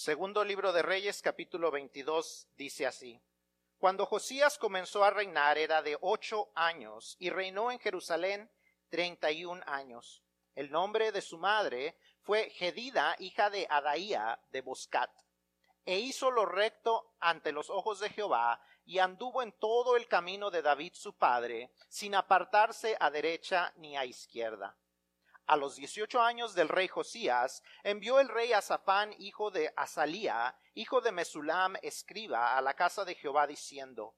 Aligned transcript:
Segundo 0.00 0.44
libro 0.44 0.72
de 0.72 0.82
Reyes, 0.82 1.20
capítulo 1.22 1.72
22, 1.72 2.46
dice 2.54 2.86
así. 2.86 3.20
Cuando 3.78 4.06
Josías 4.06 4.56
comenzó 4.56 5.02
a 5.02 5.10
reinar 5.10 5.58
era 5.58 5.82
de 5.82 5.98
ocho 6.00 6.52
años 6.54 7.16
y 7.18 7.30
reinó 7.30 7.72
en 7.72 7.80
Jerusalén 7.80 8.48
treinta 8.90 9.32
y 9.32 9.44
un 9.44 9.60
años. 9.66 10.22
El 10.54 10.70
nombre 10.70 11.10
de 11.10 11.20
su 11.20 11.36
madre 11.36 11.98
fue 12.20 12.48
Gedida, 12.50 13.16
hija 13.18 13.50
de 13.50 13.66
Adaía 13.68 14.40
de 14.52 14.60
Boscat. 14.60 15.10
E 15.84 15.98
hizo 15.98 16.30
lo 16.30 16.46
recto 16.46 17.16
ante 17.18 17.50
los 17.50 17.68
ojos 17.68 17.98
de 17.98 18.10
Jehová 18.10 18.62
y 18.84 19.00
anduvo 19.00 19.42
en 19.42 19.50
todo 19.50 19.96
el 19.96 20.06
camino 20.06 20.52
de 20.52 20.62
David 20.62 20.92
su 20.94 21.16
padre, 21.16 21.72
sin 21.88 22.14
apartarse 22.14 22.96
a 23.00 23.10
derecha 23.10 23.72
ni 23.74 23.96
a 23.96 24.04
izquierda. 24.04 24.78
A 25.48 25.56
los 25.56 25.76
dieciocho 25.76 26.20
años 26.20 26.54
del 26.54 26.68
rey 26.68 26.88
Josías, 26.88 27.62
envió 27.82 28.20
el 28.20 28.28
rey 28.28 28.52
Azafán, 28.52 29.14
hijo 29.18 29.50
de 29.50 29.72
Azalía, 29.76 30.54
hijo 30.74 31.00
de 31.00 31.10
Mesulam, 31.10 31.76
escriba, 31.80 32.58
a 32.58 32.60
la 32.60 32.74
casa 32.74 33.06
de 33.06 33.14
Jehová, 33.14 33.46
diciendo, 33.46 34.14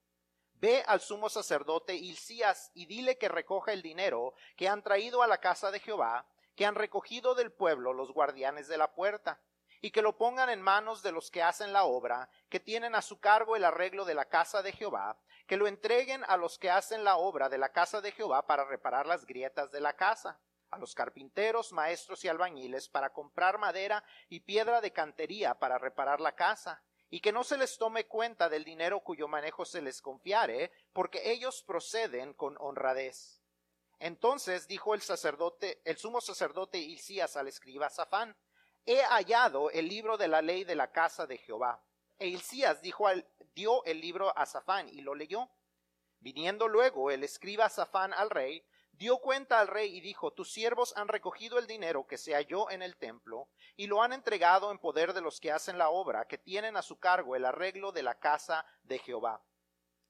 Ve 0.55 0.83
al 0.89 1.01
sumo 1.01 1.29
sacerdote 1.29 1.95
Hilcías 1.95 2.73
y 2.75 2.87
dile 2.87 3.17
que 3.17 3.29
recoja 3.29 3.73
el 3.73 3.81
dinero 3.81 4.35
que 4.57 4.69
han 4.69 4.83
traído 4.83 5.23
a 5.23 5.29
la 5.29 5.39
casa 5.39 5.71
de 5.71 5.79
Jehová, 5.79 6.27
que 6.57 6.67
han 6.67 6.75
recogido 6.75 7.37
del 7.37 7.53
pueblo 7.53 7.93
los 7.93 8.13
guardianes 8.13 8.67
de 8.67 8.79
la 8.79 8.93
puerta, 8.93 9.41
y 9.81 9.93
que 9.93 10.03
lo 10.03 10.19
pongan 10.19 10.51
en 10.51 10.61
manos 10.61 11.01
de 11.01 11.13
los 11.13 11.31
que 11.31 11.45
hacen 11.45 11.73
la 11.73 11.85
obra, 11.85 12.29
que 12.49 12.59
tienen 12.59 12.97
a 12.97 13.03
su 13.03 13.21
cargo 13.21 13.55
el 13.55 13.65
arreglo 13.65 14.05
de 14.05 14.15
la 14.15 14.25
casa 14.25 14.63
de 14.63 14.73
Jehová, 14.73 15.17
que 15.47 15.57
lo 15.57 15.69
entreguen 15.69 16.25
a 16.25 16.37
los 16.37 16.59
que 16.59 16.71
hacen 16.71 17.05
la 17.05 17.19
obra 17.19 17.49
de 17.49 17.59
la 17.59 17.69
casa 17.69 18.01
de 18.01 18.11
Jehová 18.11 18.49
para 18.49 18.65
reparar 18.65 19.07
las 19.07 19.25
grietas 19.25 19.71
de 19.71 19.81
la 19.81 19.93
casa 19.93 20.41
a 20.71 20.79
los 20.79 20.95
carpinteros, 20.95 21.73
maestros 21.73 22.25
y 22.25 22.29
albañiles 22.29 22.89
para 22.89 23.11
comprar 23.11 23.59
madera 23.59 24.05
y 24.29 24.41
piedra 24.41 24.81
de 24.81 24.93
cantería 24.93 25.59
para 25.59 25.79
reparar 25.79 26.21
la 26.21 26.33
casa, 26.33 26.83
y 27.11 27.21
que 27.21 27.33
no 27.33 27.43
se 27.43 27.59
les 27.59 27.77
tome 27.77 28.07
cuenta 28.07 28.49
del 28.49 28.65
dinero 28.65 29.01
cuyo 29.01 29.27
manejo 29.27 29.65
se 29.65 29.83
les 29.83 30.01
confiare, 30.01 30.71
porque 30.93 31.33
ellos 31.33 31.65
proceden 31.67 32.35
con 32.35 32.57
honradez. 32.61 33.41
Entonces 33.99 34.69
dijo 34.69 34.95
el 34.95 35.03
sacerdote, 35.03 35.83
el 35.85 35.99
sumo 35.99 36.21
sacerdote 36.21 36.79
Hilcías 36.79 37.37
al 37.37 37.49
escriba 37.49 37.91
Safán, 37.91 38.37
he 38.87 39.03
hallado 39.03 39.71
el 39.71 39.89
libro 39.89 40.17
de 40.17 40.29
la 40.29 40.41
ley 40.41 40.65
de 40.65 40.75
la 40.75 40.91
casa 40.91 41.27
de 41.27 41.37
Jehová. 41.37 41.83
E 42.19 42.29
Hilcías 42.29 42.81
dijo 42.81 43.09
al, 43.09 43.27
dio 43.55 43.85
el 43.85 44.01
libro 44.01 44.37
a 44.39 44.47
Safán 44.47 44.89
y 44.89 45.01
lo 45.03 45.15
leyó. 45.15 45.51
Viniendo 46.21 46.69
luego 46.69 47.11
el 47.11 47.25
escriba 47.25 47.69
Safán 47.69 48.15
al 48.15 48.31
rey, 48.31 48.65
dio 49.01 49.17
cuenta 49.17 49.61
al 49.61 49.67
rey 49.67 49.97
y 49.97 50.03
dijo, 50.03 50.31
tus 50.31 50.53
siervos 50.53 50.93
han 50.95 51.09
recogido 51.09 51.59
el 51.59 51.67
dinero 51.67 52.07
que 52.07 52.19
se 52.19 52.35
halló 52.35 52.71
en 52.71 52.83
el 52.83 52.99
templo 52.99 53.49
y 53.75 53.87
lo 53.87 54.03
han 54.03 54.13
entregado 54.13 54.71
en 54.71 54.79
poder 54.79 55.15
de 55.15 55.23
los 55.23 55.41
que 55.41 55.51
hacen 55.51 55.79
la 55.79 55.89
obra, 55.89 56.27
que 56.27 56.37
tienen 56.37 56.77
a 56.77 56.83
su 56.83 56.99
cargo 56.99 57.35
el 57.35 57.47
arreglo 57.47 57.93
de 57.93 58.03
la 58.03 58.19
casa 58.19 58.67
de 58.83 58.99
Jehová. 58.99 59.43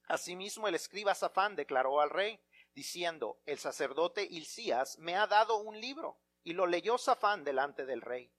Asimismo 0.09 0.67
el 0.67 0.75
escriba 0.75 1.15
Safán 1.15 1.55
declaró 1.55 2.01
al 2.01 2.09
rey, 2.09 2.43
diciendo, 2.75 3.39
el 3.45 3.59
sacerdote 3.59 4.27
Hilcías 4.29 4.99
me 4.99 5.15
ha 5.15 5.25
dado 5.25 5.59
un 5.59 5.79
libro, 5.79 6.19
y 6.43 6.51
lo 6.51 6.67
leyó 6.67 6.97
Safán 6.97 7.45
delante 7.45 7.85
del 7.85 8.01
rey. 8.01 8.29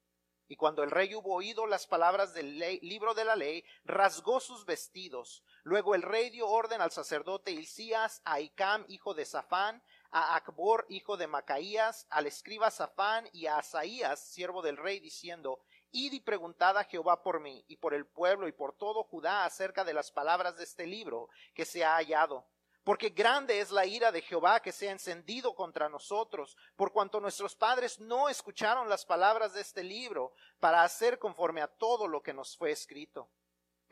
Y 0.48 0.56
cuando 0.56 0.82
el 0.82 0.90
rey 0.90 1.14
hubo 1.14 1.34
oído 1.34 1.66
las 1.66 1.86
palabras 1.86 2.34
del 2.34 2.58
libro 2.82 3.14
de 3.14 3.24
la 3.24 3.36
ley, 3.36 3.64
rasgó 3.84 4.38
sus 4.38 4.66
vestidos. 4.66 5.42
Luego 5.62 5.94
el 5.94 6.02
rey 6.02 6.28
dio 6.28 6.46
orden 6.46 6.82
al 6.82 6.90
sacerdote 6.90 7.52
Hilcías, 7.52 8.20
a 8.26 8.38
Icam, 8.38 8.84
hijo 8.88 9.14
de 9.14 9.24
Safán, 9.24 9.82
a 10.12 10.36
Acbor, 10.36 10.84
hijo 10.90 11.16
de 11.16 11.26
Macaías, 11.26 12.06
al 12.10 12.26
escriba 12.26 12.70
Safán 12.70 13.28
y 13.32 13.46
a 13.46 13.56
Asaías, 13.56 14.20
siervo 14.20 14.60
del 14.60 14.76
rey, 14.76 15.00
diciendo, 15.00 15.60
Id 15.90 16.12
y 16.12 16.20
preguntad 16.20 16.76
a 16.76 16.84
Jehová 16.84 17.22
por 17.22 17.40
mí 17.40 17.64
y 17.66 17.76
por 17.76 17.94
el 17.94 18.06
pueblo 18.06 18.46
y 18.46 18.52
por 18.52 18.76
todo 18.76 19.04
Judá 19.04 19.44
acerca 19.44 19.84
de 19.84 19.94
las 19.94 20.12
palabras 20.12 20.56
de 20.56 20.64
este 20.64 20.86
libro 20.86 21.28
que 21.54 21.64
se 21.64 21.84
ha 21.84 21.96
hallado. 21.96 22.46
Porque 22.84 23.10
grande 23.10 23.60
es 23.60 23.70
la 23.70 23.86
ira 23.86 24.10
de 24.10 24.22
Jehová 24.22 24.60
que 24.60 24.72
se 24.72 24.88
ha 24.88 24.92
encendido 24.92 25.54
contra 25.54 25.88
nosotros, 25.88 26.56
por 26.76 26.92
cuanto 26.92 27.20
nuestros 27.20 27.54
padres 27.54 28.00
no 28.00 28.28
escucharon 28.28 28.88
las 28.88 29.06
palabras 29.06 29.54
de 29.54 29.60
este 29.60 29.84
libro 29.84 30.32
para 30.60 30.82
hacer 30.82 31.18
conforme 31.18 31.62
a 31.62 31.68
todo 31.68 32.08
lo 32.08 32.22
que 32.22 32.34
nos 32.34 32.56
fue 32.56 32.70
escrito. 32.70 33.30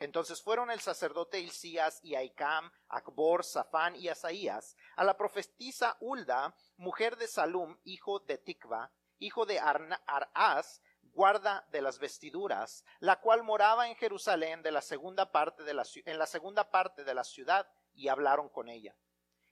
Entonces 0.01 0.41
fueron 0.41 0.71
el 0.71 0.79
sacerdote 0.79 1.39
Hilcías 1.39 1.99
y 2.01 2.15
Aicam, 2.15 2.71
Acbor, 2.87 3.45
Safán 3.45 3.95
y 3.95 4.07
Asaías, 4.07 4.75
a 4.95 5.03
la 5.03 5.15
profetisa 5.15 5.95
Ulda, 5.99 6.55
mujer 6.77 7.17
de 7.17 7.27
Salum, 7.27 7.77
hijo 7.83 8.17
de 8.19 8.39
Tikva, 8.39 8.91
hijo 9.19 9.45
de 9.45 9.59
Arás, 9.59 10.81
guarda 11.03 11.67
de 11.69 11.83
las 11.83 11.99
vestiduras, 11.99 12.83
la 12.99 13.21
cual 13.21 13.43
moraba 13.43 13.89
en 13.89 13.95
Jerusalén 13.95 14.63
de 14.63 14.71
la 14.71 14.81
segunda 14.81 15.31
parte 15.31 15.63
de 15.63 15.75
la, 15.75 15.83
en 16.05 16.17
la 16.17 16.25
segunda 16.25 16.71
parte 16.71 17.03
de 17.03 17.13
la 17.13 17.23
ciudad, 17.23 17.69
y 17.93 18.07
hablaron 18.07 18.49
con 18.49 18.69
ella. 18.69 18.95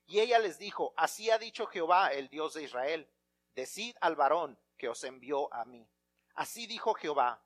Y 0.07 0.19
ella 0.19 0.39
les 0.39 0.57
dijo, 0.57 0.95
Así 0.97 1.29
ha 1.29 1.37
dicho 1.37 1.67
Jehová, 1.67 2.11
el 2.11 2.27
Dios 2.27 2.55
de 2.55 2.63
Israel, 2.63 3.07
decid 3.53 3.95
al 4.01 4.15
varón 4.15 4.59
que 4.77 4.89
os 4.89 5.03
envió 5.03 5.53
a 5.53 5.63
mí. 5.65 5.87
Así 6.33 6.65
dijo 6.65 6.95
Jehová, 6.95 7.39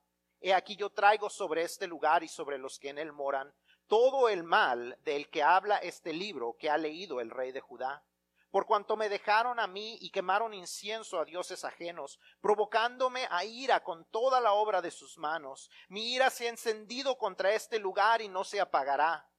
He 0.46 0.54
aquí 0.54 0.76
yo 0.76 0.90
traigo 0.90 1.30
sobre 1.30 1.62
este 1.62 1.88
lugar 1.88 2.22
y 2.22 2.28
sobre 2.28 2.58
los 2.58 2.78
que 2.78 2.90
en 2.90 2.98
él 2.98 3.14
moran 3.14 3.56
todo 3.88 4.28
el 4.28 4.44
mal 4.44 4.98
del 5.06 5.30
que 5.30 5.42
habla 5.42 5.78
este 5.78 6.12
libro 6.12 6.58
que 6.60 6.70
ha 6.70 6.78
leído 6.78 7.22
el 7.22 7.30
rey 7.30 7.54
de 7.54 7.62
Judá. 7.62 8.04
Por 8.52 8.66
cuanto 8.66 8.98
me 8.98 9.08
dejaron 9.08 9.58
a 9.58 9.68
mí 9.68 9.98
y 10.02 10.10
quemaron 10.10 10.54
incienso 10.54 11.18
a 11.18 11.24
dioses 11.24 11.64
ajenos, 11.64 12.20
provocándome 12.42 13.26
a 13.32 13.46
ira 13.46 13.86
con 13.86 14.04
toda 14.12 14.42
la 14.42 14.52
obra 14.52 14.82
de 14.82 14.92
sus 14.92 15.18
manos, 15.18 15.72
mi 15.88 16.14
ira 16.14 16.30
se 16.30 16.48
ha 16.48 16.50
encendido 16.50 17.18
contra 17.18 17.54
este 17.54 17.80
lugar 17.80 18.22
y 18.22 18.28
no 18.28 18.44
se 18.44 18.60
apagará. 18.60 19.30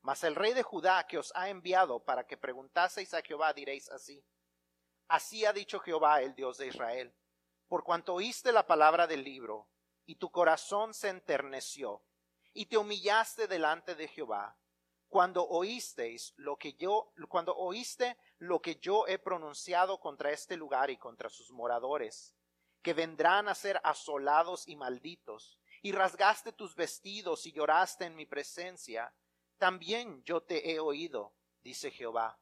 Mas 0.00 0.24
el 0.24 0.34
rey 0.34 0.54
de 0.54 0.62
Judá 0.62 1.06
que 1.06 1.18
os 1.18 1.32
ha 1.36 1.50
enviado 1.50 2.02
para 2.02 2.26
que 2.26 2.38
preguntaseis 2.38 3.12
a 3.12 3.20
Jehová 3.20 3.52
diréis 3.52 3.90
así. 3.90 4.24
Así 5.06 5.44
ha 5.44 5.52
dicho 5.52 5.80
Jehová 5.80 6.22
el 6.22 6.34
Dios 6.34 6.56
de 6.56 6.68
Israel. 6.68 7.14
Por 7.68 7.84
cuanto 7.84 8.14
oíste 8.14 8.52
la 8.52 8.66
palabra 8.66 9.06
del 9.06 9.22
libro, 9.22 9.68
y 10.10 10.16
tu 10.16 10.32
corazón 10.32 10.92
se 10.92 11.08
enterneció, 11.08 12.02
y 12.52 12.66
te 12.66 12.76
humillaste 12.76 13.46
delante 13.46 13.94
de 13.94 14.08
Jehová, 14.08 14.58
cuando 15.08 15.46
oísteis 15.46 16.34
lo 16.34 16.56
que 16.56 16.72
yo, 16.72 17.12
cuando 17.28 17.56
oíste 17.56 18.18
lo 18.38 18.60
que 18.60 18.74
yo 18.74 19.06
he 19.06 19.20
pronunciado 19.20 20.00
contra 20.00 20.32
este 20.32 20.56
lugar 20.56 20.90
y 20.90 20.96
contra 20.96 21.28
sus 21.28 21.52
moradores, 21.52 22.34
que 22.82 22.92
vendrán 22.92 23.48
a 23.48 23.54
ser 23.54 23.80
asolados 23.84 24.66
y 24.66 24.74
malditos, 24.74 25.60
y 25.80 25.92
rasgaste 25.92 26.50
tus 26.50 26.74
vestidos 26.74 27.46
y 27.46 27.52
lloraste 27.52 28.06
en 28.06 28.16
mi 28.16 28.26
presencia, 28.26 29.14
también 29.58 30.24
yo 30.24 30.42
te 30.42 30.72
he 30.72 30.80
oído, 30.80 31.36
dice 31.62 31.92
Jehová. 31.92 32.36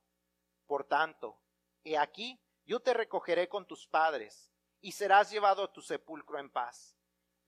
Por 0.65 0.85
tanto, 0.85 1.39
he 1.85 1.99
aquí, 1.99 2.41
yo 2.65 2.81
te 2.81 2.95
recogeré 2.95 3.47
con 3.47 3.67
tus 3.67 3.87
padres, 3.87 4.51
y 4.81 4.93
serás 4.93 5.31
llevado 5.31 5.65
a 5.65 5.71
tu 5.71 5.83
sepulcro 5.83 6.39
en 6.39 6.49
paz 6.49 6.95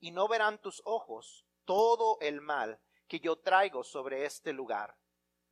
y 0.01 0.11
no 0.11 0.27
verán 0.27 0.59
tus 0.59 0.81
ojos 0.83 1.45
todo 1.63 2.17
el 2.19 2.41
mal 2.41 2.81
que 3.07 3.19
yo 3.21 3.37
traigo 3.37 3.83
sobre 3.83 4.25
este 4.25 4.51
lugar. 4.51 4.97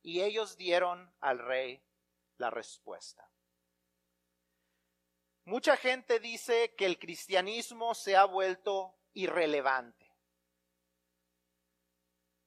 Y 0.02 0.20
ellos 0.20 0.56
dieron 0.56 1.14
al 1.20 1.38
rey 1.38 1.82
la 2.36 2.50
respuesta. 2.50 3.30
Mucha 5.44 5.76
gente 5.76 6.20
dice 6.20 6.74
que 6.74 6.86
el 6.86 6.98
cristianismo 6.98 7.94
se 7.94 8.16
ha 8.16 8.24
vuelto 8.24 8.98
irrelevante. 9.14 10.10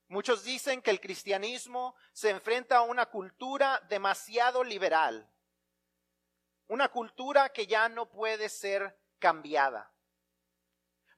Muchos 0.07 0.43
dicen 0.43 0.81
que 0.81 0.91
el 0.91 0.99
cristianismo 0.99 1.95
se 2.11 2.29
enfrenta 2.29 2.77
a 2.77 2.81
una 2.83 3.07
cultura 3.07 3.79
demasiado 3.89 4.63
liberal, 4.63 5.31
una 6.67 6.89
cultura 6.89 7.49
que 7.49 7.65
ya 7.65 7.89
no 7.89 8.09
puede 8.09 8.49
ser 8.49 8.99
cambiada. 9.19 9.92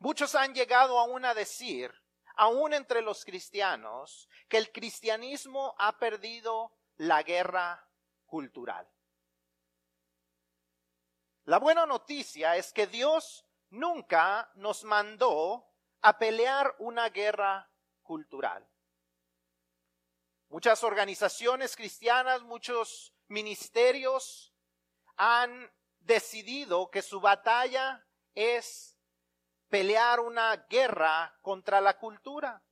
Muchos 0.06 0.36
han 0.36 0.54
llegado 0.54 1.00
aún 1.00 1.26
a 1.26 1.34
decir, 1.34 1.92
aún 2.36 2.76
entre 2.76 3.02
los 3.02 3.26
cristianos, 3.26 4.30
que 4.48 4.58
el 4.58 4.72
cristianismo 4.72 5.74
ha 5.80 5.98
perdido 5.98 6.78
la 6.98 7.24
guerra 7.24 7.90
cultural. 8.28 8.88
La 11.46 11.58
buena 11.58 11.88
noticia 11.88 12.56
es 12.56 12.72
que 12.72 12.86
Dios 12.86 13.48
nunca 13.72 14.52
nos 14.54 14.84
mandó 14.84 15.74
a 16.02 16.20
pelear 16.20 16.76
una 16.78 17.10
guerra 17.10 17.68
cultural. 18.04 18.64
Muchas 20.50 20.84
organizaciones 20.84 21.76
cristianas, 21.76 22.44
muchos 22.44 23.12
ministerios 23.28 24.54
han 25.16 25.74
decidido 25.98 26.92
que 26.92 27.02
su 27.02 27.20
batalla 27.20 28.06
es 28.36 28.95
pelear 29.76 30.22
una 30.22 30.56
guerra 30.70 31.38
contra 31.42 31.82
la 31.82 31.98
cultura. 31.98 32.64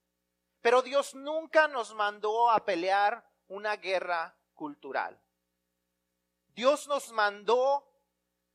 Pero 0.61 0.81
Dios 0.81 1.13
nunca 1.13 1.67
nos 1.67 1.93
mandó 1.93 2.49
a 2.49 2.63
pelear 2.63 3.29
una 3.49 3.75
guerra 3.75 4.33
cultural. 4.53 5.21
Dios 6.55 6.87
nos 6.87 7.11
mandó 7.11 7.85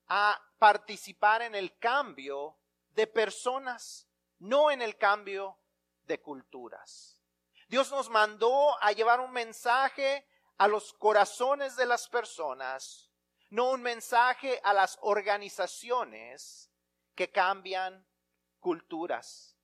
a 0.06 0.40
participar 0.58 1.42
en 1.42 1.54
el 1.54 1.78
cambio 1.78 2.56
de 2.92 3.06
personas, 3.06 4.08
no 4.38 4.70
en 4.70 4.80
el 4.80 4.96
cambio 4.96 5.58
de 6.04 6.18
culturas. 6.18 7.20
Dios 7.68 7.90
nos 7.90 8.08
mandó 8.08 8.82
a 8.82 8.92
llevar 8.92 9.20
un 9.20 9.30
mensaje 9.30 10.26
a 10.56 10.68
los 10.68 10.94
corazones 10.94 11.76
de 11.76 11.84
las 11.84 12.08
personas, 12.08 13.10
no 13.50 13.72
un 13.72 13.82
mensaje 13.82 14.58
a 14.64 14.72
las 14.72 14.96
organizaciones 15.02 16.70
que 17.14 17.30
cambian 17.30 18.07
culturas. 18.58 19.56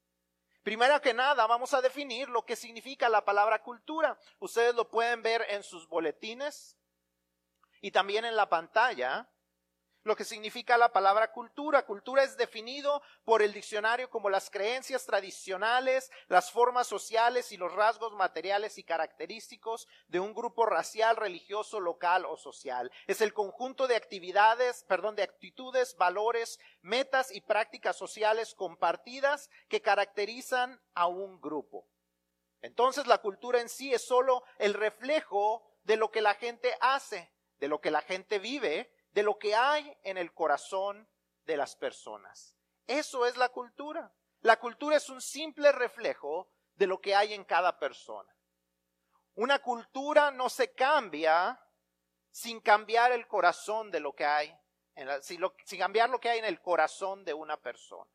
Primero 0.62 1.00
que 1.02 1.12
nada, 1.12 1.46
vamos 1.46 1.74
a 1.74 1.82
definir 1.82 2.28
lo 2.30 2.46
que 2.46 2.56
significa 2.56 3.08
la 3.10 3.24
palabra 3.24 3.62
cultura. 3.62 4.18
Ustedes 4.38 4.74
lo 4.74 4.88
pueden 4.88 5.22
ver 5.22 5.44
en 5.50 5.62
sus 5.62 5.86
boletines 5.88 6.78
y 7.82 7.90
también 7.90 8.24
en 8.24 8.34
la 8.34 8.48
pantalla 8.48 9.28
lo 10.04 10.14
que 10.14 10.24
significa 10.24 10.78
la 10.78 10.92
palabra 10.92 11.32
cultura. 11.32 11.84
Cultura 11.84 12.22
es 12.22 12.36
definido 12.36 13.02
por 13.24 13.42
el 13.42 13.52
diccionario 13.52 14.10
como 14.10 14.30
las 14.30 14.50
creencias 14.50 15.06
tradicionales, 15.06 16.10
las 16.28 16.50
formas 16.50 16.86
sociales 16.86 17.50
y 17.52 17.56
los 17.56 17.72
rasgos 17.72 18.12
materiales 18.12 18.78
y 18.78 18.84
característicos 18.84 19.88
de 20.08 20.20
un 20.20 20.34
grupo 20.34 20.66
racial, 20.66 21.16
religioso, 21.16 21.80
local 21.80 22.26
o 22.26 22.36
social. 22.36 22.92
Es 23.06 23.22
el 23.22 23.32
conjunto 23.32 23.88
de 23.88 23.96
actividades, 23.96 24.84
perdón, 24.84 25.16
de 25.16 25.22
actitudes, 25.22 25.96
valores, 25.96 26.60
metas 26.82 27.34
y 27.34 27.40
prácticas 27.40 27.96
sociales 27.96 28.54
compartidas 28.54 29.50
que 29.68 29.80
caracterizan 29.80 30.80
a 30.94 31.06
un 31.06 31.40
grupo. 31.40 31.88
Entonces 32.60 33.06
la 33.06 33.18
cultura 33.18 33.60
en 33.60 33.68
sí 33.68 33.92
es 33.92 34.06
solo 34.06 34.44
el 34.58 34.74
reflejo 34.74 35.66
de 35.82 35.96
lo 35.96 36.10
que 36.10 36.20
la 36.22 36.34
gente 36.34 36.74
hace, 36.80 37.30
de 37.58 37.68
lo 37.68 37.80
que 37.80 37.90
la 37.90 38.02
gente 38.02 38.38
vive 38.38 38.93
de 39.14 39.22
lo 39.22 39.38
que 39.38 39.54
hay 39.54 39.96
en 40.02 40.18
el 40.18 40.34
corazón 40.34 41.08
de 41.44 41.56
las 41.56 41.76
personas. 41.76 42.56
Eso 42.86 43.24
es 43.26 43.36
la 43.36 43.48
cultura. 43.48 44.12
La 44.40 44.58
cultura 44.58 44.96
es 44.96 45.08
un 45.08 45.22
simple 45.22 45.72
reflejo 45.72 46.50
de 46.74 46.86
lo 46.86 47.00
que 47.00 47.14
hay 47.14 47.32
en 47.32 47.44
cada 47.44 47.78
persona. 47.78 48.34
Una 49.36 49.60
cultura 49.60 50.30
no 50.30 50.50
se 50.50 50.74
cambia 50.74 51.58
sin 52.30 52.60
cambiar 52.60 53.12
el 53.12 53.26
corazón 53.28 53.90
de 53.90 54.00
lo 54.00 54.14
que 54.14 54.26
hay, 54.26 54.54
sin, 55.22 55.40
sin 55.64 55.78
cambiar 55.78 56.10
lo 56.10 56.20
que 56.20 56.28
hay 56.28 56.40
en 56.40 56.44
el 56.44 56.60
corazón 56.60 57.24
de 57.24 57.32
una 57.32 57.56
persona. 57.56 58.10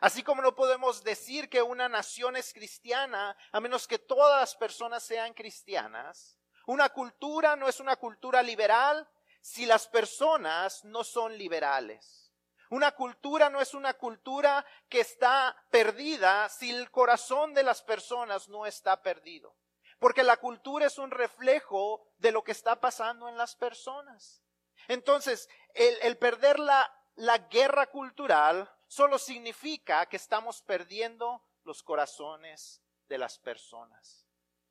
Así 0.00 0.22
como 0.22 0.42
no 0.42 0.54
podemos 0.54 1.04
decir 1.04 1.48
que 1.48 1.62
una 1.62 1.88
nación 1.88 2.34
es 2.34 2.52
cristiana 2.52 3.36
a 3.52 3.60
menos 3.60 3.86
que 3.86 3.98
todas 3.98 4.40
las 4.40 4.56
personas 4.56 5.04
sean 5.04 5.34
cristianas, 5.34 6.38
una 6.66 6.88
cultura 6.88 7.54
no 7.54 7.68
es 7.68 7.80
una 7.80 7.96
cultura 7.96 8.42
liberal 8.42 9.08
si 9.40 9.66
las 9.66 9.88
personas 9.88 10.84
no 10.84 11.04
son 11.04 11.36
liberales. 11.36 12.32
Una 12.70 12.92
cultura 12.92 13.50
no 13.50 13.60
es 13.60 13.74
una 13.74 13.94
cultura 13.94 14.64
que 14.88 15.00
está 15.00 15.56
perdida 15.70 16.48
si 16.48 16.70
el 16.70 16.90
corazón 16.90 17.52
de 17.52 17.64
las 17.64 17.82
personas 17.82 18.48
no 18.48 18.64
está 18.64 19.02
perdido. 19.02 19.56
Porque 19.98 20.22
la 20.22 20.36
cultura 20.36 20.86
es 20.86 20.96
un 20.96 21.10
reflejo 21.10 22.06
de 22.18 22.32
lo 22.32 22.44
que 22.44 22.52
está 22.52 22.80
pasando 22.80 23.28
en 23.28 23.36
las 23.36 23.56
personas. 23.56 24.42
Entonces, 24.88 25.48
el, 25.74 26.16
perder 26.16 26.58
la, 26.58 26.90
la 27.16 27.38
guerra 27.38 27.86
cultural 27.86 28.70
solo 28.86 29.18
significa 29.18 30.06
que 30.06 30.16
estamos 30.16 30.62
perdiendo 30.62 31.44
los 31.64 31.82
corazones 31.82 32.82
de 33.08 33.18
las 33.18 33.38
personas 33.38 34.26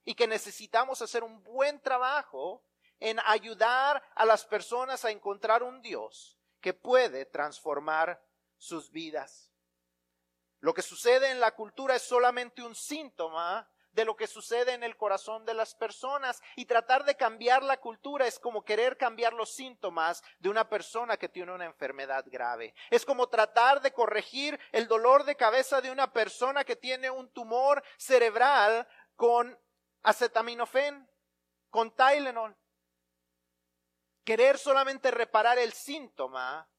y 0.06 0.16
que 0.16 0.26
necesitamos 0.28 1.02
hacer 1.02 1.24
un 1.24 1.44
buen 1.44 1.80
trabajo 1.82 2.64
en 3.00 3.20
ayudar 3.26 4.04
a 4.16 4.26
las 4.26 4.46
personas 4.46 5.06
a 5.06 5.12
encontrar 5.12 5.64
un 5.64 5.82
Dios 5.82 6.38
que 6.62 6.74
puede 6.74 7.26
transformar 7.26 8.22
sus 8.58 8.92
vidas. 8.92 9.52
Lo 10.60 10.74
que 10.74 10.82
sucede 10.82 11.32
en 11.32 11.40
la 11.40 11.56
cultura 11.56 11.96
es 11.96 12.02
solamente 12.02 12.62
un 12.62 12.76
síntoma 12.76 13.70
de 13.92 14.06
lo 14.06 14.16
que 14.16 14.28
sucede 14.28 14.74
en 14.74 14.84
el 14.84 14.98
corazón 14.98 15.46
de 15.46 15.54
las 15.54 15.74
personas 15.74 16.42
y 16.56 16.66
tratar 16.66 17.06
de 17.06 17.16
cambiar 17.16 17.64
la 17.64 17.78
cultura 17.78 18.28
es 18.28 18.38
como 18.40 18.64
querer 18.64 18.98
cambiar 18.98 19.34
los 19.34 19.54
síntomas 19.54 20.24
de 20.40 20.50
una 20.50 20.70
persona 20.70 21.18
que 21.18 21.30
tiene 21.30 21.54
una 21.54 21.66
enfermedad 21.66 22.26
grave. 22.28 22.76
Es 22.92 23.06
como 23.06 23.28
tratar 23.28 23.82
de 23.82 23.92
corregir 23.92 24.60
el 24.72 24.88
dolor 24.88 25.24
de 25.24 25.36
cabeza 25.36 25.82
de 25.82 25.92
una 25.92 26.14
persona 26.14 26.64
que 26.64 26.76
tiene 26.76 27.10
un 27.10 27.30
tumor 27.32 27.84
cerebral 27.98 28.88
con 29.16 29.58
acetaminofén, 30.04 31.10
con 31.70 31.92
Tylenol 31.96 32.56
querer 34.30 34.60
solamente 34.60 35.10
reparar 35.10 35.58
el 35.58 35.74
síntoma 35.74 36.70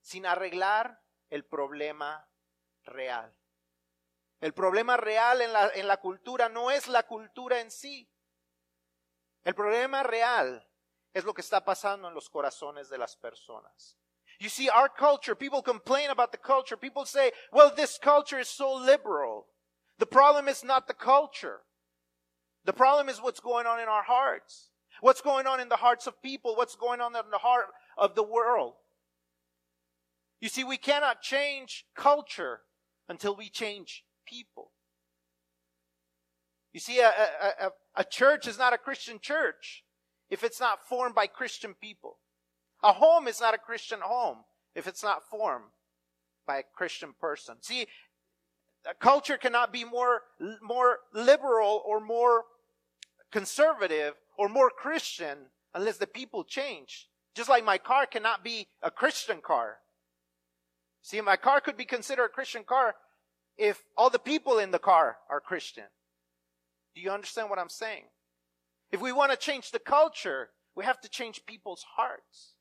sin 0.00 0.26
arreglar 0.26 1.02
el 1.28 1.44
problema 1.44 2.24
real. 2.84 3.36
El 4.40 4.54
problema 4.54 4.96
real 4.96 5.40
en 5.40 5.52
la, 5.52 5.70
en 5.74 5.88
la 5.88 5.96
cultura 5.96 6.48
no 6.48 6.70
es 6.70 6.86
la 6.86 7.02
cultura 7.08 7.58
en 7.58 7.72
sí. 7.72 8.08
El 9.42 9.56
problema 9.56 10.04
real 10.04 10.64
es 11.12 11.24
lo 11.24 11.34
que 11.34 11.40
está 11.40 11.64
pasando 11.64 12.06
en 12.06 12.14
los 12.14 12.30
corazones 12.30 12.88
de 12.88 12.98
las 12.98 13.16
personas. 13.16 13.98
You 14.38 14.48
see, 14.48 14.68
our 14.70 14.88
culture, 14.88 15.34
people 15.34 15.64
complain 15.64 16.10
about 16.10 16.30
the 16.30 16.38
culture. 16.38 16.76
People 16.76 17.04
say, 17.04 17.32
well, 17.50 17.74
this 17.74 17.98
culture 17.98 18.38
is 18.38 18.48
so 18.48 18.72
liberal. 18.72 19.48
The 19.98 20.06
problem 20.06 20.46
is 20.46 20.62
not 20.62 20.86
the 20.86 20.94
culture. 20.94 21.64
The 22.66 22.72
problem 22.72 23.08
is 23.08 23.20
what's 23.20 23.40
going 23.40 23.66
on 23.66 23.80
in 23.80 23.88
our 23.88 24.04
hearts. 24.04 24.69
What's 25.00 25.20
going 25.20 25.46
on 25.46 25.60
in 25.60 25.68
the 25.68 25.76
hearts 25.76 26.06
of 26.06 26.20
people? 26.22 26.56
What's 26.56 26.76
going 26.76 27.00
on 27.00 27.14
in 27.16 27.30
the 27.30 27.38
heart 27.38 27.66
of 27.96 28.14
the 28.14 28.22
world? 28.22 28.74
You 30.40 30.48
see, 30.48 30.64
we 30.64 30.76
cannot 30.76 31.22
change 31.22 31.84
culture 31.94 32.60
until 33.08 33.34
we 33.36 33.48
change 33.48 34.04
people. 34.26 34.70
You 36.72 36.80
see, 36.80 37.00
a, 37.00 37.08
a, 37.08 37.66
a, 37.66 37.70
a 37.96 38.04
church 38.04 38.46
is 38.46 38.58
not 38.58 38.72
a 38.72 38.78
Christian 38.78 39.18
church 39.20 39.84
if 40.30 40.44
it's 40.44 40.60
not 40.60 40.86
formed 40.88 41.14
by 41.14 41.26
Christian 41.26 41.74
people. 41.74 42.18
A 42.82 42.92
home 42.92 43.26
is 43.28 43.40
not 43.40 43.54
a 43.54 43.58
Christian 43.58 44.00
home 44.02 44.38
if 44.74 44.86
it's 44.86 45.02
not 45.02 45.28
formed 45.28 45.66
by 46.46 46.58
a 46.58 46.62
Christian 46.74 47.14
person. 47.20 47.56
See, 47.60 47.86
a 48.88 48.94
culture 48.94 49.36
cannot 49.36 49.72
be 49.72 49.84
more, 49.84 50.22
more 50.62 51.00
liberal 51.12 51.82
or 51.84 52.00
more 52.00 52.44
conservative 53.30 54.14
or 54.40 54.48
more 54.48 54.70
Christian 54.70 55.36
unless 55.74 55.98
the 55.98 56.06
people 56.06 56.44
change. 56.44 57.08
Just 57.34 57.50
like 57.50 57.62
my 57.62 57.76
car 57.76 58.06
cannot 58.06 58.42
be 58.42 58.66
a 58.82 58.90
Christian 58.90 59.42
car. 59.42 59.76
See, 61.02 61.20
my 61.20 61.36
car 61.36 61.60
could 61.60 61.76
be 61.76 61.84
considered 61.84 62.24
a 62.24 62.28
Christian 62.30 62.64
car 62.64 62.94
if 63.58 63.84
all 63.98 64.08
the 64.08 64.18
people 64.18 64.58
in 64.58 64.70
the 64.70 64.78
car 64.78 65.18
are 65.28 65.40
Christian. 65.40 65.84
Do 66.94 67.02
you 67.02 67.10
understand 67.10 67.50
what 67.50 67.58
I'm 67.58 67.68
saying? 67.68 68.04
If 68.90 69.02
we 69.02 69.12
want 69.12 69.30
to 69.30 69.36
change 69.36 69.72
the 69.72 69.78
culture, 69.78 70.48
we 70.74 70.86
have 70.86 71.02
to 71.02 71.08
change 71.10 71.44
people's 71.44 71.84
hearts. 71.96 72.54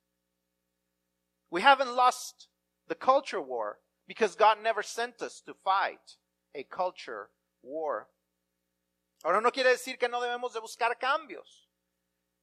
We 1.50 1.62
haven't 1.62 1.96
lost 1.96 2.50
the 2.89 2.96
culture 2.96 3.42
war 3.42 3.77
because 4.06 4.36
God 4.36 4.58
never 4.62 4.84
sent 4.84 5.22
us 5.22 5.42
to 5.46 5.54
fight 5.63 6.18
a 6.54 6.63
culture 6.63 7.30
war. 7.63 8.08
Ahora 9.24 9.39
no 9.39 9.51
quiere 9.51 9.72
decir 9.72 9.98
que 9.98 10.10
no 10.10 10.20
debemos 10.20 10.51
de 10.51 10.60
buscar 10.60 11.00
cambios. 11.00 11.69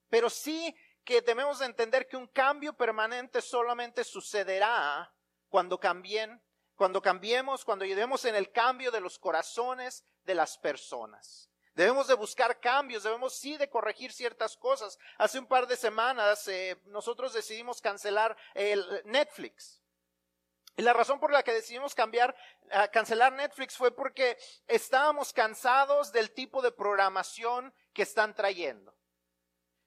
Pero 0.09 0.31
sí 0.31 0.75
que 1.05 1.21
debemos 1.21 1.61
entender 1.61 2.09
que 2.09 2.17
un 2.17 2.27
cambio 2.27 2.73
permanente 2.73 3.41
solamente 3.41 4.05
sucederá 4.05 5.13
cuando 5.49 5.79
cambien, 5.79 6.43
cuando 6.75 7.01
cambiemos, 7.01 7.65
cuando 7.65 7.85
lleguemos 7.85 8.25
en 8.25 8.35
el 8.35 8.51
cambio 8.51 8.91
de 8.91 9.01
los 9.01 9.19
corazones 9.19 10.05
de 10.25 10.35
las 10.35 10.59
personas. 10.59 11.49
Debemos 11.75 12.09
de 12.09 12.15
buscar 12.15 12.59
cambios, 12.59 13.03
debemos 13.03 13.35
sí 13.39 13.57
de 13.59 13.69
corregir 13.69 14.11
ciertas 14.11 14.57
cosas. 14.57 14.99
Hace 15.19 15.39
un 15.39 15.47
par 15.47 15.67
de 15.67 15.77
semanas 15.77 16.49
eh, 16.49 16.81
nosotros 16.87 17.35
decidimos 17.35 17.83
cancelar 17.83 18.37
el 18.55 18.85
Netflix. 19.05 19.83
Y 20.75 20.83
la 20.83 20.95
razón 20.95 21.21
por 21.21 21.31
la 21.31 21.43
que 21.43 21.53
decidimos 21.53 21.95
cambiar, 21.95 22.35
cancelar 22.93 23.35
Netflix 23.35 23.77
fue 23.77 23.95
porque 23.95 24.39
estábamos 24.67 25.35
cansados 25.35 26.13
del 26.13 26.33
tipo 26.33 26.63
de 26.63 26.73
programación 26.73 27.75
que 27.93 28.03
están 28.03 28.35
trayendo. 28.35 28.96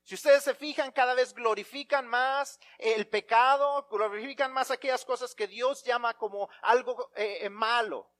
Si 0.04 0.16
ustedes 0.16 0.44
se 0.44 0.56
fijan, 0.56 0.92
cada 0.92 1.14
vez 1.14 1.34
glorifican 1.34 2.08
más 2.08 2.60
el 2.78 3.08
pecado, 3.08 3.88
glorifican 3.92 4.52
más 4.52 4.72
aquellas 4.72 5.06
cosas 5.06 5.36
que 5.36 5.48
Dios 5.48 5.84
llama 5.84 6.16
como 6.16 6.50
algo 6.62 7.12
eh, 7.16 7.40
eh, 7.42 7.50
malo. 7.50 8.12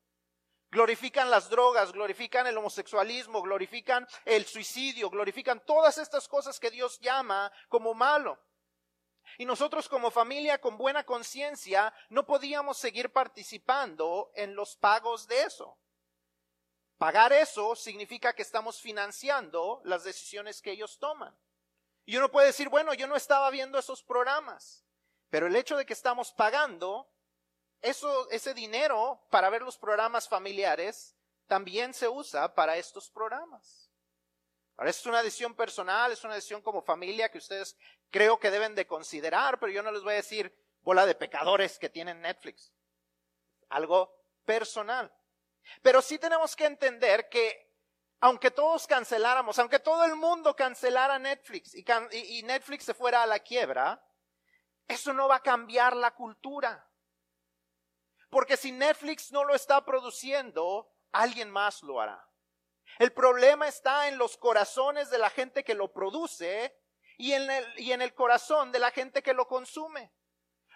Glorifican 0.72 1.32
las 1.32 1.50
drogas, 1.50 1.92
glorifican 1.92 2.46
el 2.46 2.58
homosexualismo, 2.58 3.42
glorifican 3.42 4.08
el 4.24 4.46
suicidio, 4.46 5.10
glorifican 5.10 5.66
todas 5.66 5.98
estas 5.98 6.28
cosas 6.28 6.60
que 6.60 6.70
Dios 6.70 7.00
llama 7.00 7.52
como 7.70 7.96
malo. 7.96 8.40
Y 9.40 9.46
nosotros 9.46 9.90
como 9.90 10.12
familia 10.12 10.62
con 10.62 10.78
buena 10.78 11.04
conciencia 11.04 11.92
no 12.10 12.26
podíamos 12.26 12.78
seguir 12.78 13.12
participando 13.12 14.32
en 14.36 14.56
los 14.56 14.76
pagos 14.76 15.28
de 15.28 15.42
eso. 15.42 15.80
Pagar 16.98 17.32
eso 17.32 17.76
significa 17.76 18.34
que 18.34 18.42
estamos 18.42 18.82
financiando 18.82 19.82
las 19.86 20.04
decisiones 20.04 20.62
que 20.62 20.72
ellos 20.72 21.00
toman. 21.00 21.36
Y 22.10 22.18
uno 22.18 22.32
puede 22.32 22.48
decir, 22.48 22.70
bueno, 22.70 22.96
yo 22.96 23.06
no 23.06 23.16
estaba 23.16 23.52
viendo 23.52 23.78
esos 23.78 24.02
programas, 24.02 24.84
pero 25.30 25.46
el 25.46 25.56
hecho 25.56 25.78
de 25.78 25.86
que 25.86 25.94
estamos 25.94 26.32
pagando 26.32 27.08
eso, 27.84 28.28
ese 28.32 28.56
dinero 28.56 29.22
para 29.30 29.52
ver 29.52 29.62
los 29.62 29.78
programas 29.78 30.28
familiares 30.28 31.16
también 31.46 31.94
se 31.94 32.10
usa 32.10 32.56
para 32.56 32.78
estos 32.78 33.12
programas. 33.12 33.92
Ahora, 34.76 34.90
es 34.90 35.06
una 35.06 35.22
decisión 35.22 35.54
personal, 35.54 36.12
es 36.12 36.24
una 36.24 36.34
decisión 36.34 36.64
como 36.64 36.82
familia 36.82 37.30
que 37.30 37.38
ustedes 37.38 37.78
creo 38.10 38.40
que 38.40 38.50
deben 38.50 38.74
de 38.74 38.88
considerar, 38.88 39.60
pero 39.60 39.72
yo 39.72 39.84
no 39.84 39.92
les 39.92 40.02
voy 40.02 40.14
a 40.14 40.24
decir 40.24 40.52
bola 40.82 41.06
de 41.06 41.14
pecadores 41.14 41.78
que 41.78 41.90
tienen 41.90 42.22
Netflix. 42.22 42.74
Algo 43.70 44.12
personal. 44.46 45.14
Pero 45.84 46.02
sí 46.02 46.18
tenemos 46.18 46.56
que 46.56 46.66
entender 46.66 47.30
que 47.30 47.69
aunque 48.22 48.52
todos 48.52 48.86
canceláramos, 48.86 49.58
aunque 49.60 49.80
todo 49.80 50.04
el 50.06 50.16
mundo 50.16 50.56
cancelara 50.56 51.20
Netflix 51.20 51.74
y, 51.76 52.44
Netflix 52.44 52.86
se 52.86 52.94
fuera 52.94 53.24
a 53.24 53.28
la 53.28 53.40
quiebra, 53.40 54.04
eso 54.88 55.14
no 55.14 55.28
va 55.28 55.38
a 55.38 55.44
cambiar 55.44 55.96
la 55.96 56.12
cultura. 56.12 56.86
Porque 58.30 58.58
si 58.58 58.72
Netflix 58.72 59.32
no 59.32 59.44
lo 59.44 59.56
está 59.56 59.86
produciendo, 59.86 60.92
alguien 61.12 61.50
más 61.50 61.82
lo 61.82 62.02
hará. 62.02 62.28
El 62.98 63.14
problema 63.14 63.68
está 63.68 64.08
en 64.08 64.18
los 64.18 64.38
corazones 64.38 65.10
de 65.10 65.18
la 65.18 65.30
gente 65.30 65.64
que 65.64 65.74
lo 65.74 65.94
produce 65.94 66.76
y 67.18 67.34
en 67.34 67.50
el, 67.50 67.80
y 67.80 67.92
en 67.92 68.02
el 68.02 68.14
corazón 68.14 68.72
de 68.72 68.80
la 68.80 68.92
gente 68.92 69.24
que 69.24 69.34
lo 69.34 69.48
consume. 69.48 70.12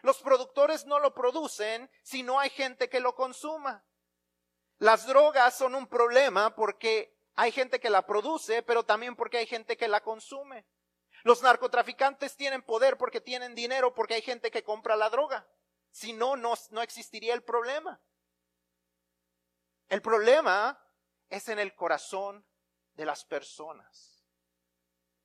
Los 0.01 0.21
productores 0.21 0.85
no 0.85 0.99
lo 0.99 1.13
producen 1.13 1.89
si 2.03 2.23
no 2.23 2.39
hay 2.39 2.49
gente 2.49 2.89
que 2.89 2.99
lo 2.99 3.15
consuma. 3.15 3.85
Las 4.77 5.05
drogas 5.07 5.55
son 5.57 5.75
un 5.75 5.87
problema 5.87 6.55
porque 6.55 7.17
hay 7.35 7.51
gente 7.51 7.79
que 7.79 7.89
la 7.89 8.05
produce, 8.05 8.61
pero 8.63 8.83
también 8.83 9.15
porque 9.15 9.37
hay 9.37 9.47
gente 9.47 9.75
que 9.77 9.87
la 9.87 10.01
consume. 10.01 10.65
Los 11.23 11.41
narcotraficantes 11.41 12.35
tienen 12.35 12.61
poder 12.61 12.97
porque 12.97 13.21
tienen 13.21 13.55
dinero, 13.55 13.93
porque 13.93 14.15
hay 14.15 14.21
gente 14.21 14.51
que 14.51 14.63
compra 14.63 14.95
la 14.95 15.09
droga. 15.09 15.47
Si 15.89 16.13
no, 16.13 16.35
no, 16.35 16.53
no 16.71 16.81
existiría 16.81 17.33
el 17.33 17.43
problema. 17.43 18.01
El 19.89 20.01
problema 20.01 20.79
es 21.29 21.49
en 21.49 21.59
el 21.59 21.73
corazón 21.75 22.45
de 22.93 23.05
las 23.05 23.25
personas. 23.25 24.25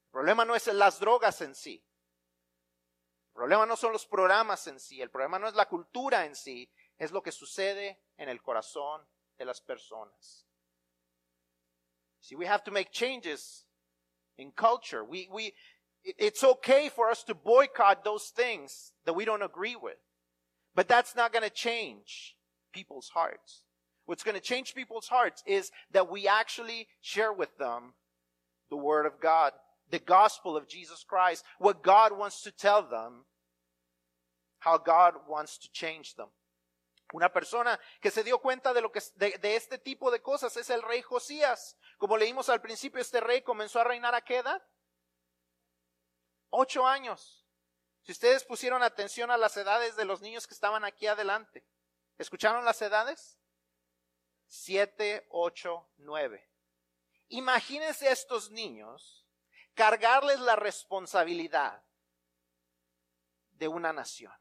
El 0.06 0.12
problema 0.12 0.44
no 0.44 0.54
es 0.54 0.68
en 0.68 0.78
las 0.78 0.98
drogas 0.98 1.40
en 1.42 1.54
sí. 1.54 1.84
El 3.28 3.32
problema 3.34 3.66
no 3.66 3.76
son 3.76 3.92
los 3.92 4.06
programas 4.06 4.66
en 4.66 4.80
sí. 4.80 5.00
El 5.02 5.10
problema 5.10 5.38
no 5.38 5.48
es 5.48 5.54
la 5.54 5.68
cultura 5.68 6.24
en 6.24 6.34
sí. 6.34 6.70
Es 6.96 7.12
lo 7.12 7.22
que 7.22 7.32
sucede 7.32 8.02
en 8.16 8.28
el 8.28 8.42
corazón 8.42 9.06
de 9.36 9.44
las 9.44 9.60
personas. 9.60 10.47
See, 12.20 12.36
we 12.36 12.46
have 12.46 12.64
to 12.64 12.70
make 12.70 12.92
changes 12.92 13.64
in 14.36 14.50
culture. 14.50 15.04
We, 15.04 15.28
we, 15.32 15.52
it's 16.04 16.44
okay 16.44 16.90
for 16.94 17.10
us 17.10 17.22
to 17.24 17.34
boycott 17.34 18.04
those 18.04 18.32
things 18.34 18.92
that 19.04 19.14
we 19.14 19.24
don't 19.24 19.42
agree 19.42 19.76
with. 19.76 19.96
But 20.74 20.88
that's 20.88 21.16
not 21.16 21.32
going 21.32 21.44
to 21.44 21.50
change 21.50 22.36
people's 22.72 23.10
hearts. 23.14 23.62
What's 24.06 24.22
going 24.22 24.36
to 24.36 24.40
change 24.40 24.74
people's 24.74 25.08
hearts 25.08 25.42
is 25.46 25.70
that 25.92 26.10
we 26.10 26.28
actually 26.28 26.88
share 27.00 27.32
with 27.32 27.56
them 27.58 27.94
the 28.70 28.76
Word 28.76 29.06
of 29.06 29.20
God, 29.20 29.52
the 29.90 29.98
gospel 29.98 30.56
of 30.56 30.68
Jesus 30.68 31.04
Christ, 31.06 31.44
what 31.58 31.82
God 31.82 32.16
wants 32.16 32.42
to 32.42 32.52
tell 32.52 32.82
them, 32.82 33.24
how 34.60 34.78
God 34.78 35.14
wants 35.28 35.58
to 35.58 35.70
change 35.72 36.14
them. 36.14 36.28
Una 37.12 37.32
persona 37.32 37.80
que 38.00 38.10
se 38.10 38.22
dio 38.22 38.38
cuenta 38.38 38.74
de 38.74 38.82
lo 38.82 38.92
que 38.92 39.00
de, 39.14 39.38
de, 39.38 39.56
este 39.56 39.78
tipo 39.78 40.10
de 40.10 40.20
cosas 40.20 40.56
es 40.56 40.68
el 40.68 40.82
rey 40.82 41.00
Josías. 41.00 41.78
Como 41.96 42.16
leímos 42.16 42.48
al 42.50 42.60
principio, 42.60 43.00
este 43.00 43.20
rey 43.20 43.42
comenzó 43.42 43.80
a 43.80 43.84
reinar 43.84 44.14
a 44.14 44.20
qué 44.22 44.38
edad? 44.38 44.62
Ocho 46.50 46.86
años. 46.86 47.46
Si 48.02 48.12
ustedes 48.12 48.44
pusieron 48.44 48.82
atención 48.82 49.30
a 49.30 49.36
las 49.36 49.56
edades 49.56 49.96
de 49.96 50.04
los 50.04 50.20
niños 50.20 50.46
que 50.46 50.54
estaban 50.54 50.84
aquí 50.84 51.06
adelante, 51.06 51.66
¿escucharon 52.16 52.64
las 52.64 52.80
edades? 52.82 53.38
Siete, 54.46 55.26
ocho, 55.30 55.90
nueve. 55.96 56.50
Imagínense 57.28 58.08
a 58.08 58.12
estos 58.12 58.50
niños 58.50 59.26
cargarles 59.74 60.40
la 60.40 60.56
responsabilidad 60.56 61.84
de 63.50 63.68
una 63.68 63.92
nación. 63.92 64.32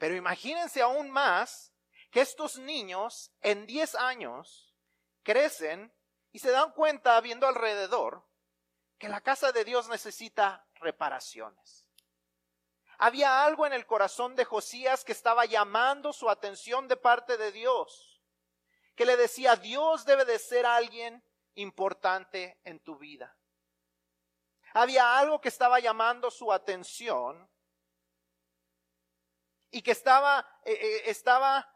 Pero 0.00 0.16
imagínense 0.16 0.80
aún 0.80 1.10
más 1.10 1.74
que 2.10 2.22
estos 2.22 2.56
niños 2.56 3.30
en 3.42 3.66
diez 3.66 3.94
años 3.94 4.74
crecen 5.22 5.94
y 6.32 6.38
se 6.38 6.50
dan 6.50 6.72
cuenta 6.72 7.20
viendo 7.20 7.46
alrededor 7.46 8.26
que 8.96 9.10
la 9.10 9.20
casa 9.20 9.52
de 9.52 9.62
Dios 9.62 9.90
necesita 9.90 10.66
reparaciones. 10.76 11.86
Había 12.96 13.44
algo 13.44 13.66
en 13.66 13.74
el 13.74 13.84
corazón 13.84 14.36
de 14.36 14.46
Josías 14.46 15.04
que 15.04 15.12
estaba 15.12 15.44
llamando 15.44 16.14
su 16.14 16.30
atención 16.30 16.88
de 16.88 16.96
parte 16.96 17.36
de 17.36 17.52
Dios, 17.52 18.22
que 18.96 19.04
le 19.04 19.18
decía, 19.18 19.54
Dios 19.56 20.06
debe 20.06 20.24
de 20.24 20.38
ser 20.38 20.64
alguien 20.64 21.22
importante 21.56 22.58
en 22.64 22.80
tu 22.80 22.96
vida. 22.96 23.36
Había 24.72 25.18
algo 25.18 25.42
que 25.42 25.50
estaba 25.50 25.78
llamando 25.78 26.30
su 26.30 26.50
atención 26.50 27.50
y 29.70 29.82
que 29.82 29.92
estaba, 29.92 30.46
eh, 30.64 30.72
eh, 30.72 31.02
estaba 31.06 31.68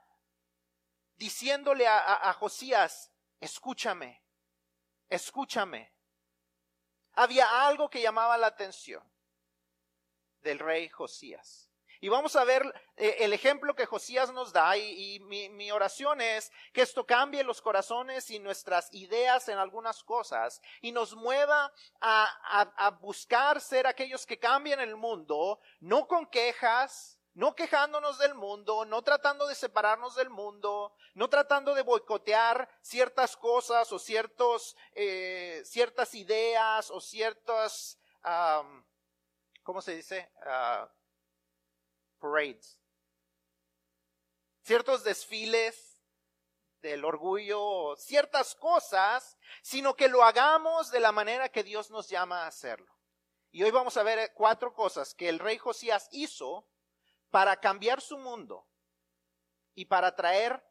diciéndole 1.16 1.86
a, 1.86 2.32
Josías, 2.34 3.12
escúchame, 3.40 4.22
escúchame. 5.08 5.92
Había 7.12 7.66
algo 7.66 7.88
que 7.88 8.02
llamaba 8.02 8.36
la 8.36 8.48
atención 8.48 9.02
del 10.40 10.58
rey 10.58 10.88
Josías. 10.88 11.70
Y 12.00 12.08
vamos 12.08 12.36
a 12.36 12.44
ver 12.44 12.62
eh, 12.96 13.16
el 13.20 13.32
ejemplo 13.32 13.74
que 13.74 13.86
Josías 13.86 14.30
nos 14.32 14.52
da 14.52 14.76
y, 14.76 15.20
mi, 15.20 15.70
oración 15.70 16.20
es 16.20 16.52
que 16.72 16.82
esto 16.82 17.06
cambie 17.06 17.44
los 17.44 17.62
corazones 17.62 18.28
y 18.30 18.40
nuestras 18.40 18.92
ideas 18.92 19.48
en 19.48 19.56
algunas 19.56 20.02
cosas 20.02 20.60
y 20.82 20.92
nos 20.92 21.14
mueva 21.14 21.72
a, 22.00 22.60
a 22.76 22.90
buscar 22.90 23.60
ser 23.60 23.86
aquellos 23.86 24.26
que 24.26 24.38
cambien 24.38 24.80
el 24.80 24.96
mundo, 24.96 25.60
no 25.80 26.06
con 26.06 26.26
quejas, 26.26 27.13
no 27.34 27.54
quejándonos 27.54 28.18
del 28.18 28.34
mundo, 28.34 28.84
no 28.84 29.02
tratando 29.02 29.46
de 29.46 29.56
separarnos 29.56 30.14
del 30.14 30.30
mundo, 30.30 30.94
no 31.14 31.28
tratando 31.28 31.74
de 31.74 31.82
boicotear 31.82 32.68
ciertas 32.80 33.36
cosas 33.36 33.92
o 33.92 33.98
ciertos, 33.98 34.76
eh, 34.92 35.60
ciertas 35.64 36.14
ideas 36.14 36.90
o 36.90 37.00
ciertas, 37.00 37.98
¿cómo 39.62 39.82
se 39.82 39.96
dice? 39.96 40.30
Uh, 40.38 40.88
parades. 42.20 42.80
Ciertos 44.62 45.02
desfiles 45.04 46.00
del 46.80 47.04
orgullo, 47.04 47.96
ciertas 47.96 48.54
cosas, 48.54 49.36
sino 49.60 49.94
que 49.96 50.08
lo 50.08 50.22
hagamos 50.22 50.90
de 50.90 51.00
la 51.00 51.12
manera 51.12 51.48
que 51.48 51.64
Dios 51.64 51.90
nos 51.90 52.08
llama 52.08 52.44
a 52.44 52.46
hacerlo. 52.46 52.94
Y 53.50 53.62
hoy 53.62 53.70
vamos 53.70 53.96
a 53.96 54.02
ver 54.02 54.32
cuatro 54.34 54.72
cosas 54.72 55.14
que 55.14 55.28
el 55.28 55.38
rey 55.38 55.58
Josías 55.58 56.08
hizo 56.12 56.66
para 57.34 57.56
cambiar 57.56 58.00
su 58.00 58.16
mundo 58.16 58.64
y 59.74 59.86
para 59.86 60.14
traer 60.14 60.64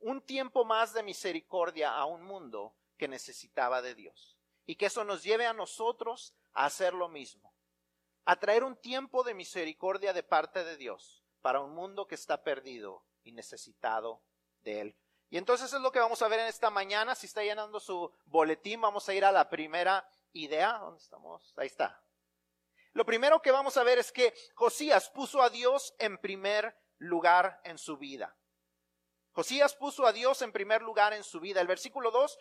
un 0.00 0.20
tiempo 0.20 0.64
más 0.64 0.92
de 0.92 1.04
misericordia 1.04 1.94
a 1.94 2.06
un 2.06 2.24
mundo 2.24 2.74
que 2.96 3.06
necesitaba 3.06 3.80
de 3.80 3.94
Dios. 3.94 4.36
Y 4.66 4.74
que 4.74 4.86
eso 4.86 5.04
nos 5.04 5.22
lleve 5.22 5.46
a 5.46 5.52
nosotros 5.52 6.34
a 6.54 6.64
hacer 6.64 6.92
lo 6.92 7.08
mismo. 7.08 7.54
A 8.24 8.34
traer 8.34 8.64
un 8.64 8.74
tiempo 8.74 9.22
de 9.22 9.34
misericordia 9.34 10.12
de 10.12 10.24
parte 10.24 10.64
de 10.64 10.76
Dios 10.76 11.22
para 11.40 11.60
un 11.60 11.72
mundo 11.72 12.08
que 12.08 12.16
está 12.16 12.42
perdido 12.42 13.04
y 13.22 13.30
necesitado 13.30 14.24
de 14.64 14.80
Él. 14.80 14.96
Y 15.30 15.38
entonces 15.38 15.72
es 15.72 15.80
lo 15.80 15.92
que 15.92 16.00
vamos 16.00 16.20
a 16.20 16.26
ver 16.26 16.40
en 16.40 16.46
esta 16.46 16.68
mañana. 16.68 17.14
Si 17.14 17.26
está 17.26 17.44
llenando 17.44 17.78
su 17.78 18.12
boletín, 18.24 18.80
vamos 18.80 19.08
a 19.08 19.14
ir 19.14 19.24
a 19.24 19.30
la 19.30 19.48
primera 19.48 20.04
idea. 20.32 20.78
¿Dónde 20.78 21.00
estamos? 21.00 21.54
Ahí 21.56 21.68
está. 21.68 22.02
Lo 22.96 23.04
primero 23.04 23.42
que 23.42 23.50
vamos 23.50 23.76
a 23.76 23.82
ver 23.82 23.98
es 23.98 24.10
que 24.10 24.32
Josías 24.54 25.10
puso 25.10 25.42
a 25.42 25.50
Dios 25.50 25.94
en 25.98 26.16
primer 26.16 26.74
lugar 26.96 27.60
en 27.64 27.76
su 27.76 27.98
vida. 27.98 28.34
Josías 29.32 29.74
puso 29.74 30.06
a 30.06 30.14
Dios 30.14 30.40
en 30.40 30.50
primer 30.50 30.80
lugar 30.80 31.12
en 31.12 31.22
su 31.22 31.38
vida. 31.38 31.60
El 31.60 31.66
versículo 31.66 32.10
2 32.10 32.38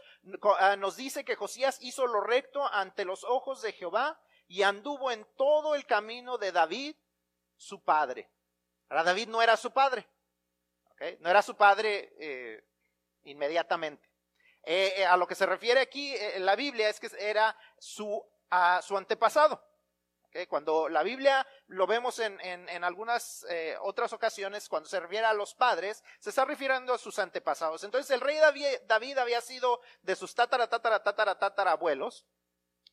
ah, 0.60 0.78
nos 0.78 0.96
dice 0.96 1.26
que 1.26 1.36
Josías 1.36 1.78
hizo 1.82 2.08
lo 2.08 2.22
recto 2.22 2.66
ante 2.72 3.04
los 3.04 3.26
ojos 3.26 3.62
de 3.64 3.74
Jehová 3.74 4.18
y 4.48 4.62
anduvo 4.62 5.12
en 5.12 5.28
todo 5.36 5.76
el 5.76 5.86
camino 5.86 6.38
de 6.38 6.54
David, 6.54 6.96
su 7.58 7.84
padre. 7.84 8.32
Ahora 8.88 9.04
David 9.04 9.28
no 9.28 9.42
era 9.42 9.58
su 9.58 9.74
padre, 9.74 10.08
no 11.20 11.30
era 11.30 11.42
su 11.42 11.58
padre 11.58 12.14
eh, 12.18 12.64
inmediatamente. 13.24 14.10
Eh, 14.64 14.94
eh, 15.00 15.06
a 15.06 15.18
lo 15.18 15.28
que 15.28 15.36
se 15.36 15.46
refiere 15.46 15.82
aquí 15.82 16.16
en 16.16 16.46
la 16.46 16.56
Biblia 16.56 16.88
es 16.88 17.02
que 17.02 17.10
era 17.20 17.58
su, 17.78 18.26
ah, 18.52 18.80
su 18.82 18.96
antepasado. 18.96 19.75
Cuando 20.50 20.90
la 20.90 21.02
Biblia 21.02 21.48
lo 21.68 21.88
vemos 21.88 22.20
en, 22.20 22.38
en, 22.42 22.84
algunas 22.84 23.46
eh, 23.50 23.78
otras 23.82 24.12
ocasiones, 24.12 24.68
cuando 24.68 24.90
se 24.90 25.00
refiere 25.00 25.26
a 25.26 25.34
los 25.34 25.56
padres, 25.56 26.04
se 26.20 26.30
está 26.30 26.44
refiriendo 26.44 26.94
a 26.94 26.98
sus 26.98 27.20
antepasados. 27.20 27.86
Entonces 27.86 28.12
el 28.12 28.20
rey 28.20 28.38
David, 28.86 29.18
había 29.18 29.40
sido 29.40 29.80
de 30.02 30.16
sus 30.16 30.36
tatara, 30.36 30.68
tatara, 30.68 31.02
tatara, 31.02 31.40
tatara 31.40 31.72
abuelos. 31.72 32.26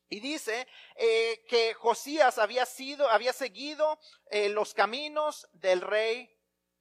Y 0.09 0.21
dice 0.21 0.69
eh, 0.95 1.45
que 1.49 1.75
Josías 1.75 2.39
había 2.39 2.65
sido, 2.65 3.09
había 3.09 3.33
seguido 3.33 3.99
eh, 4.31 4.49
los 4.49 4.73
caminos 4.73 5.49
del 5.53 5.81
rey 5.81 6.33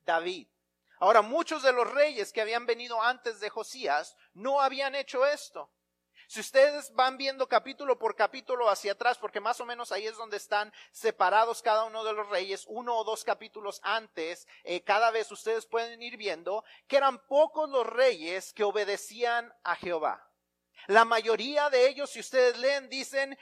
David. 0.06 0.48
Ahora, 1.00 1.24
muchos 1.24 1.64
de 1.64 1.74
los 1.74 1.90
reyes 1.92 2.32
que 2.32 2.42
habían 2.42 2.68
venido 2.68 3.02
antes 3.02 3.40
de 3.40 3.50
Josías 3.50 4.16
no 4.36 4.62
habían 4.62 4.94
hecho 4.94 5.26
esto. 5.26 5.72
Si 6.32 6.40
ustedes 6.40 6.94
van 6.94 7.18
viendo 7.18 7.50
capítulo 7.50 8.00
por 8.00 8.16
capítulo 8.16 8.70
hacia 8.70 8.94
atrás, 8.94 9.18
porque 9.18 9.42
más 9.42 9.60
o 9.60 9.66
menos 9.66 9.92
ahí 9.92 10.08
es 10.08 10.16
donde 10.16 10.38
están 10.38 10.72
separados 10.94 11.62
cada 11.62 11.84
uno 11.84 12.06
de 12.06 12.14
los 12.14 12.30
reyes, 12.30 12.64
uno 12.70 12.96
o 12.96 13.04
dos 13.04 13.26
capítulos 13.26 13.82
antes, 13.84 14.48
eh, 14.64 14.82
cada 14.82 15.12
vez 15.12 15.30
ustedes 15.30 15.66
pueden 15.66 16.02
ir 16.02 16.16
viendo 16.16 16.64
que 16.88 16.96
eran 16.96 17.20
pocos 17.28 17.70
los 17.70 17.86
reyes 17.86 18.54
que 18.54 18.64
obedecían 18.64 19.54
a 19.66 19.76
Jehová. 19.76 20.26
La 20.88 21.04
mayoría 21.04 21.70
de 21.70 21.90
ellos, 21.90 22.12
si 22.12 22.22
ustedes 22.22 22.58
leen, 22.60 22.88
dicen, 22.88 23.38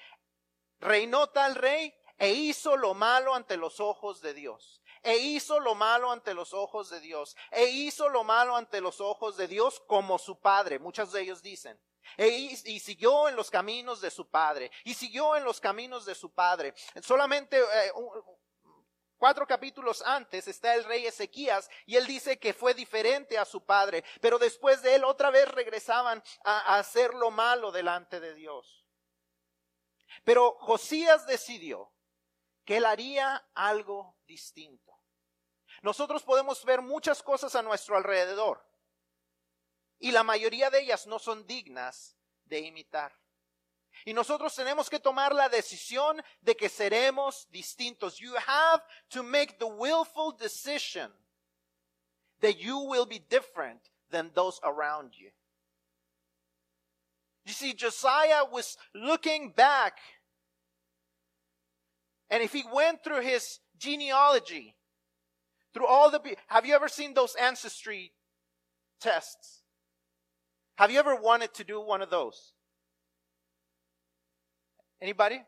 reinó 0.80 1.30
tal 1.30 1.54
rey 1.54 1.96
e 2.18 2.32
hizo 2.32 2.76
lo 2.76 2.96
malo 2.96 3.36
ante 3.36 3.56
los 3.56 3.80
ojos 3.80 4.20
de 4.20 4.34
Dios. 4.34 4.82
E 5.04 5.16
hizo 5.16 5.60
lo 5.60 5.76
malo 5.76 6.12
ante 6.12 6.34
los 6.34 6.56
ojos 6.56 6.90
de 6.90 7.00
Dios. 7.02 7.38
E 7.52 7.66
hizo 7.66 8.10
lo 8.10 8.24
malo 8.24 8.56
ante 8.56 8.82
los 8.82 9.00
ojos 9.00 9.38
de 9.38 9.48
Dios 9.48 9.80
como 9.82 10.18
su 10.18 10.40
padre. 10.40 10.80
Muchos 10.80 11.12
de 11.12 11.22
ellos 11.22 11.44
dicen. 11.44 11.80
E 12.18 12.28
y 12.28 12.80
siguió 12.80 13.30
en 13.30 13.36
los 13.36 13.50
caminos 13.50 14.02
de 14.02 14.12
su 14.12 14.30
padre. 14.30 14.72
Y 14.84 14.94
siguió 14.94 15.36
en 15.36 15.44
los 15.44 15.60
caminos 15.60 16.06
de 16.06 16.16
su 16.16 16.32
padre. 16.32 16.74
Solamente 17.02 17.58
eh, 17.58 17.92
Cuatro 19.20 19.46
capítulos 19.46 20.02
antes 20.02 20.48
está 20.48 20.74
el 20.76 20.86
rey 20.86 21.06
Ezequías 21.06 21.70
y 21.86 21.98
él 21.98 22.08
dice 22.08 22.40
que 22.40 22.54
fue 22.54 22.74
diferente 22.74 23.38
a 23.38 23.44
su 23.44 23.66
padre, 23.66 24.06
pero 24.22 24.40
después 24.40 24.82
de 24.82 24.96
él 24.96 25.04
otra 25.04 25.30
vez 25.30 25.46
regresaban 25.50 26.24
a, 26.46 26.78
hacer 26.78 27.14
lo 27.14 27.30
malo 27.30 27.70
delante 27.74 28.22
de 28.22 28.34
Dios. 28.34 28.86
Pero 30.24 30.56
Josías 30.60 31.28
decidió 31.28 31.92
que 32.64 32.78
él 32.78 32.86
haría 32.86 33.46
algo 33.56 34.18
distinto. 34.26 34.94
Nosotros 35.82 36.24
podemos 36.24 36.64
ver 36.64 36.82
muchas 36.82 37.22
cosas 37.22 37.56
a 37.56 37.62
nuestro 37.62 37.98
alrededor 37.98 38.69
y 40.00 40.12
la 40.12 40.24
mayoría 40.24 40.70
de 40.70 40.80
ellas 40.80 41.08
no 41.08 41.20
son 41.20 41.46
dignas 41.46 42.16
de 42.46 42.60
imitar. 42.60 43.12
Y 44.06 44.14
nosotros 44.14 44.56
tenemos 44.56 44.90
que 44.90 45.00
tomar 45.00 45.34
la 45.34 45.50
decisión 45.50 46.24
de 46.42 46.56
que 46.56 46.70
seremos 46.70 47.48
distintos. 47.52 48.18
You 48.18 48.34
have 48.36 48.82
to 49.10 49.24
make 49.24 49.60
the 49.60 49.68
willful 49.68 50.32
decision 50.32 51.12
that 52.40 52.58
you 52.58 52.80
will 52.80 53.06
be 53.06 53.20
different 53.20 53.90
than 54.10 54.32
those 54.34 54.60
around 54.64 55.16
you. 55.16 55.32
You 57.46 57.54
see, 57.54 57.74
Josiah 57.74 58.46
was 58.46 58.78
looking 58.94 59.52
back, 59.52 59.98
and 62.30 62.44
if 62.44 62.54
he 62.54 62.64
went 62.72 63.04
through 63.04 63.22
his 63.22 63.60
genealogy, 63.78 64.76
through 65.74 65.88
all 65.88 66.12
the, 66.12 66.22
have 66.48 66.66
you 66.66 66.76
ever 66.76 66.88
seen 66.88 67.14
those 67.14 67.36
ancestry 67.36 68.14
tests? 69.02 69.59
Have 70.80 70.92
you 70.92 70.98
ever 70.98 71.14
wanted 71.14 71.54
to 71.56 71.66
do 71.66 71.82
one 71.82 72.02
of 72.02 72.10
those? 72.10 72.54
Anybody? 75.02 75.42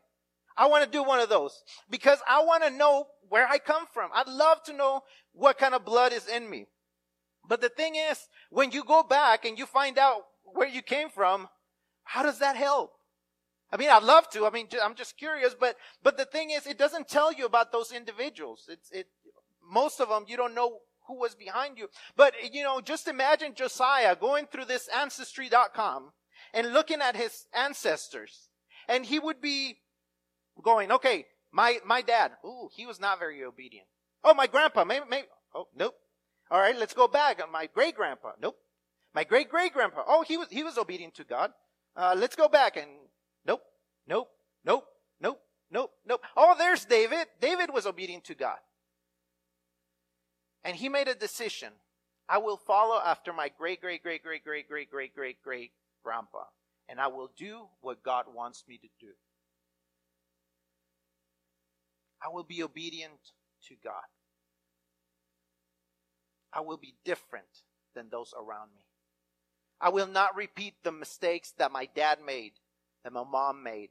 I 0.58 0.66
want 0.66 0.84
to 0.84 0.90
do 0.90 1.02
one 1.02 1.20
of 1.20 1.30
those 1.30 1.64
because 1.88 2.18
I 2.28 2.44
want 2.44 2.64
to 2.64 2.70
know 2.70 3.06
where 3.30 3.48
I 3.48 3.56
come 3.56 3.86
from. 3.94 4.10
I'd 4.14 4.28
love 4.28 4.62
to 4.64 4.74
know 4.74 5.00
what 5.32 5.56
kind 5.56 5.72
of 5.72 5.86
blood 5.86 6.12
is 6.12 6.28
in 6.28 6.50
me. 6.50 6.66
But 7.48 7.62
the 7.62 7.70
thing 7.70 7.94
is, 7.94 8.28
when 8.50 8.72
you 8.72 8.84
go 8.84 9.02
back 9.02 9.46
and 9.46 9.58
you 9.58 9.64
find 9.64 9.96
out 9.96 10.20
where 10.44 10.68
you 10.68 10.82
came 10.82 11.08
from, 11.08 11.48
how 12.04 12.22
does 12.22 12.38
that 12.40 12.56
help? 12.56 12.92
I 13.72 13.78
mean, 13.78 13.88
I'd 13.88 14.02
love 14.02 14.28
to. 14.32 14.44
I 14.44 14.50
mean, 14.50 14.68
I'm 14.84 14.94
just 14.94 15.16
curious, 15.16 15.56
but, 15.58 15.76
but 16.02 16.18
the 16.18 16.26
thing 16.26 16.50
is, 16.50 16.66
it 16.66 16.76
doesn't 16.76 17.08
tell 17.08 17.32
you 17.32 17.46
about 17.46 17.72
those 17.72 17.90
individuals. 17.90 18.66
It's, 18.68 18.90
it, 18.90 19.06
most 19.66 19.98
of 19.98 20.10
them, 20.10 20.26
you 20.28 20.36
don't 20.36 20.54
know 20.54 20.80
who 21.06 21.18
was 21.18 21.34
behind 21.34 21.78
you. 21.78 21.88
But, 22.16 22.34
you 22.52 22.62
know, 22.62 22.80
just 22.80 23.08
imagine 23.08 23.54
Josiah 23.54 24.16
going 24.16 24.46
through 24.46 24.66
this 24.66 24.88
ancestry.com 24.88 26.12
and 26.54 26.72
looking 26.72 27.00
at 27.00 27.16
his 27.16 27.46
ancestors 27.54 28.48
and 28.88 29.06
he 29.06 29.18
would 29.18 29.40
be 29.40 29.78
going, 30.62 30.92
okay, 30.92 31.26
my, 31.52 31.78
my 31.84 32.02
dad, 32.02 32.32
ooh, 32.44 32.68
he 32.74 32.86
was 32.86 33.00
not 33.00 33.18
very 33.18 33.42
obedient. 33.44 33.86
Oh, 34.24 34.34
my 34.34 34.46
grandpa, 34.46 34.84
maybe, 34.84 35.04
maybe, 35.08 35.26
oh, 35.54 35.68
nope. 35.76 35.94
All 36.50 36.60
right, 36.60 36.76
let's 36.76 36.94
go 36.94 37.08
back. 37.08 37.40
My 37.50 37.68
great 37.72 37.94
grandpa, 37.94 38.32
nope. 38.40 38.56
My 39.14 39.24
great 39.24 39.50
great 39.50 39.72
grandpa, 39.72 40.02
oh, 40.06 40.22
he 40.22 40.36
was, 40.36 40.48
he 40.50 40.62
was 40.62 40.78
obedient 40.78 41.14
to 41.16 41.24
God. 41.24 41.52
Uh, 41.94 42.14
let's 42.16 42.36
go 42.36 42.48
back 42.48 42.76
and 42.76 42.88
nope, 43.46 43.60
nope, 44.06 44.28
nope, 44.64 44.84
nope, 45.20 45.40
nope, 45.70 45.90
nope. 46.06 46.22
Oh, 46.36 46.54
there's 46.56 46.84
David. 46.86 47.26
David 47.40 47.70
was 47.72 47.86
obedient 47.86 48.24
to 48.24 48.34
God. 48.34 48.56
And 50.64 50.76
he 50.76 50.88
made 50.88 51.08
a 51.08 51.14
decision. 51.14 51.72
I 52.28 52.38
will 52.38 52.56
follow 52.56 53.00
after 53.04 53.32
my 53.32 53.50
great, 53.56 53.80
great, 53.80 54.02
great, 54.02 54.22
great, 54.22 54.44
great, 54.44 54.68
great, 54.68 54.90
great, 54.90 55.14
great, 55.14 55.42
great 55.42 55.72
grandpa 56.04 56.44
and 56.92 57.00
I 57.00 57.06
will 57.06 57.30
do 57.38 57.68
what 57.80 58.02
God 58.02 58.26
wants 58.34 58.64
me 58.68 58.78
to 58.78 58.88
do. 59.00 59.12
I 62.22 62.28
will 62.28 62.44
be 62.44 62.62
obedient 62.62 63.18
to 63.68 63.74
God. 63.82 64.02
I 66.52 66.60
will 66.60 66.76
be 66.76 66.94
different 67.04 67.46
than 67.94 68.08
those 68.10 68.34
around 68.36 68.70
me. 68.76 68.84
I 69.80 69.88
will 69.88 70.06
not 70.06 70.36
repeat 70.36 70.74
the 70.84 70.92
mistakes 70.92 71.52
that 71.58 71.72
my 71.72 71.88
dad 71.94 72.18
made, 72.24 72.52
that 73.04 73.12
my 73.12 73.24
mom 73.24 73.62
made, 73.62 73.88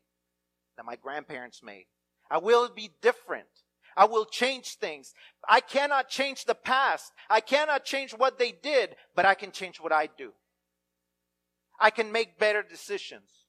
that 0.78 0.86
my 0.86 0.96
grandparents 0.96 1.62
made. 1.64 1.86
I 2.30 2.38
will 2.38 2.70
be 2.70 2.92
different. 3.02 3.50
I 3.96 4.06
will 4.06 4.26
change 4.26 4.76
things. 4.76 5.14
I 5.48 5.60
cannot 5.60 6.10
change 6.10 6.46
the 6.46 6.56
past. 6.56 7.12
I 7.30 7.42
cannot 7.42 7.86
change 7.86 8.12
what 8.12 8.40
they 8.40 8.52
did, 8.52 8.96
but 9.16 9.26
I 9.26 9.34
can 9.34 9.52
change 9.52 9.80
what 9.80 9.92
I 9.92 10.08
do. 10.18 10.32
I 11.80 11.90
can 11.90 12.12
make 12.12 12.40
better 12.40 12.64
decisions. 12.64 13.46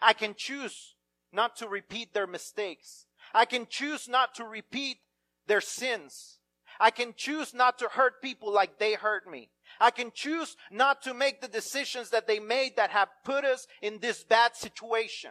I 0.00 0.12
can 0.12 0.34
choose 0.36 0.94
not 1.32 1.56
to 1.56 1.68
repeat 1.68 2.14
their 2.14 2.26
mistakes. 2.26 3.06
I 3.32 3.44
can 3.44 3.66
choose 3.68 4.08
not 4.08 4.34
to 4.36 4.44
repeat 4.44 4.98
their 5.46 5.60
sins. 5.60 6.38
I 6.80 6.90
can 6.90 7.14
choose 7.16 7.54
not 7.54 7.78
to 7.78 7.88
hurt 7.88 8.22
people 8.22 8.52
like 8.52 8.78
they 8.78 8.94
hurt 8.94 9.30
me. 9.30 9.50
I 9.80 9.90
can 9.90 10.10
choose 10.12 10.56
not 10.70 11.02
to 11.02 11.14
make 11.14 11.40
the 11.40 11.48
decisions 11.48 12.10
that 12.10 12.26
they 12.26 12.38
made 12.38 12.76
that 12.76 12.90
have 12.90 13.08
put 13.24 13.44
us 13.44 13.66
in 13.82 13.98
this 13.98 14.24
bad 14.24 14.56
situation. 14.56 15.30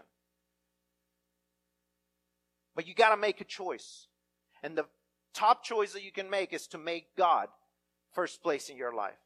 But 2.75 2.87
you 2.87 2.93
gotta 2.93 3.17
make 3.17 3.41
a 3.41 3.45
choice. 3.45 4.07
And 4.63 4.77
the 4.77 4.85
top 5.33 5.63
choice 5.63 5.93
that 5.93 6.03
you 6.03 6.11
can 6.11 6.29
make 6.29 6.53
is 6.53 6.67
to 6.67 6.77
make 6.77 7.15
God 7.15 7.49
first 8.13 8.41
place 8.41 8.69
in 8.69 8.77
your 8.77 8.93
life. 8.93 9.19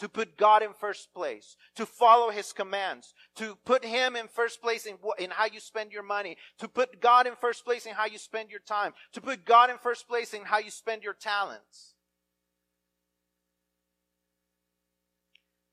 To 0.00 0.10
put 0.10 0.36
God 0.36 0.62
in 0.62 0.74
first 0.74 1.14
place, 1.14 1.56
to 1.76 1.86
follow 1.86 2.30
His 2.30 2.52
commands, 2.52 3.14
to 3.36 3.56
put 3.64 3.82
Him 3.82 4.14
in 4.14 4.28
first 4.28 4.60
place 4.60 4.84
in, 4.84 4.96
in 5.18 5.30
how 5.30 5.46
you 5.46 5.58
spend 5.58 5.90
your 5.90 6.02
money, 6.02 6.36
to 6.58 6.68
put 6.68 7.00
God 7.00 7.26
in 7.26 7.34
first 7.34 7.64
place 7.64 7.86
in 7.86 7.94
how 7.94 8.04
you 8.04 8.18
spend 8.18 8.50
your 8.50 8.60
time, 8.60 8.92
to 9.12 9.22
put 9.22 9.46
God 9.46 9.70
in 9.70 9.78
first 9.78 10.06
place 10.06 10.34
in 10.34 10.42
how 10.44 10.58
you 10.58 10.70
spend 10.70 11.02
your 11.02 11.14
talents. 11.14 11.94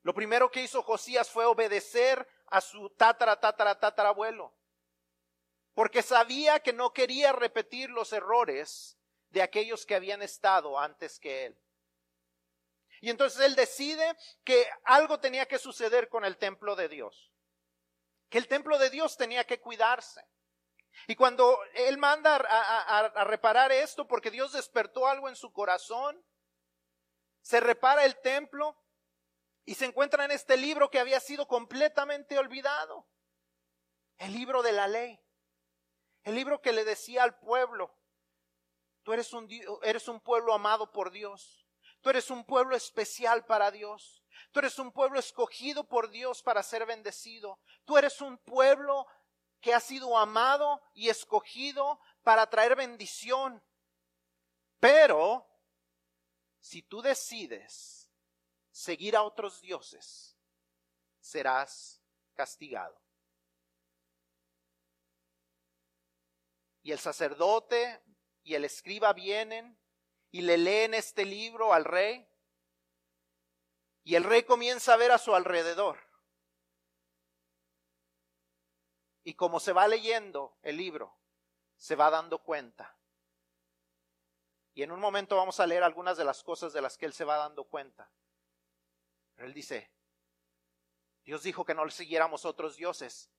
Lo 0.05 0.13
primero 0.13 0.49
que 0.49 0.61
hizo 0.61 0.81
Josías 0.83 1.29
fue 1.29 1.45
obedecer 1.45 2.25
a 2.49 2.61
su 2.61 2.89
tatara, 2.97 3.37
tatara, 3.37 3.77
tatarabuelo, 3.77 4.51
porque 5.73 6.01
sabía 6.01 6.59
que 6.59 6.73
no 6.73 6.93
quería 6.93 7.31
repetir 7.31 7.89
los 7.89 8.13
errores 8.13 8.97
de 9.29 9.41
aquellos 9.41 9.85
que 9.85 9.95
habían 9.95 10.21
estado 10.21 10.79
antes 10.79 11.19
que 11.19 11.45
él. 11.45 11.59
Y 13.01 13.09
entonces 13.09 13.41
él 13.41 13.55
decide 13.55 14.15
que 14.43 14.65
algo 14.85 15.19
tenía 15.19 15.45
que 15.45 15.57
suceder 15.57 16.07
con 16.07 16.23
el 16.23 16.37
templo 16.37 16.75
de 16.75 16.87
Dios. 16.87 17.33
Que 18.29 18.37
el 18.37 18.47
templo 18.47 18.77
de 18.77 18.89
Dios 18.89 19.17
tenía 19.17 19.43
que 19.43 19.59
cuidarse. 19.59 20.25
Y 21.07 21.15
cuando 21.15 21.59
él 21.73 21.97
manda 21.97 22.35
a, 22.35 23.23
reparar 23.25 23.71
esto, 23.71 24.07
porque 24.07 24.31
Dios 24.31 24.53
despertó 24.53 25.07
algo 25.07 25.27
en 25.27 25.35
su 25.35 25.51
corazón, 25.51 26.23
se 27.41 27.59
repara 27.59 28.05
el 28.05 28.19
templo 28.21 28.81
y 29.65 29.75
se 29.75 29.85
encuentra 29.85 30.25
en 30.25 30.31
este 30.31 30.55
libro 30.55 30.89
que 30.89 30.99
había 30.99 31.19
sido 31.19 31.47
completamente 31.47 32.37
olvidado. 32.37 33.07
El 34.17 34.33
libro 34.33 34.61
de 34.61 34.71
la 34.71 34.87
ley. 34.87 35.22
El 36.23 36.35
libro 36.35 36.61
que 36.61 36.71
le 36.71 36.85
decía 36.85 37.23
al 37.23 37.37
pueblo, 37.39 37.93
tú 39.03 39.13
eres 39.13 39.33
un, 39.33 39.47
eres 39.83 40.07
un 40.07 40.19
pueblo 40.21 40.53
amado 40.53 40.91
por 40.91 41.11
Dios. 41.11 41.65
Tú 42.01 42.09
eres 42.09 42.29
un 42.29 42.43
pueblo 42.45 42.75
especial 42.75 43.45
para 43.45 43.71
Dios. 43.71 44.23
Tú 44.51 44.59
eres 44.59 44.77
un 44.77 44.91
pueblo 44.91 45.19
escogido 45.19 45.87
por 45.87 46.09
Dios 46.09 46.43
para 46.43 46.63
ser 46.63 46.85
bendecido. 46.85 47.59
Tú 47.85 47.97
eres 47.97 48.21
un 48.21 48.37
pueblo 48.37 49.05
que 49.61 49.73
ha 49.73 49.79
sido 49.79 50.17
amado 50.17 50.81
y 50.93 51.09
escogido 51.09 51.99
para 52.23 52.49
traer 52.49 52.75
bendición. 52.75 53.63
Pero 54.79 55.47
si 56.59 56.81
tú 56.81 57.01
decides 57.01 58.11
seguir 58.71 59.15
a 59.15 59.23
otros 59.23 59.61
dioses, 59.61 60.37
serás 61.21 62.01
castigado. 62.33 63.01
Y 66.83 66.91
el 66.91 66.99
sacerdote 66.99 68.03
y 68.43 68.55
el 68.55 68.65
escriba 68.65 69.13
vienen 69.13 69.79
y 70.31 70.41
le 70.41 70.57
leen 70.57 70.93
este 70.93 71.25
libro 71.25 71.73
al 71.73 71.85
rey 71.85 72.27
Y 74.03 74.15
el 74.15 74.23
rey 74.25 74.43
comienza 74.43 74.93
a 74.93 74.97
ver 74.97 75.11
a 75.11 75.17
su 75.17 75.33
alrededor. 75.33 75.97
Y 79.23 79.35
como 79.35 79.61
se 79.61 79.71
va 79.71 79.87
leyendo 79.87 80.57
el 80.61 80.75
libro, 80.75 81.17
se 81.77 81.95
va 81.95 82.09
dando 82.09 82.39
cuenta. 82.43 82.97
Y 84.73 84.83
en 84.83 84.91
un 84.91 84.99
momento 84.99 85.37
vamos 85.37 85.61
a 85.61 85.67
leer 85.67 85.83
algunas 85.83 86.17
de 86.17 86.25
las 86.25 86.43
cosas 86.43 86.73
de 86.73 86.81
las 86.81 86.97
que 86.97 87.05
él 87.05 87.13
se 87.13 87.23
va 87.23 87.37
dando 87.37 87.63
cuenta. 87.63 88.11
Pero 89.35 89.47
él 89.47 89.53
dice, 89.53 89.89
Dios 91.23 91.43
dijo 91.43 91.63
que 91.63 91.75
no 91.75 91.85
le 91.85 91.91
siguiéramos 91.91 92.43
otros 92.43 92.75
dioses. 92.75 93.31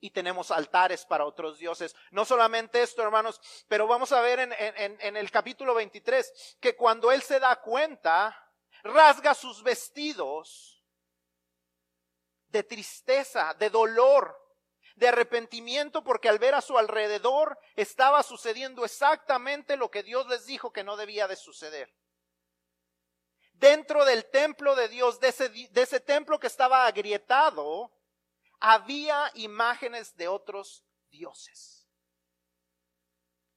Y 0.00 0.10
tenemos 0.10 0.50
altares 0.50 1.04
para 1.04 1.26
otros 1.26 1.58
dioses. 1.58 1.94
No 2.10 2.24
solamente 2.24 2.82
esto, 2.82 3.02
hermanos, 3.02 3.40
pero 3.68 3.86
vamos 3.86 4.12
a 4.12 4.20
ver 4.22 4.40
en, 4.40 4.52
en 4.52 5.16
el 5.16 5.30
capítulo 5.30 5.74
23 5.74 6.56
que 6.60 6.74
cuando 6.74 7.12
él 7.12 7.22
se 7.22 7.38
da 7.38 7.56
cuenta, 7.60 8.34
rasga 8.82 9.34
sus 9.34 9.62
vestidos 9.62 10.82
de 12.48 12.62
tristeza, 12.62 13.54
de 13.54 13.70
dolor, 13.70 14.36
de 14.96 15.08
arrepentimiento 15.08 16.04
porque 16.04 16.28
al 16.28 16.38
ver 16.38 16.54
a 16.54 16.60
su 16.60 16.76
alrededor 16.76 17.58
estaba 17.74 18.22
sucediendo 18.22 18.84
exactamente 18.84 19.76
lo 19.76 19.90
que 19.90 20.02
Dios 20.02 20.26
les 20.28 20.46
dijo 20.46 20.72
que 20.72 20.84
no 20.84 20.96
debía 20.96 21.26
de 21.26 21.36
suceder. 21.36 21.92
Dentro 23.54 24.04
del 24.04 24.26
templo 24.30 24.74
de 24.74 24.88
Dios, 24.88 25.20
de 25.20 25.28
ese, 25.28 25.48
de 25.48 25.82
ese 25.82 26.00
templo 26.00 26.38
que 26.38 26.46
estaba 26.46 26.86
agrietado, 26.86 27.90
había 28.60 29.30
imágenes 29.34 30.14
de 30.16 30.28
otros 30.28 30.84
dioses. 31.10 31.86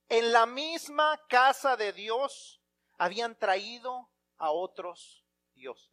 En 0.10 0.32
la 0.32 0.46
misma 0.46 1.20
casa 1.28 1.76
de 1.76 1.92
Dios 1.94 2.62
habían 2.98 3.36
traído 3.36 4.10
a 4.38 4.52
otros 4.52 5.26
dioses. 5.54 5.90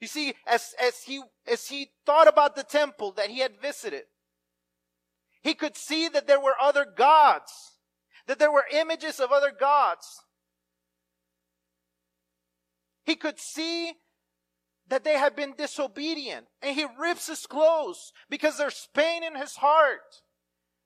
You 0.00 0.08
see, 0.08 0.34
as, 0.44 0.74
as, 0.78 1.02
he, 1.04 1.22
as 1.46 1.68
he 1.68 1.90
thought 2.04 2.28
about 2.28 2.54
the 2.54 2.64
temple 2.64 3.12
that 3.12 3.30
he 3.30 3.40
had 3.40 3.58
visited, 3.60 4.06
He 5.46 5.54
could 5.54 5.76
see 5.76 6.08
that 6.08 6.26
there 6.26 6.40
were 6.40 6.56
other 6.60 6.84
gods, 6.84 7.78
that 8.26 8.40
there 8.40 8.50
were 8.50 8.64
images 8.72 9.20
of 9.20 9.30
other 9.30 9.52
gods. 9.52 10.24
He 13.04 13.14
could 13.14 13.38
see 13.38 13.92
that 14.88 15.04
they 15.04 15.18
had 15.18 15.34
been 15.34 15.54
disobedient 15.56 16.46
and 16.62 16.76
he 16.76 16.86
rips 16.98 17.26
his 17.26 17.46
clothes 17.46 18.12
because 18.30 18.56
there's 18.56 18.88
pain 18.94 19.24
in 19.24 19.34
his 19.34 19.56
heart 19.56 20.22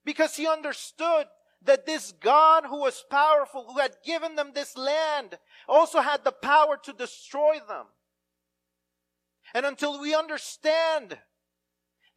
because 0.03 0.35
he 0.35 0.47
understood 0.47 1.27
that 1.63 1.85
this 1.85 2.11
God 2.19 2.63
who 2.65 2.79
was 2.79 3.03
powerful, 3.09 3.65
who 3.71 3.79
had 3.79 3.95
given 4.03 4.35
them 4.35 4.51
this 4.53 4.75
land, 4.75 5.37
also 5.67 6.01
had 6.01 6.23
the 6.23 6.31
power 6.31 6.77
to 6.83 6.93
destroy 6.93 7.59
them. 7.67 7.85
And 9.53 9.65
until 9.65 10.01
we 10.01 10.15
understand 10.15 11.17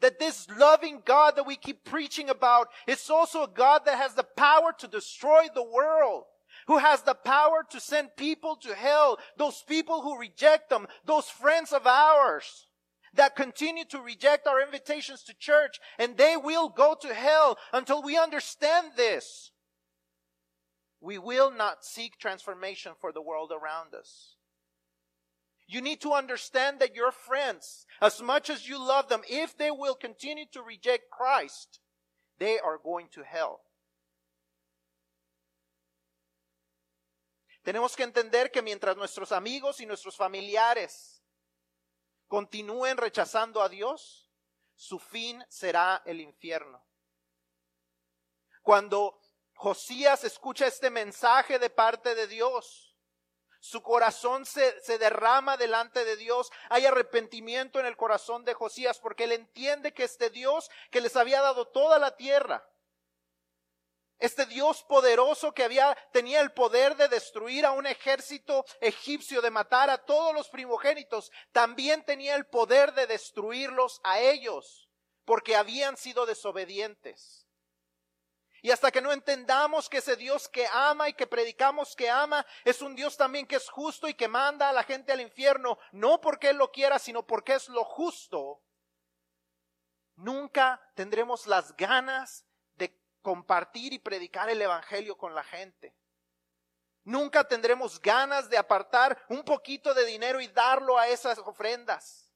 that 0.01 0.19
this 0.19 0.47
loving 0.59 1.03
God 1.05 1.37
that 1.37 1.47
we 1.47 1.57
keep 1.57 1.85
preaching 1.85 2.31
about 2.31 2.69
is 2.87 3.09
also 3.11 3.45
a 3.45 3.49
God 3.49 3.83
that 3.85 3.99
has 3.99 4.15
the 4.15 4.25
power 4.25 4.73
to 4.79 4.89
destroy 4.89 5.47
the 5.55 5.63
world. 5.63 6.25
Who 6.67 6.79
has 6.79 7.03
the 7.03 7.15
power 7.15 7.65
to 7.71 7.81
send 7.81 8.17
people 8.17 8.57
to 8.63 8.75
hell. 8.75 9.19
Those 9.37 9.63
people 9.67 10.03
who 10.03 10.19
reject 10.19 10.71
them. 10.71 10.87
Those 11.05 11.29
friends 11.29 11.73
of 11.73 11.87
ours 11.87 12.67
that 13.15 13.37
continue 13.37 13.85
to 13.87 14.01
reject 14.01 14.47
our 14.47 14.61
invitations 14.61 15.23
to 15.25 15.35
church 15.35 15.79
and 15.99 16.17
they 16.17 16.37
will 16.37 16.69
go 16.69 16.97
to 17.01 17.15
hell 17.15 17.59
until 17.73 18.03
we 18.03 18.19
understand 18.19 18.89
this. 18.97 19.53
We 21.01 21.19
will 21.19 21.51
not 21.51 21.85
seek 21.85 22.19
transformation 22.19 22.93
for 23.01 23.13
the 23.13 23.23
world 23.23 23.53
around 23.53 23.95
us. 23.95 24.37
You 25.67 25.81
need 25.81 26.01
to 26.03 26.13
understand 26.13 26.81
that 26.81 26.95
your 26.95 27.13
friends, 27.13 27.87
as 28.01 28.21
much 28.21 28.51
as 28.51 28.69
you 28.69 28.79
love 28.79 29.09
them, 29.09 29.23
if 29.29 29.57
they 29.57 29.71
will 29.71 29.95
continue 29.95 30.45
to 30.53 30.63
reject 30.63 31.11
Christ, 31.11 31.81
they 32.39 32.59
are 32.59 32.79
going 32.83 33.09
to 33.13 33.23
hell. 33.23 33.61
Tenemos 37.65 37.97
que 37.97 38.03
entender 38.03 38.53
que 38.53 38.61
mientras 38.61 38.95
nuestros 38.97 39.33
amigos 39.33 39.81
y 39.81 39.87
nuestros 39.87 40.17
familiares 40.17 41.25
continúen 42.29 42.99
rechazando 42.99 43.63
a 43.63 43.71
Dios, 43.71 44.31
su 44.77 44.99
fin 44.99 45.43
será 45.49 46.03
el 46.05 46.21
infierno. 46.21 46.85
Cuando 48.63 49.19
Josías 49.55 50.25
escucha 50.25 50.67
este 50.67 50.91
mensaje 50.91 51.59
de 51.59 51.71
parte 51.71 52.15
de 52.15 52.27
Dios, 52.27 52.95
su 53.61 53.83
corazón 53.83 54.45
se, 54.45 54.99
derrama 54.99 55.57
delante 55.57 56.05
de 56.05 56.17
Dios. 56.17 56.53
Hay 56.69 56.85
arrepentimiento 56.85 57.81
en 57.81 57.87
el 57.87 57.97
corazón 57.97 58.45
de 58.45 58.53
Josías 58.53 58.99
porque 58.99 59.25
él 59.25 59.33
entiende 59.33 59.95
que 59.95 60.05
este 60.05 60.29
Dios 60.29 60.71
que 60.91 61.01
les 61.01 61.17
había 61.17 61.41
dado 61.41 61.67
toda 61.69 61.99
la 61.99 62.15
tierra, 62.15 62.69
este 64.19 64.47
Dios 64.47 64.85
poderoso 64.85 65.53
que 65.53 65.65
había, 65.65 65.97
tenía 66.13 66.41
el 66.41 66.53
poder 66.53 66.97
de 66.97 67.09
destruir 67.09 67.67
a 67.67 67.73
un 67.73 67.87
ejército 67.87 68.65
egipcio, 68.81 69.43
de 69.43 69.51
matar 69.51 69.91
a 69.91 69.99
todos 69.99 70.33
los 70.35 70.49
primogénitos, 70.49 71.31
también 71.53 72.05
tenía 72.05 72.35
el 72.37 72.47
poder 72.47 72.95
de 72.95 73.07
destruirlos 73.07 74.01
a 74.05 74.21
ellos, 74.21 74.89
porque 75.25 75.57
habían 75.57 75.97
sido 75.97 76.27
desobedientes. 76.27 77.47
Y 78.63 78.71
hasta 78.71 78.91
que 78.91 79.03
no 79.03 79.13
entendamos 79.13 79.91
que 79.91 79.99
ese 79.99 80.17
Dios 80.17 80.49
que 80.49 80.67
ama 80.73 81.11
y 81.11 81.13
que 81.13 81.27
predicamos 81.27 81.95
que 81.95 82.09
ama 82.09 82.47
es 82.65 82.81
un 82.81 82.95
Dios 82.95 83.15
también 83.15 83.47
que 83.47 83.57
es 83.57 83.69
justo 83.69 84.09
y 84.09 84.15
que 84.15 84.27
manda 84.27 84.71
a 84.71 84.73
la 84.73 84.85
gente 84.85 85.13
al 85.13 85.21
infierno, 85.21 85.79
no 85.93 86.19
porque 86.23 86.49
Él 86.49 86.57
lo 86.57 86.73
quiera, 86.73 86.99
sino 86.99 87.27
porque 87.27 87.53
es 87.53 87.69
lo 87.69 87.85
justo, 87.85 88.63
nunca 90.17 90.81
tendremos 90.95 91.47
las 91.47 91.77
ganas 91.77 92.47
compartir 93.25 93.95
y 93.95 93.99
predicar 93.99 94.51
el 94.51 94.61
Evangelio 94.61 95.17
con 95.17 95.35
la 95.35 95.43
gente. 95.43 95.97
Nunca 97.05 97.43
tendremos 97.49 98.01
ganas 98.01 98.51
de 98.51 98.59
apartar 98.59 99.25
un 99.29 99.43
poquito 99.43 99.95
de 99.95 100.05
dinero 100.05 100.43
y 100.43 100.49
darlo 100.49 100.99
a 100.99 101.09
esas 101.09 101.39
ofrendas. 101.39 102.31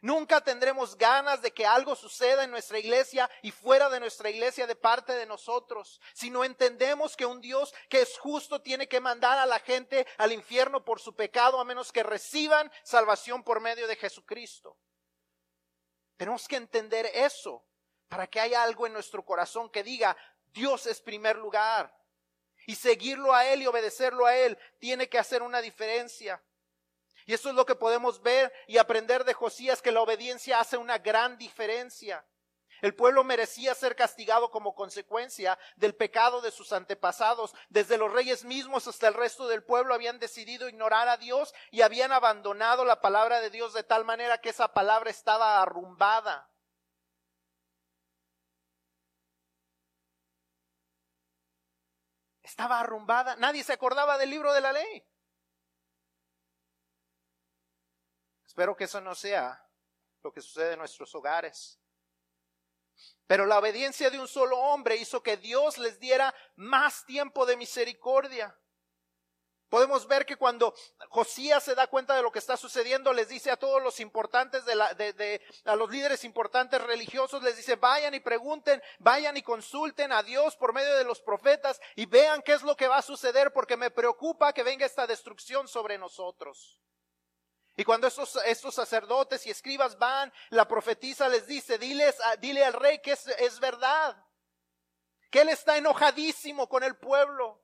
Nunca 0.00 0.42
tendremos 0.42 0.96
ganas 0.96 1.40
de 1.42 1.52
que 1.52 1.66
algo 1.66 1.94
suceda 1.94 2.44
en 2.44 2.50
nuestra 2.50 2.78
iglesia 2.78 3.30
y 3.42 3.50
fuera 3.50 3.88
de 3.90 4.00
nuestra 4.00 4.30
iglesia 4.30 4.66
de 4.66 4.76
parte 4.76 5.14
de 5.14 5.26
nosotros. 5.26 6.00
Si 6.14 6.30
no 6.30 6.44
entendemos 6.44 7.14
que 7.16 7.26
un 7.26 7.40
Dios 7.40 7.74
que 7.88 8.02
es 8.02 8.18
justo 8.18 8.60
tiene 8.60 8.88
que 8.88 9.00
mandar 9.00 9.38
a 9.38 9.46
la 9.46 9.60
gente 9.60 10.06
al 10.18 10.32
infierno 10.32 10.84
por 10.84 11.00
su 11.00 11.14
pecado 11.14 11.60
a 11.60 11.64
menos 11.64 11.92
que 11.92 12.02
reciban 12.02 12.70
salvación 12.82 13.42
por 13.42 13.60
medio 13.60 13.86
de 13.86 13.96
Jesucristo. 13.96 14.78
Tenemos 16.16 16.48
que 16.48 16.56
entender 16.56 17.10
eso 17.14 17.64
para 18.14 18.28
que 18.28 18.38
haya 18.38 18.62
algo 18.62 18.86
en 18.86 18.92
nuestro 18.92 19.24
corazón 19.24 19.68
que 19.68 19.82
diga, 19.82 20.16
Dios 20.52 20.86
es 20.86 21.00
primer 21.00 21.34
lugar. 21.34 21.92
Y 22.64 22.76
seguirlo 22.76 23.34
a 23.34 23.44
Él 23.44 23.62
y 23.62 23.66
obedecerlo 23.66 24.24
a 24.24 24.36
Él 24.36 24.56
tiene 24.78 25.08
que 25.08 25.18
hacer 25.18 25.42
una 25.42 25.60
diferencia. 25.60 26.40
Y 27.26 27.34
eso 27.34 27.48
es 27.48 27.56
lo 27.56 27.66
que 27.66 27.74
podemos 27.74 28.22
ver 28.22 28.52
y 28.68 28.78
aprender 28.78 29.24
de 29.24 29.34
Josías, 29.34 29.82
que 29.82 29.90
la 29.90 30.00
obediencia 30.00 30.60
hace 30.60 30.76
una 30.76 30.98
gran 30.98 31.38
diferencia. 31.38 32.24
El 32.82 32.94
pueblo 32.94 33.24
merecía 33.24 33.74
ser 33.74 33.96
castigado 33.96 34.52
como 34.52 34.76
consecuencia 34.76 35.58
del 35.74 35.96
pecado 35.96 36.40
de 36.40 36.52
sus 36.52 36.72
antepasados. 36.72 37.52
Desde 37.68 37.98
los 37.98 38.12
reyes 38.12 38.44
mismos 38.44 38.86
hasta 38.86 39.08
el 39.08 39.14
resto 39.14 39.48
del 39.48 39.64
pueblo 39.64 39.92
habían 39.92 40.20
decidido 40.20 40.68
ignorar 40.68 41.08
a 41.08 41.16
Dios 41.16 41.52
y 41.72 41.82
habían 41.82 42.12
abandonado 42.12 42.84
la 42.84 43.00
palabra 43.00 43.40
de 43.40 43.50
Dios 43.50 43.72
de 43.72 43.82
tal 43.82 44.04
manera 44.04 44.40
que 44.40 44.50
esa 44.50 44.72
palabra 44.72 45.10
estaba 45.10 45.60
arrumbada. 45.60 46.48
Estaba 52.54 52.78
arrumbada. 52.78 53.34
Nadie 53.34 53.64
se 53.64 53.72
acordaba 53.72 54.16
del 54.16 54.30
libro 54.30 54.52
de 54.52 54.60
la 54.60 54.72
ley. 54.72 55.04
Espero 58.46 58.76
que 58.76 58.84
eso 58.84 59.00
no 59.00 59.12
sea 59.16 59.68
lo 60.22 60.32
que 60.32 60.40
sucede 60.40 60.74
en 60.74 60.78
nuestros 60.78 61.12
hogares. 61.16 61.80
Pero 63.26 63.44
la 63.44 63.58
obediencia 63.58 64.08
de 64.08 64.20
un 64.20 64.28
solo 64.28 64.56
hombre 64.56 64.94
hizo 64.94 65.20
que 65.20 65.36
Dios 65.36 65.78
les 65.78 65.98
diera 65.98 66.32
más 66.54 67.04
tiempo 67.04 67.44
de 67.44 67.56
misericordia. 67.56 68.56
Podemos 69.68 70.06
ver 70.06 70.24
que 70.24 70.36
cuando 70.36 70.74
Josías 71.08 71.62
se 71.62 71.74
da 71.74 71.86
cuenta 71.86 72.14
de 72.14 72.22
lo 72.22 72.30
que 72.30 72.38
está 72.38 72.56
sucediendo, 72.56 73.12
les 73.12 73.28
dice 73.28 73.50
a 73.50 73.56
todos 73.56 73.82
los 73.82 73.98
importantes 73.98 74.64
de, 74.64 74.74
la, 74.76 74.94
de, 74.94 75.42
a 75.64 75.74
los 75.74 75.90
líderes 75.90 76.22
importantes 76.24 76.80
religiosos, 76.80 77.42
les 77.42 77.56
dice, 77.56 77.76
vayan 77.76 78.14
y 78.14 78.20
pregunten, 78.20 78.82
vayan 78.98 79.36
y 79.36 79.42
consulten 79.42 80.12
a 80.12 80.22
Dios 80.22 80.54
por 80.56 80.72
medio 80.72 80.94
de 80.96 81.04
los 81.04 81.20
profetas 81.20 81.80
y 81.96 82.06
vean 82.06 82.42
qué 82.42 82.52
es 82.52 82.62
lo 82.62 82.76
que 82.76 82.88
va 82.88 82.98
a 82.98 83.02
suceder 83.02 83.52
porque 83.52 83.76
me 83.76 83.90
preocupa 83.90 84.52
que 84.52 84.62
venga 84.62 84.86
esta 84.86 85.06
destrucción 85.06 85.66
sobre 85.66 85.98
nosotros. 85.98 86.80
Y 87.76 87.84
cuando 87.84 88.06
estos, 88.06 88.36
estos 88.44 88.74
sacerdotes 88.74 89.46
y 89.46 89.50
escribas 89.50 89.98
van, 89.98 90.32
la 90.50 90.68
profetisa 90.68 91.28
les 91.28 91.46
dice, 91.46 91.78
diles, 91.78 92.16
dile 92.38 92.64
al 92.64 92.74
rey 92.74 93.00
que 93.00 93.12
es, 93.12 93.26
es 93.26 93.58
verdad, 93.58 94.16
que 95.30 95.40
él 95.40 95.48
está 95.48 95.76
enojadísimo 95.76 96.68
con 96.68 96.84
el 96.84 96.96
pueblo, 96.96 97.63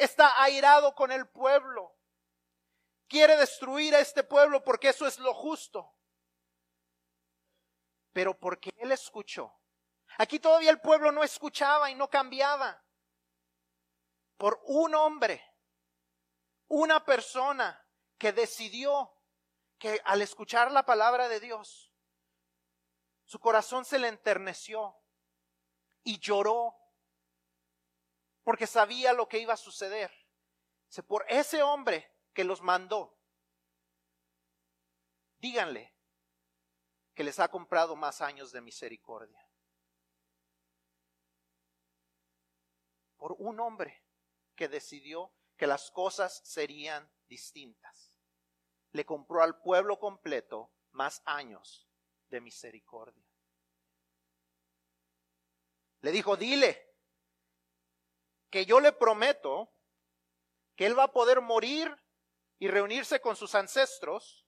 está 0.00 0.42
airado 0.42 0.94
con 0.94 1.12
el 1.12 1.28
pueblo, 1.28 1.96
quiere 3.08 3.36
destruir 3.36 3.94
a 3.94 4.00
este 4.00 4.24
pueblo 4.24 4.64
porque 4.64 4.88
eso 4.88 5.06
es 5.06 5.18
lo 5.18 5.34
justo. 5.34 5.94
Pero 8.12 8.38
porque 8.38 8.70
él 8.78 8.92
escuchó. 8.92 9.54
Aquí 10.18 10.38
todavía 10.40 10.70
el 10.70 10.80
pueblo 10.80 11.12
no 11.12 11.22
escuchaba 11.22 11.90
y 11.90 11.94
no 11.94 12.08
cambiaba. 12.08 12.82
Por 14.36 14.60
un 14.64 14.94
hombre, 14.94 15.44
una 16.68 17.04
persona 17.04 17.86
que 18.18 18.32
decidió 18.32 19.12
que 19.78 20.00
al 20.04 20.22
escuchar 20.22 20.72
la 20.72 20.84
palabra 20.84 21.28
de 21.28 21.40
Dios, 21.40 21.92
su 23.24 23.38
corazón 23.38 23.84
se 23.84 23.98
le 23.98 24.08
enterneció 24.08 24.96
y 26.02 26.18
lloró 26.18 26.79
porque 28.44 28.66
sabía 28.66 29.12
lo 29.12 29.28
que 29.28 29.38
iba 29.38 29.54
a 29.54 29.58
suceder. 29.58 30.10
Por 31.06 31.24
ese 31.28 31.62
hombre 31.62 32.10
que 32.32 32.44
los 32.44 32.62
mandó, 32.62 33.16
díganle 35.38 35.94
que 37.14 37.24
les 37.24 37.38
ha 37.38 37.48
comprado 37.48 37.96
más 37.96 38.20
años 38.20 38.50
de 38.52 38.60
misericordia. 38.60 39.46
Por 43.16 43.36
un 43.38 43.60
hombre 43.60 44.02
que 44.56 44.68
decidió 44.68 45.32
que 45.56 45.66
las 45.66 45.90
cosas 45.90 46.40
serían 46.44 47.10
distintas. 47.28 48.14
Le 48.92 49.04
compró 49.04 49.42
al 49.42 49.60
pueblo 49.60 49.98
completo 49.98 50.72
más 50.92 51.22
años 51.24 51.86
de 52.30 52.40
misericordia. 52.40 53.28
Le 56.00 56.12
dijo, 56.12 56.36
dile 56.36 56.89
que 58.50 58.66
yo 58.66 58.80
le 58.80 58.92
prometo 58.92 59.72
que 60.76 60.86
él 60.86 60.98
va 60.98 61.04
a 61.04 61.12
poder 61.12 61.40
morir 61.40 61.94
y 62.58 62.68
reunirse 62.68 63.20
con 63.20 63.36
sus 63.36 63.54
ancestros 63.54 64.46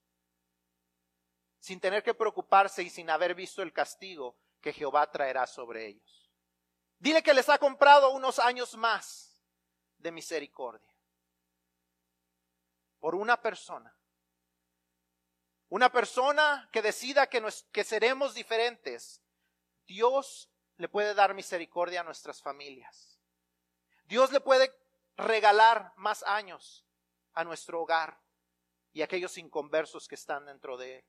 sin 1.59 1.81
tener 1.81 2.03
que 2.03 2.15
preocuparse 2.15 2.83
y 2.83 2.91
sin 2.91 3.09
haber 3.09 3.35
visto 3.35 3.63
el 3.63 3.73
castigo 3.73 4.37
que 4.61 4.73
Jehová 4.73 5.11
traerá 5.11 5.47
sobre 5.47 5.87
ellos. 5.87 6.31
Dile 6.99 7.23
que 7.23 7.35
les 7.35 7.49
ha 7.49 7.59
comprado 7.59 8.11
unos 8.11 8.39
años 8.39 8.77
más 8.77 9.43
de 9.99 10.11
misericordia 10.11 10.93
por 12.99 13.15
una 13.15 13.41
persona 13.41 13.97
una 15.73 15.91
persona 15.91 16.69
que 16.71 16.83
decida 16.83 17.29
que, 17.29 17.43
que 17.73 17.83
seremos 17.83 18.35
diferentes, 18.35 19.23
Dios 19.87 20.51
le 20.77 20.87
puede 20.87 21.15
dar 21.15 21.33
misericordia 21.33 22.03
a 22.03 22.05
nuestras 22.05 22.43
familias. 22.43 23.12
Dios 24.13 24.31
le 24.31 24.41
puede 24.41 24.71
regalar 25.17 25.95
más 25.97 26.23
años 26.25 26.87
a 27.33 27.45
nuestro 27.45 27.81
hogar 27.81 28.21
y 28.93 29.01
a 29.01 29.07
aquellos 29.07 29.39
inconversos 29.39 30.07
que 30.07 30.17
están 30.17 30.45
dentro 30.45 30.77
de 30.77 30.99
él. 30.99 31.05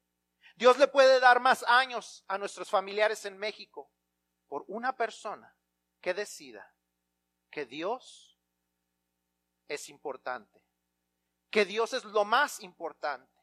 Dios 0.56 0.78
le 0.78 0.88
puede 0.88 1.20
dar 1.20 1.42
más 1.42 1.64
años 1.64 2.24
a 2.30 2.38
nuestros 2.38 2.70
familiares 2.70 3.26
en 3.26 3.38
México 3.38 3.92
por 4.48 4.64
una 4.68 4.96
persona 4.96 5.54
que 6.00 6.14
decida 6.14 6.74
que 7.50 7.66
Dios 7.66 8.40
es 9.68 9.90
importante, 9.90 10.64
que 11.50 11.66
Dios 11.66 11.92
es 11.92 12.06
lo 12.06 12.24
más 12.24 12.62
importante 12.62 13.34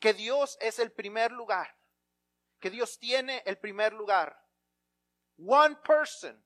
que 0.00 0.12
Dios 0.12 0.56
es 0.60 0.78
el 0.78 0.92
primer 0.92 1.32
lugar, 1.32 1.78
que 2.60 2.70
Dios 2.70 2.98
tiene 2.98 3.42
el 3.46 3.58
primer 3.58 3.92
lugar. 3.92 4.38
One 5.38 5.76
person. 5.76 6.44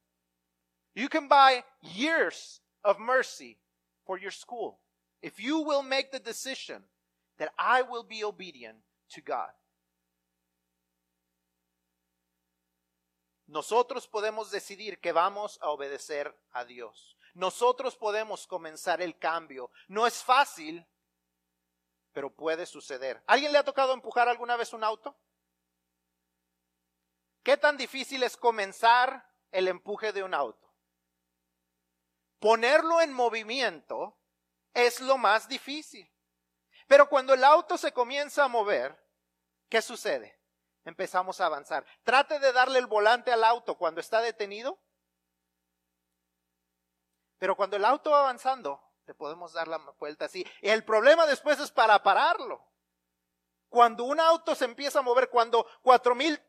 You 0.99 1.09
can 1.09 1.29
buy 1.29 1.63
years 1.81 2.61
of 2.83 2.99
mercy 2.99 3.57
for 4.05 4.19
your 4.19 4.33
school 4.33 4.81
if 5.23 5.39
you 5.39 5.61
will 5.61 5.85
make 5.85 6.11
the 6.11 6.19
decision 6.19 6.83
that 7.39 7.53
I 7.57 7.83
will 7.83 8.03
be 8.03 8.25
obedient 8.25 8.79
to 9.11 9.21
God. 9.21 9.53
Nosotros 13.47 14.09
podemos 14.09 14.51
decidir 14.51 14.99
que 15.01 15.13
vamos 15.13 15.57
a 15.63 15.71
obedecer 15.71 16.35
a 16.53 16.65
Dios. 16.65 17.17
Nosotros 17.33 17.95
podemos 17.95 18.49
comenzar 18.49 19.01
el 19.01 19.21
cambio. 19.21 19.71
No 19.87 20.05
es 20.05 20.21
fácil, 20.25 20.85
pero 22.13 22.29
puede 22.29 22.67
suceder. 22.67 23.23
¿Alguien 23.29 23.53
le 23.53 23.59
ha 23.59 23.65
tocado 23.65 23.95
empujar 23.95 24.29
alguna 24.29 24.57
vez 24.57 24.73
un 24.73 24.83
auto? 24.83 25.17
¿Qué 27.45 27.57
tan 27.57 27.77
difícil 27.77 28.25
es 28.25 28.37
comenzar 28.37 29.25
el 29.53 29.69
empuje 29.69 30.13
de 30.13 30.25
un 30.25 30.35
auto? 30.35 30.68
Ponerlo 32.39 33.01
en 33.01 33.13
movimiento 33.13 34.17
es 34.73 35.01
lo 35.01 35.19
más 35.19 35.49
difícil. 35.49 36.11
Pero 36.87 37.09
cuando 37.09 37.35
el 37.35 37.45
auto 37.45 37.77
se 37.77 37.93
comienza 37.93 38.45
a 38.45 38.49
mover, 38.49 38.99
¿qué 39.69 39.83
sucede? 39.83 40.41
Empezamos 40.85 41.41
a 41.41 41.47
avanzar. 41.47 41.85
Trate 42.03 42.39
de 42.39 42.53
darle 42.53 42.79
el 42.79 42.87
volante 42.87 43.33
al 43.33 43.45
auto 43.45 43.77
cuando 43.77 44.01
está 44.01 44.21
detenido. 44.21 44.79
Pero 47.39 47.57
cuando 47.57 47.77
el 47.77 47.85
auto 47.85 48.11
va 48.11 48.21
avanzando, 48.21 48.81
le 49.07 49.15
podemos 49.15 49.53
dar 49.53 49.69
la 49.69 49.79
vuelta 49.99 50.27
así. 50.27 50.47
El 50.63 50.85
problema 50.85 51.27
después 51.27 51.59
es 51.61 51.71
para 51.71 52.03
pararlo. 52.03 52.65
Cuando 53.69 54.05
un 54.05 54.19
auto 54.19 54.55
se 54.55 54.65
empieza 54.65 55.01
a 55.01 55.03
mover, 55.03 55.29
cuando 55.29 55.67
cuatro 55.83 56.15
mil, 56.15 56.41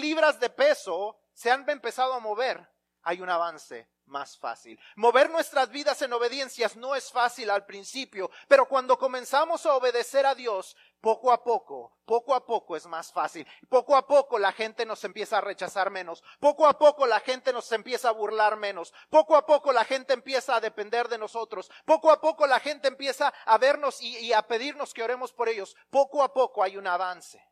libras 0.00 0.40
de 0.40 0.50
peso 0.50 1.20
se 1.32 1.50
han 1.50 1.68
empezado 1.70 2.14
a 2.14 2.18
mover, 2.18 2.68
hay 3.02 3.20
un 3.20 3.30
avance 3.30 3.88
más 4.06 4.38
fácil. 4.38 4.78
Mover 4.96 5.30
nuestras 5.30 5.70
vidas 5.70 6.00
en 6.02 6.12
obediencias 6.12 6.76
no 6.76 6.94
es 6.94 7.10
fácil 7.10 7.50
al 7.50 7.66
principio, 7.66 8.30
pero 8.48 8.66
cuando 8.66 8.98
comenzamos 8.98 9.66
a 9.66 9.74
obedecer 9.74 10.26
a 10.26 10.34
Dios, 10.34 10.76
poco 11.00 11.32
a 11.32 11.42
poco, 11.42 11.98
poco 12.04 12.34
a 12.34 12.44
poco 12.44 12.76
es 12.76 12.86
más 12.86 13.12
fácil. 13.12 13.46
Poco 13.68 13.96
a 13.96 14.06
poco 14.06 14.38
la 14.38 14.52
gente 14.52 14.86
nos 14.86 15.04
empieza 15.04 15.38
a 15.38 15.40
rechazar 15.40 15.90
menos. 15.90 16.22
Poco 16.40 16.66
a 16.66 16.78
poco 16.78 17.06
la 17.06 17.20
gente 17.20 17.52
nos 17.52 17.70
empieza 17.72 18.08
a 18.08 18.12
burlar 18.12 18.56
menos. 18.56 18.92
Poco 19.10 19.36
a 19.36 19.46
poco 19.46 19.72
la 19.72 19.84
gente 19.84 20.12
empieza 20.14 20.56
a 20.56 20.60
depender 20.60 21.08
de 21.08 21.18
nosotros. 21.18 21.70
Poco 21.84 22.10
a 22.10 22.20
poco 22.20 22.46
la 22.46 22.60
gente 22.60 22.88
empieza 22.88 23.32
a 23.44 23.58
vernos 23.58 24.00
y, 24.00 24.32
a 24.32 24.46
pedirnos 24.46 24.94
que 24.94 25.02
oremos 25.02 25.32
por 25.32 25.48
ellos. 25.48 25.76
Poco 25.90 26.22
a 26.22 26.32
poco 26.32 26.62
hay 26.62 26.76
un 26.76 26.86
avance. 26.86 27.42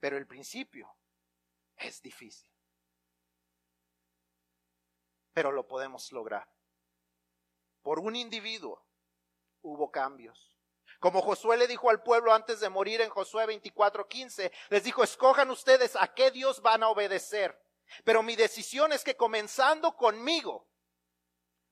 Pero 0.00 0.16
el 0.16 0.26
principio 0.26 0.96
es 1.76 2.02
difícil 2.02 2.53
pero 5.34 5.52
lo 5.52 5.66
podemos 5.66 6.10
lograr. 6.12 6.48
Por 7.82 7.98
un 7.98 8.16
individuo 8.16 8.82
hubo 9.60 9.90
cambios. 9.90 10.56
Como 11.00 11.20
Josué 11.20 11.58
le 11.58 11.66
dijo 11.66 11.90
al 11.90 12.02
pueblo 12.02 12.32
antes 12.32 12.60
de 12.60 12.70
morir 12.70 13.02
en 13.02 13.10
Josué 13.10 13.44
24:15, 13.46 14.50
les 14.70 14.84
dijo, 14.84 15.02
escojan 15.02 15.50
ustedes 15.50 15.96
a 15.96 16.14
qué 16.14 16.30
Dios 16.30 16.62
van 16.62 16.82
a 16.82 16.88
obedecer. 16.88 17.60
Pero 18.04 18.22
mi 18.22 18.36
decisión 18.36 18.92
es 18.92 19.04
que 19.04 19.16
comenzando 19.16 19.96
conmigo, 19.96 20.66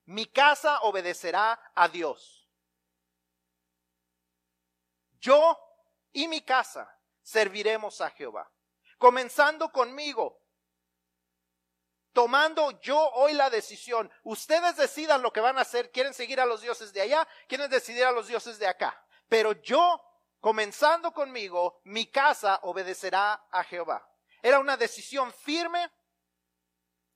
mi 0.04 0.26
casa 0.26 0.80
obedecerá 0.82 1.58
a 1.74 1.88
Dios. 1.88 2.46
Yo 5.20 5.58
y 6.12 6.28
mi 6.28 6.42
casa 6.42 6.98
serviremos 7.22 8.00
a 8.00 8.10
Jehová. 8.10 8.50
Comenzando 8.98 9.70
conmigo, 9.70 10.41
tomando 12.12 12.80
yo 12.80 12.98
hoy 13.12 13.32
la 13.32 13.50
decisión. 13.50 14.10
Ustedes 14.22 14.76
decidan 14.76 15.22
lo 15.22 15.32
que 15.32 15.40
van 15.40 15.58
a 15.58 15.62
hacer. 15.62 15.90
¿Quieren 15.90 16.14
seguir 16.14 16.40
a 16.40 16.46
los 16.46 16.62
dioses 16.62 16.92
de 16.92 17.00
allá? 17.00 17.26
¿Quieren 17.48 17.70
decidir 17.70 18.04
a 18.04 18.12
los 18.12 18.28
dioses 18.28 18.58
de 18.58 18.66
acá? 18.66 19.04
Pero 19.28 19.52
yo, 19.62 20.00
comenzando 20.40 21.12
conmigo, 21.12 21.80
mi 21.84 22.06
casa 22.06 22.60
obedecerá 22.62 23.46
a 23.50 23.64
Jehová. 23.64 24.08
Era 24.42 24.58
una 24.58 24.76
decisión 24.76 25.32
firme 25.32 25.90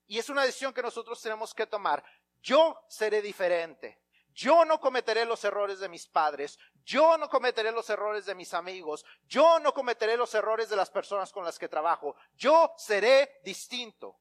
y 0.07 0.19
es 0.19 0.29
una 0.29 0.45
decisión 0.45 0.73
que 0.73 0.83
nosotros 0.83 1.21
tenemos 1.21 1.53
que 1.53 1.67
tomar. 1.67 2.03
Yo 2.41 2.81
seré 2.89 3.21
diferente. 3.21 4.01
Yo 4.33 4.65
no 4.65 4.79
cometeré 4.79 5.25
los 5.25 5.43
errores 5.45 5.81
de 5.81 5.89
mis 5.89 6.07
padres. 6.07 6.59
Yo 6.85 7.17
no 7.17 7.29
cometeré 7.29 7.73
los 7.73 7.89
errores 7.91 8.27
de 8.27 8.35
mis 8.35 8.55
amigos. 8.55 9.05
Yo 9.27 9.59
no 9.59 9.73
cometeré 9.73 10.17
los 10.17 10.35
errores 10.35 10.69
de 10.69 10.77
las 10.77 10.91
personas 10.91 11.33
con 11.33 11.43
las 11.43 11.59
que 11.59 11.69
trabajo. 11.69 12.15
Yo 12.35 12.73
seré 12.77 13.41
distinto. 13.43 14.21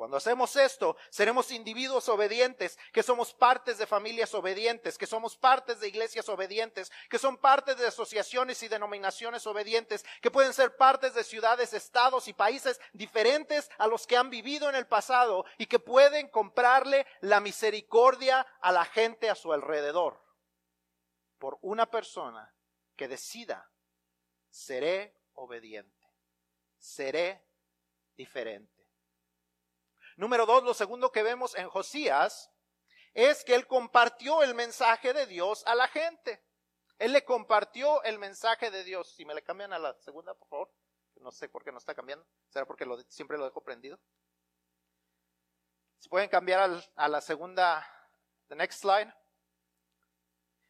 Cuando 0.00 0.16
hacemos 0.16 0.56
esto, 0.56 0.96
seremos 1.10 1.50
individuos 1.50 2.08
obedientes, 2.08 2.78
que 2.90 3.02
somos 3.02 3.34
partes 3.34 3.76
de 3.76 3.86
familias 3.86 4.32
obedientes, 4.32 4.96
que 4.96 5.06
somos 5.06 5.36
partes 5.36 5.78
de 5.78 5.88
iglesias 5.88 6.26
obedientes, 6.30 6.90
que 7.10 7.18
son 7.18 7.36
partes 7.36 7.76
de 7.76 7.86
asociaciones 7.86 8.62
y 8.62 8.68
denominaciones 8.68 9.46
obedientes, 9.46 10.06
que 10.22 10.30
pueden 10.30 10.54
ser 10.54 10.74
partes 10.78 11.12
de 11.12 11.22
ciudades, 11.22 11.74
estados 11.74 12.28
y 12.28 12.32
países 12.32 12.80
diferentes 12.94 13.70
a 13.76 13.86
los 13.88 14.06
que 14.06 14.16
han 14.16 14.30
vivido 14.30 14.70
en 14.70 14.74
el 14.74 14.86
pasado 14.86 15.44
y 15.58 15.66
que 15.66 15.78
pueden 15.78 16.28
comprarle 16.28 17.06
la 17.20 17.40
misericordia 17.40 18.46
a 18.62 18.72
la 18.72 18.86
gente 18.86 19.28
a 19.28 19.34
su 19.34 19.52
alrededor. 19.52 20.18
Por 21.38 21.58
una 21.60 21.90
persona 21.90 22.54
que 22.96 23.06
decida, 23.06 23.70
seré 24.48 25.14
obediente, 25.34 26.08
seré 26.78 27.44
diferente. 28.16 28.79
Número 30.20 30.44
dos, 30.44 30.62
lo 30.62 30.74
segundo 30.74 31.10
que 31.10 31.22
vemos 31.22 31.54
en 31.54 31.70
Josías 31.70 32.52
es 33.14 33.42
que 33.42 33.54
él 33.54 33.66
compartió 33.66 34.42
el 34.42 34.54
mensaje 34.54 35.14
de 35.14 35.24
Dios 35.24 35.62
a 35.66 35.74
la 35.74 35.88
gente. 35.88 36.44
Él 36.98 37.14
le 37.14 37.24
compartió 37.24 38.02
el 38.02 38.18
mensaje 38.18 38.70
de 38.70 38.84
Dios. 38.84 39.14
Si 39.14 39.24
me 39.24 39.34
le 39.34 39.42
cambian 39.42 39.72
a 39.72 39.78
la 39.78 39.98
segunda, 40.00 40.34
por 40.34 40.46
favor. 40.46 40.70
No 41.22 41.30
sé 41.30 41.48
por 41.48 41.64
qué 41.64 41.72
no 41.72 41.78
está 41.78 41.94
cambiando. 41.94 42.26
¿Será 42.50 42.66
porque 42.66 42.84
siempre 43.08 43.38
lo 43.38 43.46
dejo 43.46 43.62
prendido? 43.62 43.98
Si 45.96 46.10
pueden 46.10 46.28
cambiar 46.28 46.82
a 46.96 47.08
la 47.08 47.22
segunda, 47.22 47.82
the 48.48 48.56
next 48.56 48.82
slide. 48.82 49.10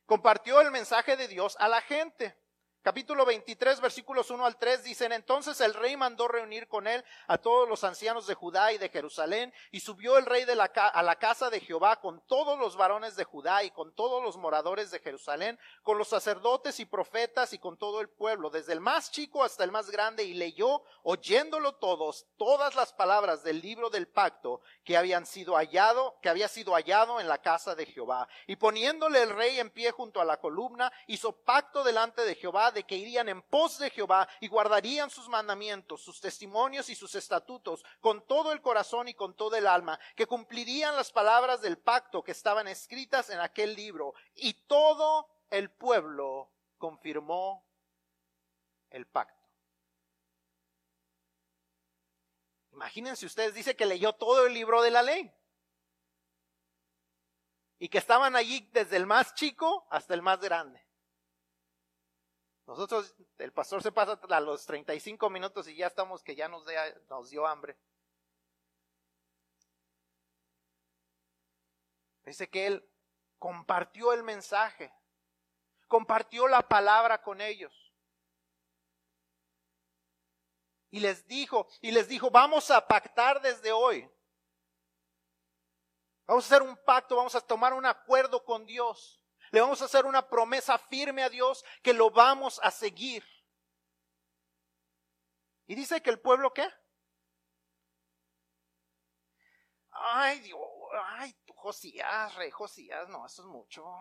Compartió 0.07 0.61
el 0.61 0.71
mensaje 0.71 1.17
de 1.17 1.27
Dios 1.27 1.57
a 1.59 1.67
la 1.67 1.81
gente. 1.81 2.41
Capítulo 2.83 3.27
23, 3.27 3.79
versículos 3.83 4.31
1 4.31 4.47
al 4.47 4.57
3 4.57 4.83
dicen, 4.85 5.13
entonces 5.13 5.61
el 5.61 5.75
rey 5.75 5.99
mandó 5.99 6.27
reunir 6.29 6.67
con 6.67 6.87
él 6.87 7.05
a 7.27 7.37
todos 7.37 7.69
los 7.69 7.85
ancianos 7.85 8.27
de 8.27 8.33
Judá 8.33 8.73
y 8.73 8.79
de 8.79 8.89
Jerusalén, 8.89 9.53
y 9.71 9.81
subió 9.81 10.17
el 10.17 10.25
rey 10.25 10.47
de 10.47 10.55
la, 10.55 10.65
a 10.65 11.03
la 11.03 11.17
casa 11.17 11.51
de 11.51 11.61
Jehová 11.61 12.01
con 12.01 12.23
todos 12.27 12.59
los 12.59 12.77
varones 12.77 13.17
de 13.17 13.25
Judá 13.25 13.65
y 13.65 13.71
con 13.71 13.95
todos 13.95 14.25
los 14.25 14.39
moradores 14.39 14.91
de 14.91 14.99
Jerusalén, 14.99 15.59
con 15.83 15.99
los 15.99 16.09
sacerdotes 16.09 16.81
y 16.81 16.87
profetas 16.87 17.53
y 17.53 17.59
con 17.59 17.77
todo 17.77 18.01
el 18.01 18.09
pueblo, 18.09 18.49
desde 18.49 18.73
el 18.73 18.81
más 18.81 19.11
chico 19.11 19.45
hasta 19.45 19.63
el 19.63 19.73
más 19.73 19.91
grande, 19.91 20.25
y 20.25 20.33
leyó, 20.33 20.83
oyéndolo 21.03 21.75
todos, 21.75 22.29
todas 22.39 22.75
las 22.77 22.95
palabras 22.95 23.43
del 23.43 23.61
libro 23.61 23.91
del 23.91 24.09
pacto 24.09 24.63
que 24.85 24.97
habían 24.97 25.27
sido 25.27 25.57
hallado, 25.57 26.19
que 26.23 26.31
había 26.31 26.49
sido 26.49 26.73
hallado 26.73 27.21
en 27.21 27.29
la 27.29 27.43
casa 27.43 27.75
de 27.75 27.85
Jehová. 27.85 28.27
Y 28.47 28.57
poniéndole 28.57 29.23
el 29.23 29.37
rey 29.37 29.61
en 29.61 29.69
pie 29.69 29.91
junto 29.91 30.19
a 30.19 30.25
la 30.25 30.39
columna, 30.39 30.91
hizo 31.09 31.33
pacto 31.33 31.85
delante 31.85 32.25
de 32.25 32.37
De 32.71 32.85
que 32.85 32.97
irían 32.97 33.29
en 33.29 33.43
pos 33.43 33.79
de 33.79 33.91
Jehová 33.91 34.29
y 34.41 34.49
guardarían 34.49 35.11
sus 35.11 35.29
mandamientos, 35.29 36.03
sus 36.03 36.21
testimonios 36.21 36.89
y 36.89 36.95
sus 36.95 37.15
estatutos 37.15 37.85
con 38.01 38.27
todo 38.27 38.53
el 38.53 38.61
corazón 38.61 39.09
y 39.09 39.15
con 39.15 39.35
todo 39.35 39.57
el 39.57 39.67
alma, 39.67 39.99
que 40.17 40.27
cumplirían 40.27 40.97
las 40.97 41.13
palabras 41.13 41.61
del 41.61 41.79
pacto 41.79 42.23
que 42.23 42.33
estaban 42.33 42.69
escritas 42.69 43.31
en 43.31 43.41
aquel 43.41 43.75
libro. 43.75 44.15
Y 44.35 44.55
todo 44.67 45.29
el 45.51 45.71
pueblo 45.71 46.51
confirmó 46.79 47.67
el 48.91 49.07
pacto. 49.07 49.41
Imagínense 52.73 53.27
ustedes, 53.27 53.55
dice 53.55 53.77
que 53.77 53.85
leyó 53.85 54.15
todo 54.15 54.47
el 54.47 54.55
libro 54.55 54.83
de 54.83 54.91
la 54.91 55.03
ley. 55.03 55.31
Y 57.79 57.89
que 57.89 57.99
estaban 57.99 58.37
allí 58.37 58.69
desde 58.73 58.97
el 58.97 59.07
más 59.07 59.35
chico 59.35 59.87
hasta 59.91 60.15
el 60.15 60.23
más 60.23 60.41
grande. 60.41 60.90
Nosotros, 62.71 63.17
el 63.39 63.53
pastor 63.53 63.83
se 63.83 63.91
pasa 63.91 64.13
a 64.31 64.41
los 64.41 64.65
35 64.65 65.29
minutos 65.29 65.67
y 65.67 65.75
ya 65.75 65.89
estamos 65.89 66.23
que 66.23 66.37
ya 66.37 66.47
nos, 66.47 66.65
nos 67.09 67.29
dio 67.29 67.45
hambre. 67.45 67.77
Dice 72.25 72.49
que 72.49 72.69
él 72.69 72.89
compartió 73.41 74.13
el 74.13 74.23
mensaje, 74.23 74.95
compartió 75.89 76.47
la 76.47 76.63
palabra 76.69 77.21
con 77.21 77.41
ellos. 77.41 77.93
Y 80.93 81.01
les 81.01 81.27
dijo, 81.27 81.67
y 81.81 81.91
les 81.91 82.07
dijo, 82.07 82.31
vamos 82.31 82.71
a 82.71 82.87
pactar 82.87 83.43
desde 83.43 83.73
hoy. 83.73 84.09
Vamos 86.25 86.45
a 86.45 86.55
hacer 86.55 86.63
un 86.63 86.77
pacto, 86.85 87.17
vamos 87.17 87.35
a 87.35 87.41
tomar 87.41 87.73
un 87.73 87.85
acuerdo 87.85 88.45
con 88.45 88.65
Dios. 88.65 89.20
Le 89.51 89.61
vamos 89.61 89.83
a 89.83 89.87
hacer 89.87 90.07
una 90.07 90.29
promesa 90.29 90.79
firme 90.79 91.23
a 91.23 91.29
Dios 91.29 91.65
que 91.83 91.93
lo 91.93 92.11
vamos 92.11 92.61
a 92.63 92.71
seguir. 92.71 93.25
Y 95.67 95.75
dice 95.75 96.03
que 96.03 96.11
el 96.11 96.21
pueblo 96.21 96.53
qué? 96.53 96.69
Ay, 99.93 100.41
Dios, 100.41 100.61
ay, 101.05 101.37
Josías, 101.55 102.35
rey 102.37 102.51
Josías, 102.51 103.09
no, 103.09 103.27
eso 103.27 103.43
es 103.43 103.49
mucho. 103.49 103.99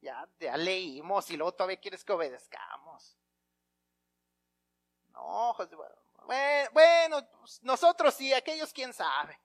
Ya, 0.00 0.28
ya 0.38 0.56
leímos 0.56 1.30
y 1.30 1.36
luego 1.36 1.54
todavía 1.54 1.80
quieres 1.80 2.04
que 2.04 2.12
obedezcamos. 2.12 3.16
No, 5.08 5.54
José, 5.54 5.74
bueno, 5.74 5.94
bueno, 6.72 7.28
pues, 7.38 7.62
nosotros 7.62 8.14
sí, 8.14 8.32
aquellos 8.32 8.72
quién 8.72 8.92
sabe. 8.92 9.40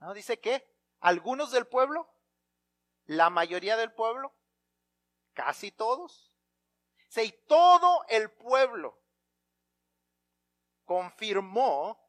No, 0.00 0.12
dice 0.14 0.40
que 0.40 0.66
algunos 1.00 1.50
del 1.50 1.66
pueblo 1.66 2.15
la 3.06 3.30
mayoría 3.30 3.76
del 3.76 3.92
pueblo, 3.92 4.34
casi 5.32 5.72
todos. 5.72 6.32
Si 7.08 7.32
todo 7.46 8.04
el 8.08 8.30
pueblo 8.30 9.00
confirmó 10.84 12.00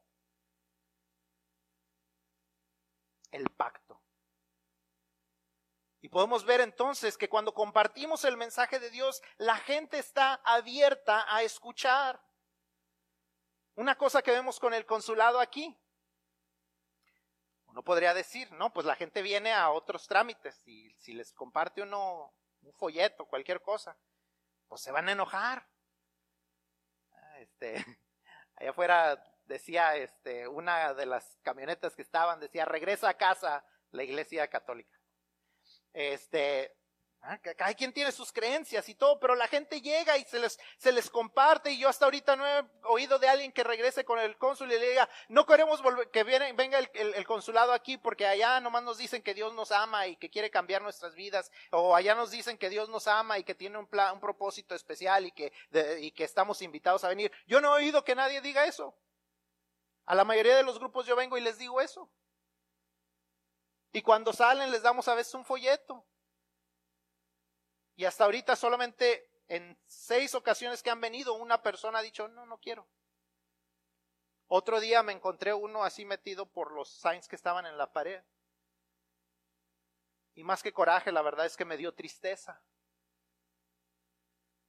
el 3.32 3.50
pacto. 3.50 4.02
Y 6.02 6.10
podemos 6.10 6.46
ver 6.46 6.62
entonces 6.62 7.18
que 7.18 7.28
cuando 7.28 7.54
compartimos 7.54 8.24
el 8.24 8.38
mensaje 8.38 8.80
de 8.80 8.90
Dios, 8.90 9.22
la 9.38 9.58
gente 9.58 10.00
está 10.00 10.36
abierta 10.46 11.26
a 11.28 11.44
escuchar. 11.44 12.24
Una 13.76 13.98
cosa 13.98 14.22
que 14.22 14.32
vemos 14.32 14.60
con 14.60 14.74
el 14.74 14.86
consulado 14.86 15.40
aquí, 15.40 15.78
uno 17.78 17.84
podría 17.84 18.16
decir, 18.16 18.52
no, 18.54 18.74
pues 18.74 18.88
la 18.88 18.96
gente 18.96 19.22
viene 19.22 19.54
a 19.54 19.70
otros 19.70 20.08
trámites 20.08 20.64
y 20.66 20.90
si 20.98 21.14
les 21.14 21.32
comparte 21.32 21.84
uno 21.84 22.34
un 22.64 22.74
folleto, 22.74 23.28
cualquier 23.28 23.62
cosa, 23.62 23.96
pues 24.68 24.82
se 24.82 24.92
van 24.92 25.08
a 25.08 25.12
enojar. 25.12 25.64
Ah, 27.12 27.40
este, 27.40 27.76
allá 28.56 28.72
afuera 28.72 29.24
decía, 29.46 29.96
este, 29.96 30.48
una 30.48 30.96
de 30.96 31.06
las 31.06 31.38
camionetas 31.44 31.96
que 31.96 32.02
estaban 32.02 32.40
decía, 32.40 32.66
regresa 32.66 33.10
a 33.10 33.18
casa 33.18 33.64
la 33.92 34.04
iglesia 34.04 34.48
católica. 34.48 35.00
Este, 35.94 36.76
cada 37.58 37.74
quien 37.74 37.92
tiene 37.92 38.12
sus 38.12 38.32
creencias 38.32 38.88
y 38.88 38.96
todo, 38.96 39.20
pero 39.20 39.36
la 39.36 39.48
gente 39.48 39.82
llega 39.82 40.18
y 40.18 40.24
se 40.24 40.40
les, 40.40 40.58
se 40.78 40.92
les 40.92 41.10
comparte 41.10 41.72
y 41.72 41.78
yo 41.78 41.90
hasta 41.90 42.06
ahorita 42.06 42.36
no 42.36 42.48
he 42.48 42.64
oído 42.84 43.20
de 43.20 43.28
alguien 43.28 43.52
que 43.52 43.64
regrese 43.64 44.06
con 44.06 44.18
el 44.20 44.38
cónsul 44.38 44.72
y 44.72 44.80
le 44.80 44.90
diga, 44.90 45.10
no 45.28 45.46
queremos 45.46 45.82
volver, 45.82 46.10
que 46.10 46.24
venga 46.24 46.80
el, 46.80 47.28
consulado 47.28 47.74
aquí 47.74 47.98
porque 47.98 48.26
allá 48.26 48.62
nomás 48.62 48.84
nos 48.84 48.98
dicen 48.98 49.22
que 49.22 49.34
Dios 49.34 49.54
nos 49.54 49.72
ama 49.72 50.08
y 50.08 50.16
que 50.16 50.30
quiere 50.30 50.50
cambiar 50.50 50.82
nuestras 50.82 51.16
vidas, 51.16 51.52
o 51.72 51.96
allá 51.96 52.16
nos 52.16 52.32
dicen 52.32 52.58
que 52.58 52.70
Dios 52.70 52.88
nos 52.88 53.08
ama 53.08 53.38
y 53.38 53.44
que 53.44 53.56
tiene 53.56 53.78
un, 53.78 53.88
plan, 53.88 54.14
un 54.14 54.22
propósito 54.22 54.74
especial 54.74 55.26
y 55.26 55.32
que, 55.32 55.52
y 56.00 56.12
que 56.12 56.24
estamos 56.24 56.62
invitados 56.62 57.04
a 57.04 57.10
venir. 57.10 57.32
Yo 57.46 57.60
no 57.60 57.74
he 57.78 57.84
oído 57.84 58.04
que 58.04 58.16
nadie 58.16 58.40
diga 58.42 58.66
eso. 58.66 58.96
A 60.06 60.16
la 60.16 60.24
mayoría 60.24 60.56
de 60.56 60.64
los 60.64 60.80
grupos 60.80 61.06
yo 61.06 61.18
vengo 61.18 61.38
y 61.38 61.42
les 61.42 61.58
digo 61.58 61.82
eso. 61.82 62.10
Y 63.92 64.02
cuando 64.02 64.32
salen 64.32 64.72
les 64.72 64.82
damos 64.82 65.08
a 65.10 65.16
veces 65.16 65.34
un 65.34 65.44
folleto 65.44 66.06
y 67.98 68.06
hasta 68.06 68.26
ahorita 68.26 68.56
solamente 68.56 69.28
en 69.48 69.76
seis 69.88 70.36
ocasiones 70.36 70.84
que 70.84 70.92
han 70.92 71.02
venido, 71.02 71.34
una 71.34 71.64
persona 71.64 72.00
ha 72.00 72.04
dicho, 72.04 72.28
no, 72.28 72.46
no 72.46 72.60
quiero. 72.60 72.88
Otro 74.46 74.80
día 74.80 75.02
me 75.02 75.14
encontré 75.14 75.52
uno 75.52 75.84
así 75.84 76.06
metido 76.06 76.46
por 76.46 76.72
los 76.72 76.90
signs 76.90 77.28
que 77.28 77.36
estaban 77.36 77.66
en 77.66 77.76
la 77.76 77.92
pared. 77.92 78.24
Y 80.36 80.44
más 80.44 80.62
que 80.62 80.72
coraje, 80.72 81.12
la 81.12 81.24
verdad 81.24 81.48
es 81.48 81.58
que 81.58 81.66
me 81.66 81.76
dio 81.76 81.92
tristeza. 81.96 82.62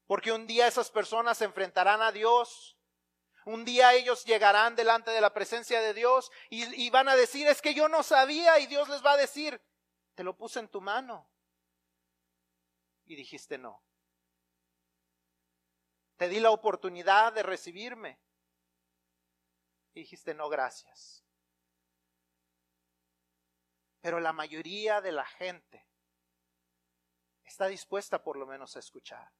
Porque 0.07 0.33
un 0.33 0.47
día 0.47 0.67
esas 0.67 0.91
personas 0.91 1.37
se 1.37 1.45
enfrentarán 1.45 2.01
a 2.01 2.12
Dios. 2.12 2.79
Un 3.45 3.67
día 3.67 3.93
ellos 3.93 4.25
llegarán 4.25 4.75
delante 4.75 5.11
de 5.11 5.21
la 5.21 5.35
presencia 5.35 5.83
de 5.83 5.93
Dios 5.93 6.33
y, 6.49 6.64
y, 6.83 6.88
van 6.88 7.11
a 7.11 7.17
decir, 7.17 7.47
es 7.47 7.61
que 7.61 7.75
yo 7.75 7.88
no 7.88 8.03
sabía 8.03 8.59
y 8.59 8.67
Dios 8.67 8.88
les 8.88 9.05
va 9.05 9.12
a 9.12 9.17
decir, 9.19 9.61
te 10.14 10.25
lo 10.25 10.35
puse 10.35 10.61
en 10.61 10.69
tu 10.69 10.81
mano 10.81 11.29
y 13.09 13.16
dijiste 13.16 13.59
no. 13.59 13.83
Te 16.16 16.29
di 16.29 16.40
la 16.40 16.51
oportunidad 16.51 17.33
de 17.33 17.42
recibirme 17.42 18.21
y 19.94 20.00
dijiste 20.00 20.35
no, 20.35 20.48
gracias. 20.48 21.25
Pero 24.00 24.21
la 24.21 24.33
mayoría 24.33 25.00
de 25.00 25.13
la 25.13 25.25
gente 25.25 25.87
está 27.44 27.67
dispuesta 27.67 28.23
por 28.23 28.37
lo 28.37 28.46
menos 28.46 28.77
a 28.77 28.81
escuchar. 28.81 29.33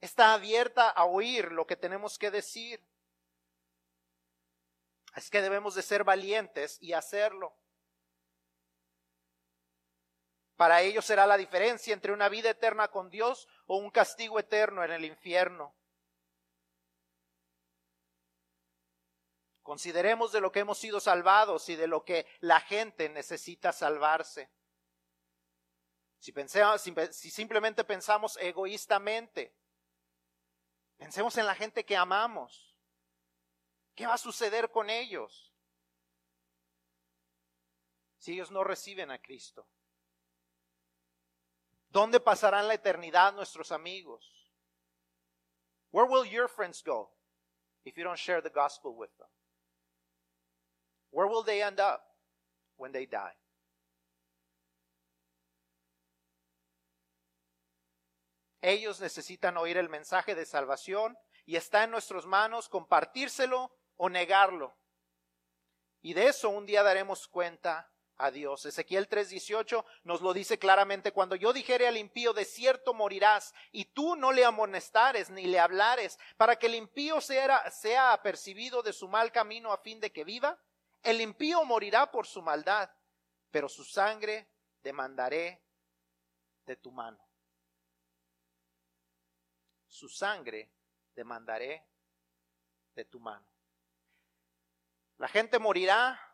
Está 0.00 0.34
abierta 0.34 0.90
a 0.90 1.04
oír 1.04 1.52
lo 1.52 1.66
que 1.66 1.76
tenemos 1.76 2.18
que 2.18 2.30
decir. 2.30 2.84
Es 5.14 5.30
que 5.30 5.42
debemos 5.42 5.74
de 5.74 5.82
ser 5.82 6.04
valientes 6.04 6.78
y 6.80 6.92
hacerlo. 6.92 7.59
Para 10.60 10.82
ellos 10.82 11.06
será 11.06 11.26
la 11.26 11.38
diferencia 11.38 11.94
entre 11.94 12.12
una 12.12 12.28
vida 12.28 12.50
eterna 12.50 12.88
con 12.88 13.08
Dios 13.08 13.48
o 13.66 13.78
un 13.78 13.90
castigo 13.90 14.38
eterno 14.38 14.84
en 14.84 14.90
el 14.90 15.06
infierno. 15.06 15.74
Consideremos 19.62 20.32
de 20.32 20.42
lo 20.42 20.52
que 20.52 20.58
hemos 20.58 20.76
sido 20.76 21.00
salvados 21.00 21.70
y 21.70 21.76
de 21.76 21.86
lo 21.86 22.04
que 22.04 22.26
la 22.40 22.60
gente 22.60 23.08
necesita 23.08 23.72
salvarse. 23.72 24.50
Si, 26.18 26.34
si 27.12 27.30
simplemente 27.30 27.82
pensamos 27.82 28.36
egoístamente, 28.36 29.56
pensemos 30.98 31.38
en 31.38 31.46
la 31.46 31.54
gente 31.54 31.86
que 31.86 31.96
amamos. 31.96 32.76
¿Qué 33.94 34.06
va 34.06 34.12
a 34.12 34.18
suceder 34.18 34.70
con 34.70 34.90
ellos? 34.90 35.54
si 38.18 38.34
ellos 38.34 38.50
no 38.50 38.62
reciben 38.62 39.10
a 39.10 39.22
Cristo? 39.22 39.66
¿Dónde 41.90 42.20
pasarán 42.20 42.68
la 42.68 42.74
eternidad 42.74 43.34
nuestros 43.34 43.72
amigos? 43.72 44.48
Where 45.90 46.08
will 46.08 46.24
your 46.24 46.48
friends 46.48 46.82
go 46.82 47.10
if 47.84 47.96
you 47.96 48.04
don't 48.04 48.18
share 48.18 48.40
the 48.40 48.50
gospel 48.50 48.94
with 48.96 49.10
them? 49.18 49.28
Where 51.10 51.26
will 51.26 51.42
they 51.42 51.62
end 51.62 51.80
up 51.80 52.02
when 52.76 52.92
they 52.92 53.06
die? 53.06 53.34
Ellos 58.62 59.00
necesitan 59.00 59.56
oír 59.56 59.78
el 59.78 59.88
mensaje 59.88 60.34
de 60.34 60.44
salvación 60.44 61.16
y 61.44 61.56
está 61.56 61.82
en 61.82 61.90
nuestras 61.90 62.26
manos 62.26 62.68
compartírselo 62.68 63.74
o 63.96 64.08
negarlo. 64.08 64.76
Y 66.02 66.14
de 66.14 66.28
eso 66.28 66.50
un 66.50 66.66
día 66.66 66.82
daremos 66.82 67.26
cuenta 67.26 67.89
a 68.20 68.30
Dios. 68.30 68.66
Ezequiel 68.66 69.08
3:18 69.08 69.84
nos 70.04 70.20
lo 70.20 70.32
dice 70.32 70.58
claramente, 70.58 71.12
cuando 71.12 71.36
yo 71.36 71.52
dijere 71.52 71.88
al 71.88 71.96
impío, 71.96 72.32
de 72.32 72.44
cierto 72.44 72.94
morirás, 72.94 73.54
y 73.72 73.86
tú 73.86 74.14
no 74.16 74.30
le 74.32 74.44
amonestares 74.44 75.30
ni 75.30 75.46
le 75.46 75.58
hablares, 75.58 76.18
para 76.36 76.56
que 76.56 76.66
el 76.66 76.74
impío 76.74 77.20
sea, 77.20 77.70
sea 77.70 78.12
apercibido 78.12 78.82
de 78.82 78.92
su 78.92 79.08
mal 79.08 79.32
camino 79.32 79.72
a 79.72 79.78
fin 79.78 80.00
de 80.00 80.12
que 80.12 80.24
viva, 80.24 80.58
el 81.02 81.20
impío 81.20 81.64
morirá 81.64 82.10
por 82.10 82.26
su 82.26 82.42
maldad, 82.42 82.90
pero 83.50 83.68
su 83.68 83.84
sangre 83.84 84.48
demandaré 84.82 85.62
de 86.66 86.76
tu 86.76 86.92
mano. 86.92 87.26
Su 89.86 90.08
sangre 90.08 90.70
demandaré 91.14 91.86
de 92.94 93.04
tu 93.06 93.18
mano. 93.18 93.46
La 95.16 95.28
gente 95.28 95.58
morirá 95.58 96.29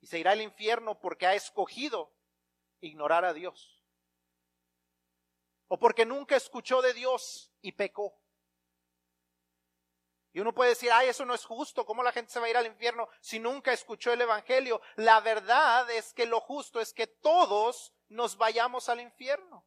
y 0.00 0.06
se 0.06 0.18
irá 0.18 0.32
al 0.32 0.42
infierno 0.42 0.98
porque 1.00 1.26
ha 1.26 1.34
escogido 1.34 2.12
ignorar 2.80 3.24
a 3.24 3.32
Dios. 3.32 3.82
O 5.68 5.78
porque 5.78 6.06
nunca 6.06 6.36
escuchó 6.36 6.82
de 6.82 6.92
Dios 6.92 7.52
y 7.60 7.72
pecó. 7.72 8.20
Y 10.32 10.40
uno 10.40 10.52
puede 10.52 10.70
decir, 10.70 10.92
ay, 10.92 11.08
eso 11.08 11.24
no 11.24 11.34
es 11.34 11.46
justo, 11.46 11.86
¿cómo 11.86 12.02
la 12.02 12.12
gente 12.12 12.30
se 12.30 12.38
va 12.38 12.44
a 12.46 12.50
ir 12.50 12.58
al 12.58 12.66
infierno 12.66 13.08
si 13.20 13.38
nunca 13.38 13.72
escuchó 13.72 14.12
el 14.12 14.20
Evangelio? 14.20 14.82
La 14.96 15.20
verdad 15.20 15.90
es 15.90 16.12
que 16.12 16.26
lo 16.26 16.40
justo 16.40 16.78
es 16.78 16.92
que 16.92 17.06
todos 17.06 17.94
nos 18.08 18.36
vayamos 18.36 18.90
al 18.90 19.00
infierno. 19.00 19.64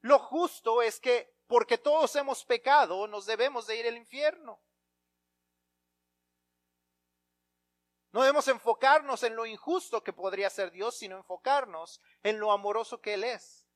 Lo 0.00 0.18
justo 0.18 0.82
es 0.82 0.98
que 0.98 1.32
porque 1.46 1.78
todos 1.78 2.16
hemos 2.16 2.44
pecado, 2.44 3.06
nos 3.06 3.26
debemos 3.26 3.66
de 3.66 3.76
ir 3.76 3.86
al 3.86 3.96
infierno. 3.96 4.60
No 8.14 8.20
debemos 8.20 8.46
enfocarnos 8.46 9.24
en 9.24 9.34
lo 9.34 9.44
injusto 9.44 10.04
que 10.04 10.12
podría 10.12 10.48
ser 10.48 10.70
Dios, 10.70 10.96
sino 10.96 11.16
enfocarnos 11.16 12.00
en 12.22 12.38
lo 12.38 12.52
amoroso 12.52 13.00
que 13.00 13.14
Él 13.14 13.24
es 13.24 13.66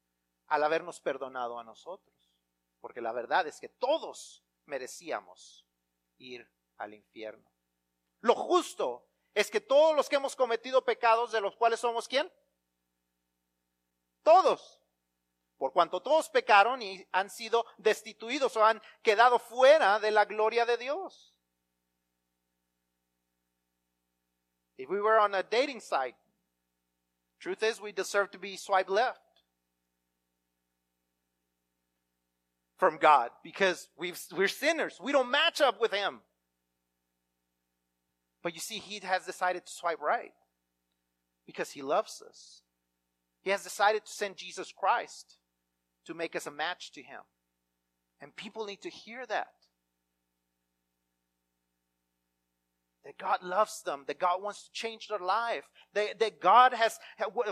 al 0.47 0.63
habernos 0.63 1.01
perdonado 1.01 1.59
a 1.59 1.65
nosotros. 1.65 2.15
Porque 2.81 3.01
la 3.01 3.11
verdad 3.11 3.49
es 3.49 3.59
que 3.59 3.69
todos 3.69 4.45
merecíamos 4.65 5.67
ir 6.19 6.49
al 6.77 6.95
infierno. 6.95 7.51
Lo 8.21 8.37
justo 8.37 9.09
es 9.35 9.51
que 9.51 9.61
todos 9.61 9.97
los 9.97 10.09
que 10.09 10.15
hemos 10.15 10.37
cometido 10.37 10.85
pecados, 10.85 11.33
de 11.33 11.41
los 11.41 11.57
cuales 11.57 11.81
somos 11.81 12.07
quién? 12.07 12.33
Todos. 14.23 14.81
Por 15.57 15.73
cuanto 15.73 16.01
todos 16.01 16.31
pecaron 16.31 16.81
y 16.81 17.05
han 17.11 17.29
sido 17.29 17.67
destituidos 17.77 18.57
o 18.57 18.65
han 18.65 18.81
quedado 19.03 19.41
fuera 19.41 19.99
de 19.99 20.13
la 20.13 20.27
gloria 20.27 20.65
de 20.65 20.77
Dios. 20.77 21.35
If 24.79 24.89
we 24.89 25.01
were 25.01 25.19
on 25.19 25.35
a 25.35 25.43
dating 25.43 25.81
site, 25.81 26.15
truth 27.41 27.63
is 27.63 27.81
we 27.81 27.93
deserve 27.93 28.31
to 28.31 28.39
be 28.39 28.57
swiped 28.57 28.91
left. 28.91 29.21
from 32.79 32.97
God 32.97 33.31
because 33.43 33.89
we've, 33.99 34.19
we're 34.35 34.49
sinners. 34.49 34.99
We 35.03 35.13
don't 35.13 35.31
match 35.31 35.61
up 35.61 35.81
with 35.81 35.93
Him. 35.93 36.21
But 38.43 38.55
you 38.55 38.61
see, 38.61 38.79
He 38.79 39.05
has 39.05 39.27
decided 39.27 39.67
to 39.67 39.73
swipe 39.73 40.01
right 40.01 40.33
because 41.45 41.71
He 41.71 41.83
loves 41.83 42.23
us. 42.27 42.63
He 43.43 43.51
has 43.51 43.65
decided 43.65 44.05
to 44.05 44.13
send 44.13 44.37
Jesus 44.37 44.73
Christ 44.73 45.39
to 46.07 46.15
make 46.15 46.37
us 46.37 46.47
a 46.47 46.51
match 46.51 46.93
to 46.93 47.03
Him. 47.03 47.21
And 48.21 48.35
people 48.35 48.65
need 48.65 48.83
to 48.83 48.91
hear 48.91 49.27
that. 49.27 49.49
That 53.09 53.17
God 53.17 53.39
loves 53.43 53.81
them, 53.87 54.05
that 54.07 54.19
God 54.19 54.43
wants 54.43 54.65
to 54.65 54.71
change 54.71 55.09
their 55.09 55.19
life, 55.19 55.65
that, 55.95 56.21
that 56.21 56.43
God 56.43 56.75
has, 56.75 56.99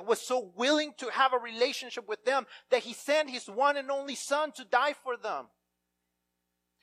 was 0.07 0.21
so 0.21 0.53
willing 0.55 0.93
to 0.99 1.09
have 1.11 1.33
a 1.33 1.39
relationship 1.39 2.07
with 2.07 2.23
them 2.27 2.45
that 2.71 2.83
He 2.83 2.93
sent 2.93 3.31
His 3.31 3.47
one 3.47 3.79
and 3.79 3.91
only 3.91 4.17
Son 4.17 4.53
to 4.53 4.67
die 4.67 4.93
for 5.03 5.17
them. 5.17 5.47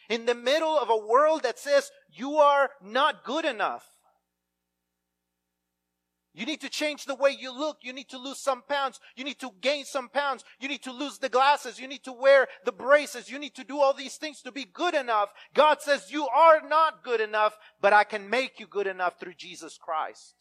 In 0.09 0.26
the 0.26 0.34
middle 0.34 0.76
of 0.76 0.89
a 0.89 0.97
world 0.97 1.43
that 1.43 1.59
says, 1.59 1.91
you 2.11 2.38
are 2.38 2.71
not 2.84 3.24
good 3.24 3.45
enough. 3.45 3.92
You 6.36 6.47
need 6.47 6.61
to 6.61 6.69
change 6.69 7.05
the 7.05 7.13
way 7.13 7.29
you 7.29 7.55
look. 7.55 7.77
You 7.81 7.93
need 7.93 8.09
to 8.09 8.17
lose 8.17 8.39
some 8.39 8.63
pounds. 8.63 8.99
You 9.15 9.23
need 9.23 9.39
to 9.39 9.51
gain 9.61 9.86
some 9.86 10.09
pounds. 10.09 10.43
You 10.59 10.67
need 10.67 10.81
to 10.84 10.91
lose 10.91 11.19
the 11.19 11.29
glasses. 11.29 11.79
You 11.79 11.88
need 11.88 12.03
to 12.05 12.11
wear 12.11 12.47
the 12.65 12.71
braces. 12.71 13.29
You 13.29 13.38
need 13.38 13.53
to 13.55 13.63
do 13.63 13.79
all 13.79 13.93
these 13.93 14.15
things 14.15 14.41
to 14.41 14.51
be 14.51 14.65
good 14.65 14.95
enough. 14.95 15.29
God 15.53 15.81
says 15.81 16.11
you 16.11 16.27
are 16.27 16.67
not 16.67 17.03
good 17.03 17.21
enough, 17.21 17.55
but 17.79 17.93
I 17.93 18.03
can 18.03 18.29
make 18.31 18.59
you 18.59 18.65
good 18.65 18.88
enough 18.88 19.19
through 19.19 19.36
Jesus 19.36 19.77
Christ. 19.77 20.34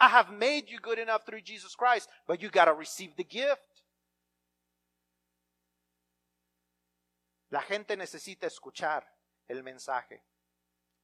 I 0.00 0.08
have 0.08 0.32
made 0.32 0.68
you 0.68 0.78
good 0.80 0.98
enough 0.98 1.26
through 1.26 1.42
Jesus 1.42 1.74
Christ, 1.74 2.08
but 2.26 2.42
you 2.42 2.50
gotta 2.50 2.72
receive 2.72 3.16
the 3.16 3.24
gift. 3.24 3.62
La 7.50 7.62
gente 7.62 7.96
necesita 7.96 8.46
escuchar 8.46 9.04
el 9.48 9.62
mensaje. 9.62 10.22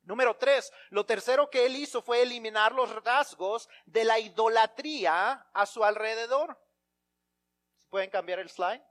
Número 0.04 0.36
tres, 0.36 0.72
lo 0.90 1.06
tercero 1.06 1.48
que 1.48 1.64
él 1.66 1.76
hizo 1.76 2.02
fue 2.02 2.22
eliminar 2.22 2.72
los 2.72 2.94
rasgos 3.04 3.68
de 3.86 4.04
la 4.04 4.18
idolatría 4.18 5.46
a 5.52 5.66
su 5.66 5.82
alrededor. 5.82 6.58
¿Pueden 7.88 8.10
cambiar 8.10 8.38
el 8.38 8.50
slide? 8.50 8.82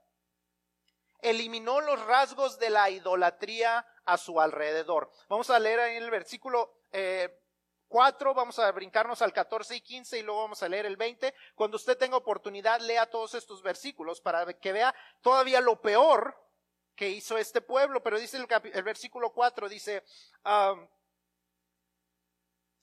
Eliminó 1.20 1.80
los 1.80 2.04
rasgos 2.06 2.58
de 2.58 2.70
la 2.70 2.90
idolatría 2.90 3.86
a 4.04 4.18
su 4.18 4.40
alrededor. 4.40 5.10
Vamos 5.28 5.50
a 5.50 5.58
leer 5.58 5.80
ahí 5.80 5.96
el 5.96 6.10
versículo 6.10 6.82
eh, 6.92 7.40
4, 7.88 8.34
vamos 8.34 8.58
a 8.58 8.72
brincarnos 8.72 9.22
al 9.22 9.32
14 9.32 9.76
y 9.76 9.80
15 9.80 10.18
y 10.18 10.22
luego 10.22 10.42
vamos 10.42 10.62
a 10.62 10.68
leer 10.68 10.86
el 10.86 10.96
20. 10.96 11.32
Cuando 11.54 11.76
usted 11.76 11.96
tenga 11.96 12.16
oportunidad, 12.16 12.80
lea 12.80 13.08
todos 13.08 13.34
estos 13.34 13.62
versículos 13.62 14.20
para 14.20 14.52
que 14.54 14.72
vea 14.72 14.92
todavía 15.22 15.60
lo 15.60 15.80
peor 15.80 16.36
que 16.96 17.08
hizo 17.08 17.38
este 17.38 17.60
pueblo. 17.60 18.02
Pero 18.02 18.18
dice 18.18 18.36
el, 18.36 18.48
el 18.72 18.82
versículo 18.82 19.32
4, 19.32 19.68
dice, 19.68 20.02
um, 20.44 20.88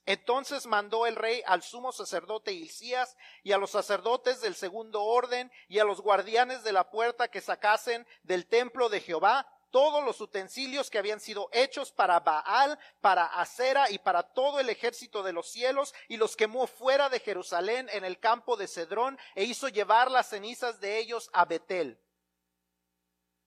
entonces 0.06 0.66
mandó 0.66 1.06
el 1.06 1.16
rey 1.16 1.44
al 1.46 1.62
sumo 1.62 1.92
sacerdote 1.92 2.54
Hilcías 2.54 3.16
y 3.44 3.52
a 3.52 3.58
los 3.58 3.72
sacerdotes 3.72 4.42
del 4.42 4.56
segundo 4.56 5.04
orden 5.04 5.52
y 5.68 5.80
a 5.80 5.84
los 5.84 6.02
guardianes 6.02 6.64
de 6.64 6.74
la 6.74 6.90
puerta 6.90 7.30
que 7.30 7.42
sacasen 7.42 8.08
del 8.24 8.48
templo 8.48 8.90
de 8.90 9.02
Jehová 9.02 9.48
todos 9.72 10.04
los 10.04 10.20
utensilios 10.22 10.90
que 10.90 11.00
habían 11.00 11.20
sido 11.20 11.50
hechos 11.54 11.92
para 11.92 12.20
Baal, 12.20 12.78
para 13.00 13.26
Acera 13.26 13.90
y 13.90 13.98
para 13.98 14.22
todo 14.22 14.60
el 14.60 14.70
ejército 14.70 15.24
de 15.24 15.34
los 15.34 15.50
cielos, 15.50 15.96
y 16.10 16.18
los 16.18 16.36
quemó 16.36 16.68
fuera 16.68 17.10
de 17.10 17.22
Jerusalén 17.22 17.90
en 17.94 18.04
el 18.04 18.20
campo 18.20 18.58
de 18.58 18.68
Cedrón, 18.68 19.18
e 19.34 19.46
hizo 19.46 19.70
llevar 19.70 20.12
las 20.12 20.30
cenizas 20.30 20.80
de 20.82 21.00
ellos 21.00 21.30
a 21.34 21.46
Betel. 21.46 21.98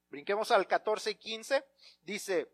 Brinquemos 0.09 0.51
al 0.51 0.67
14 0.67 1.11
y 1.11 1.15
15. 1.17 1.65
Dice, 2.03 2.49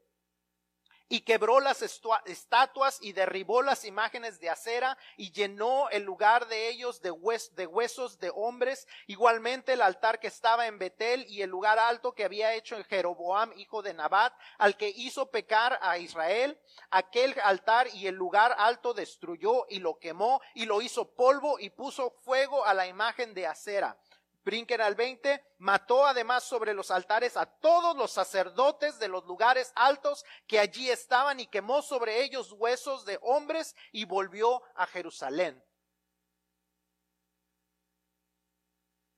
y 1.12 1.22
quebró 1.22 1.58
las 1.58 1.82
estatuas 1.82 2.98
y 3.02 3.12
derribó 3.12 3.62
las 3.62 3.84
imágenes 3.84 4.38
de 4.38 4.48
acera 4.48 4.96
y 5.16 5.32
llenó 5.32 5.90
el 5.90 6.04
lugar 6.04 6.46
de 6.46 6.68
ellos 6.68 7.02
de, 7.02 7.10
huesos 7.10 8.20
de 8.20 8.32
hombres, 8.32 8.86
igualmente 9.08 9.72
el 9.72 9.82
altar 9.82 10.20
que 10.20 10.28
estaba 10.28 10.68
en 10.68 10.78
Betel 10.78 11.26
y 11.28 11.42
el 11.42 11.50
lugar 11.50 11.80
alto 11.80 12.14
que 12.14 12.24
había 12.24 12.54
hecho 12.54 12.76
el 12.76 12.84
Jeroboam, 12.84 13.52
hijo 13.56 13.82
de 13.82 13.92
Nabat, 13.92 14.32
al 14.58 14.76
que 14.76 14.88
hizo 14.88 15.32
pecar 15.32 15.80
a 15.82 15.98
Israel, 15.98 16.56
aquel 16.90 17.34
altar 17.42 17.88
y 17.92 18.06
el 18.06 18.14
lugar 18.14 18.54
alto 18.56 18.94
destruyó 18.94 19.66
y 19.68 19.80
lo 19.80 19.98
quemó 19.98 20.40
y 20.54 20.64
lo 20.66 20.80
hizo 20.80 21.12
polvo 21.16 21.58
y 21.58 21.70
puso 21.70 22.12
fuego 22.22 22.64
a 22.64 22.72
la 22.72 22.86
imagen 22.86 23.34
de 23.34 23.48
acera 23.48 23.98
Brinquen 24.42 24.80
al 24.80 24.94
20, 24.94 25.54
mató 25.58 26.06
además 26.06 26.44
sobre 26.44 26.72
los 26.72 26.90
altares 26.90 27.36
a 27.36 27.46
todos 27.46 27.96
los 27.96 28.10
sacerdotes 28.10 28.98
de 28.98 29.08
los 29.08 29.24
lugares 29.26 29.72
altos 29.74 30.24
que 30.46 30.58
allí 30.58 30.90
estaban 30.90 31.40
y 31.40 31.46
quemó 31.46 31.82
sobre 31.82 32.22
ellos 32.22 32.52
huesos 32.52 33.04
de 33.04 33.18
hombres 33.22 33.76
y 33.92 34.06
volvió 34.06 34.62
a 34.74 34.86
Jerusalén. 34.86 35.62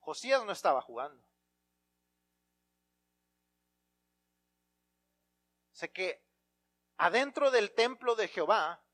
Josías 0.01 0.45
no 0.45 0.51
estaba 0.51 0.83
jugando. 0.83 1.25
Sé 5.71 5.93
que 5.93 6.25
adentro 6.97 7.51
del 7.51 7.73
templo 7.73 8.17
de 8.17 8.27
Jehová 8.27 8.85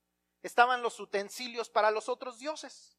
estaban 0.43 0.83
los 0.83 1.01
utensilios 1.01 1.71
para 1.71 1.91
los 1.91 2.09
otros 2.09 2.39
dioses. 2.39 2.99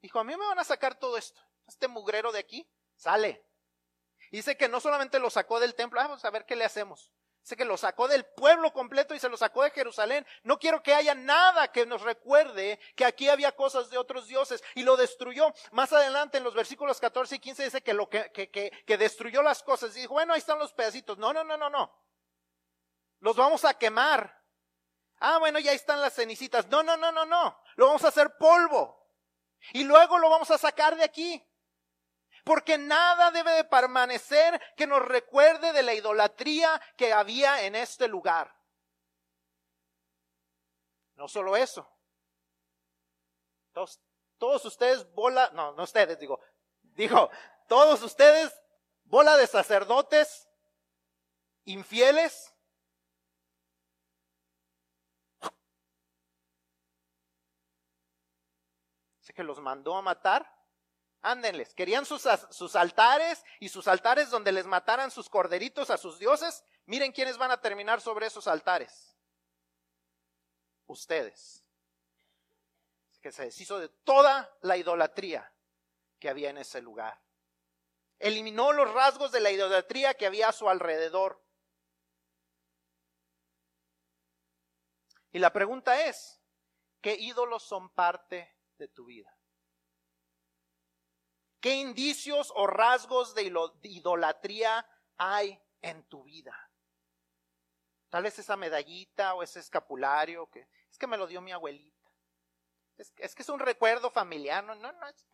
Dijo, 0.00 0.18
a 0.18 0.24
mí 0.24 0.34
me 0.34 0.46
van 0.46 0.58
a 0.58 0.64
sacar 0.64 0.98
todo 0.98 1.18
esto, 1.18 1.40
este 1.70 1.88
mugrero 1.88 2.32
de 2.32 2.40
aquí, 2.40 2.68
sale. 2.96 3.44
Dice 4.30 4.56
que 4.56 4.68
no 4.68 4.80
solamente 4.80 5.18
lo 5.18 5.30
sacó 5.30 5.58
del 5.58 5.74
templo, 5.74 6.00
ah, 6.00 6.04
vamos 6.04 6.24
a 6.24 6.30
ver 6.30 6.44
qué 6.44 6.54
le 6.54 6.64
hacemos. 6.64 7.12
Dice 7.42 7.56
que 7.56 7.64
lo 7.64 7.76
sacó 7.76 8.06
del 8.06 8.26
pueblo 8.26 8.72
completo 8.72 9.14
y 9.14 9.18
se 9.18 9.28
lo 9.28 9.36
sacó 9.36 9.62
de 9.62 9.70
Jerusalén. 9.70 10.26
No 10.42 10.58
quiero 10.58 10.82
que 10.82 10.94
haya 10.94 11.14
nada 11.14 11.72
que 11.72 11.86
nos 11.86 12.02
recuerde 12.02 12.78
que 12.94 13.06
aquí 13.06 13.28
había 13.28 13.56
cosas 13.56 13.88
de 13.88 13.96
otros 13.96 14.28
dioses 14.28 14.62
y 14.74 14.82
lo 14.82 14.96
destruyó. 14.96 15.52
Más 15.72 15.92
adelante 15.92 16.38
en 16.38 16.44
los 16.44 16.54
versículos 16.54 17.00
14 17.00 17.36
y 17.36 17.38
15 17.38 17.64
dice 17.64 17.82
que 17.82 17.94
lo 17.94 18.10
que, 18.10 18.30
que, 18.30 18.50
que, 18.50 18.98
destruyó 18.98 19.42
las 19.42 19.62
cosas. 19.62 19.96
Y 19.96 20.00
dijo, 20.00 20.14
bueno, 20.14 20.34
ahí 20.34 20.38
están 20.38 20.58
los 20.58 20.72
pedacitos. 20.74 21.16
No, 21.16 21.32
no, 21.32 21.42
no, 21.42 21.56
no, 21.56 21.70
no. 21.70 21.90
Los 23.20 23.36
vamos 23.36 23.64
a 23.64 23.74
quemar. 23.74 24.38
Ah, 25.18 25.38
bueno, 25.38 25.58
ya 25.58 25.72
están 25.72 26.00
las 26.00 26.14
cenicitas. 26.14 26.68
No, 26.68 26.82
no, 26.82 26.98
no, 26.98 27.10
no, 27.10 27.24
no. 27.24 27.58
Lo 27.76 27.86
vamos 27.86 28.04
a 28.04 28.08
hacer 28.08 28.36
polvo. 28.36 29.00
Y 29.72 29.84
luego 29.84 30.18
lo 30.18 30.28
vamos 30.28 30.50
a 30.50 30.58
sacar 30.58 30.94
de 30.94 31.04
aquí. 31.04 31.42
Porque 32.44 32.78
nada 32.78 33.30
debe 33.30 33.52
de 33.52 33.64
permanecer 33.64 34.60
que 34.76 34.86
nos 34.86 35.02
recuerde 35.02 35.72
de 35.72 35.82
la 35.82 35.94
idolatría 35.94 36.80
que 36.96 37.12
había 37.12 37.64
en 37.64 37.74
este 37.74 38.08
lugar. 38.08 38.54
No 41.14 41.28
solo 41.28 41.56
eso. 41.56 41.88
Todos, 44.38 44.64
ustedes 44.64 45.12
bola, 45.12 45.50
no, 45.52 45.72
no 45.72 45.82
ustedes, 45.82 46.18
digo, 46.18 46.40
digo, 46.82 47.30
todos 47.68 48.02
ustedes 48.02 48.58
bola 49.04 49.36
de 49.36 49.46
sacerdotes 49.46 50.48
infieles. 51.64 52.54
Sé 59.20 59.32
que 59.34 59.44
los 59.44 59.60
mandó 59.60 59.94
a 59.94 60.02
matar 60.02 60.59
Ándenles, 61.22 61.74
querían 61.74 62.06
sus, 62.06 62.26
sus, 62.50 62.76
altares 62.76 63.44
y 63.58 63.68
sus 63.68 63.88
altares 63.88 64.30
donde 64.30 64.52
les 64.52 64.64
mataran 64.64 65.10
sus 65.10 65.28
corderitos 65.28 65.90
a 65.90 65.98
sus 65.98 66.18
dioses. 66.18 66.64
Miren 66.86 67.12
quiénes 67.12 67.36
van 67.36 67.50
a 67.50 67.60
terminar 67.60 68.00
sobre 68.00 68.26
esos 68.26 68.48
altares. 68.48 69.14
Ustedes. 70.86 71.62
Que 73.20 73.32
se 73.32 73.44
deshizo 73.44 73.78
de 73.78 73.90
toda 73.90 74.50
la 74.62 74.78
idolatría 74.78 75.52
que 76.18 76.30
había 76.30 76.48
en 76.48 76.58
ese 76.58 76.80
lugar. 76.80 77.20
Eliminó 78.18 78.72
los 78.72 78.90
rasgos 78.92 79.30
de 79.30 79.40
la 79.40 79.50
idolatría 79.50 80.14
que 80.14 80.26
había 80.26 80.48
a 80.48 80.52
su 80.52 80.70
alrededor. 80.70 81.42
Y 85.32 85.38
la 85.38 85.52
pregunta 85.52 86.06
es, 86.06 86.40
¿qué 87.02 87.14
ídolos 87.14 87.62
son 87.62 87.90
parte 87.90 88.56
de 88.78 88.88
tu 88.88 89.04
vida? 89.04 89.36
¿Qué 91.60 91.74
indicios 91.74 92.52
o 92.54 92.66
rasgos 92.66 93.34
de 93.34 93.52
idolatría 93.82 94.86
hay 95.16 95.60
en 95.82 96.02
tu 96.04 96.24
vida? 96.24 96.70
Tal 98.08 98.22
vez 98.24 98.38
esa 98.38 98.56
medallita 98.56 99.34
o 99.34 99.42
ese 99.42 99.60
escapulario 99.60 100.50
que 100.50 100.66
es 100.90 100.98
que 100.98 101.06
me 101.06 101.16
lo 101.16 101.26
dio 101.26 101.40
mi 101.40 101.52
abuelita. 101.52 102.10
Es, 102.96 103.12
es 103.18 103.34
que 103.34 103.42
es 103.42 103.48
un 103.48 103.60
recuerdo 103.60 104.10
familiar, 104.10 104.64
no, 104.64 104.74
no, 104.74 104.90
es, 105.08 105.26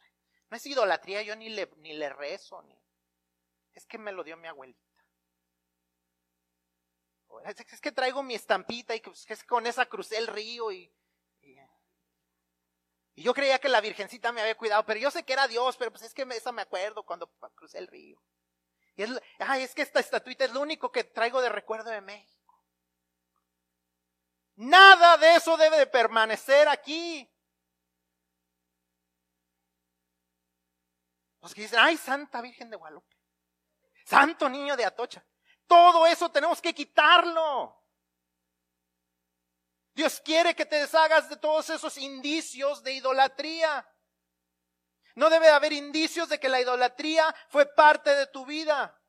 no 0.50 0.56
es 0.56 0.66
idolatría, 0.66 1.22
yo 1.22 1.34
ni 1.34 1.48
le, 1.48 1.70
ni 1.78 1.94
le 1.94 2.08
rezo, 2.10 2.62
ni, 2.62 2.78
es 3.72 3.86
que 3.86 3.98
me 3.98 4.12
lo 4.12 4.22
dio 4.24 4.36
mi 4.36 4.48
abuelita. 4.48 4.80
Es, 7.44 7.80
que 7.80 7.92
traigo 7.92 8.22
mi 8.22 8.34
estampita 8.34 8.94
y 8.94 9.00
que, 9.00 9.10
pues, 9.10 9.28
es 9.28 9.44
con 9.44 9.66
esa 9.66 9.86
crucé 9.86 10.16
el 10.16 10.26
río 10.26 10.72
y 10.72 10.92
y 13.16 13.22
yo 13.22 13.32
creía 13.32 13.58
que 13.58 13.70
la 13.70 13.80
virgencita 13.80 14.30
me 14.30 14.42
había 14.42 14.56
cuidado, 14.58 14.84
pero 14.84 15.00
yo 15.00 15.10
sé 15.10 15.24
que 15.24 15.32
era 15.32 15.48
Dios, 15.48 15.74
pero 15.78 15.90
pues 15.90 16.02
es 16.02 16.12
que 16.12 16.22
esa 16.30 16.52
me 16.52 16.60
acuerdo 16.60 17.02
cuando 17.02 17.28
crucé 17.54 17.78
el 17.78 17.88
río. 17.88 18.22
Y 18.94 19.02
es, 19.02 19.10
ay, 19.38 19.62
es 19.62 19.74
que 19.74 19.80
esta 19.80 20.00
estatuita 20.00 20.44
es 20.44 20.52
lo 20.52 20.60
único 20.60 20.92
que 20.92 21.02
traigo 21.02 21.40
de 21.40 21.48
recuerdo 21.48 21.90
de 21.90 22.02
México. 22.02 22.62
Nada 24.56 25.16
de 25.16 25.36
eso 25.36 25.56
debe 25.56 25.78
de 25.78 25.86
permanecer 25.86 26.68
aquí. 26.68 27.26
Los 31.40 31.54
que 31.54 31.62
dicen, 31.62 31.78
ay, 31.80 31.96
Santa 31.96 32.42
Virgen 32.42 32.68
de 32.68 32.76
Guadalupe. 32.76 33.16
Santo 34.04 34.46
Niño 34.50 34.76
de 34.76 34.84
Atocha. 34.84 35.24
Todo 35.66 36.06
eso 36.06 36.30
tenemos 36.30 36.60
que 36.60 36.74
quitarlo. 36.74 37.75
Dios 39.96 40.20
quiere 40.20 40.54
que 40.54 40.66
te 40.66 40.76
deshagas 40.76 41.30
de 41.30 41.38
todos 41.38 41.70
esos 41.70 41.96
indicios 41.96 42.82
de 42.82 42.92
idolatría. 42.92 43.90
No 45.14 45.30
debe 45.30 45.48
haber 45.48 45.72
indicios 45.72 46.28
de 46.28 46.38
que 46.38 46.50
la 46.50 46.60
idolatría 46.60 47.34
fue 47.48 47.64
parte 47.64 48.10
de 48.14 48.26
tu 48.26 48.44
vida. 48.44 49.00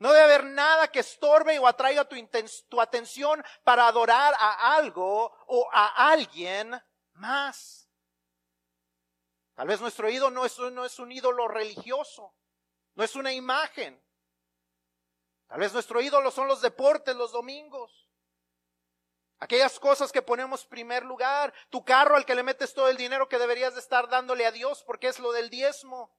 No 0.00 0.12
debe 0.12 0.24
haber 0.24 0.44
nada 0.44 0.88
que 0.88 0.98
estorbe 0.98 1.58
o 1.58 1.66
atraiga 1.66 2.06
tu, 2.06 2.78
atención 2.78 3.42
para 3.64 3.86
adorar 3.86 4.34
a 4.38 4.76
algo 4.76 5.34
o 5.46 5.66
a 5.72 6.10
alguien 6.10 6.78
más. 7.14 7.88
Tal 9.54 9.66
vez 9.66 9.80
nuestro 9.80 10.10
ídolo 10.10 10.30
no 10.70 10.84
es 10.84 10.98
un 10.98 11.10
ídolo 11.10 11.48
religioso, 11.48 12.34
no 12.96 13.02
es 13.02 13.16
una 13.16 13.32
imagen. 13.32 13.98
Tal 15.46 15.58
vez 15.58 15.72
nuestro 15.72 16.02
ídolo 16.02 16.30
son 16.30 16.48
los 16.48 16.60
deportes 16.60 17.16
los 17.16 17.32
domingos. 17.32 18.01
Aquellas 19.42 19.80
cosas 19.80 20.12
que 20.12 20.22
ponemos 20.22 20.64
primer 20.64 21.04
lugar, 21.04 21.52
tu 21.68 21.84
carro 21.84 22.14
al 22.14 22.24
que 22.24 22.36
le 22.36 22.44
metes 22.44 22.72
todo 22.72 22.88
el 22.88 22.96
dinero 22.96 23.28
que 23.28 23.40
deberías 23.40 23.74
de 23.74 23.80
estar 23.80 24.08
dándole 24.08 24.46
a 24.46 24.52
Dios 24.52 24.84
porque 24.84 25.08
es 25.08 25.18
lo 25.18 25.32
del 25.32 25.50
diezmo. 25.50 26.16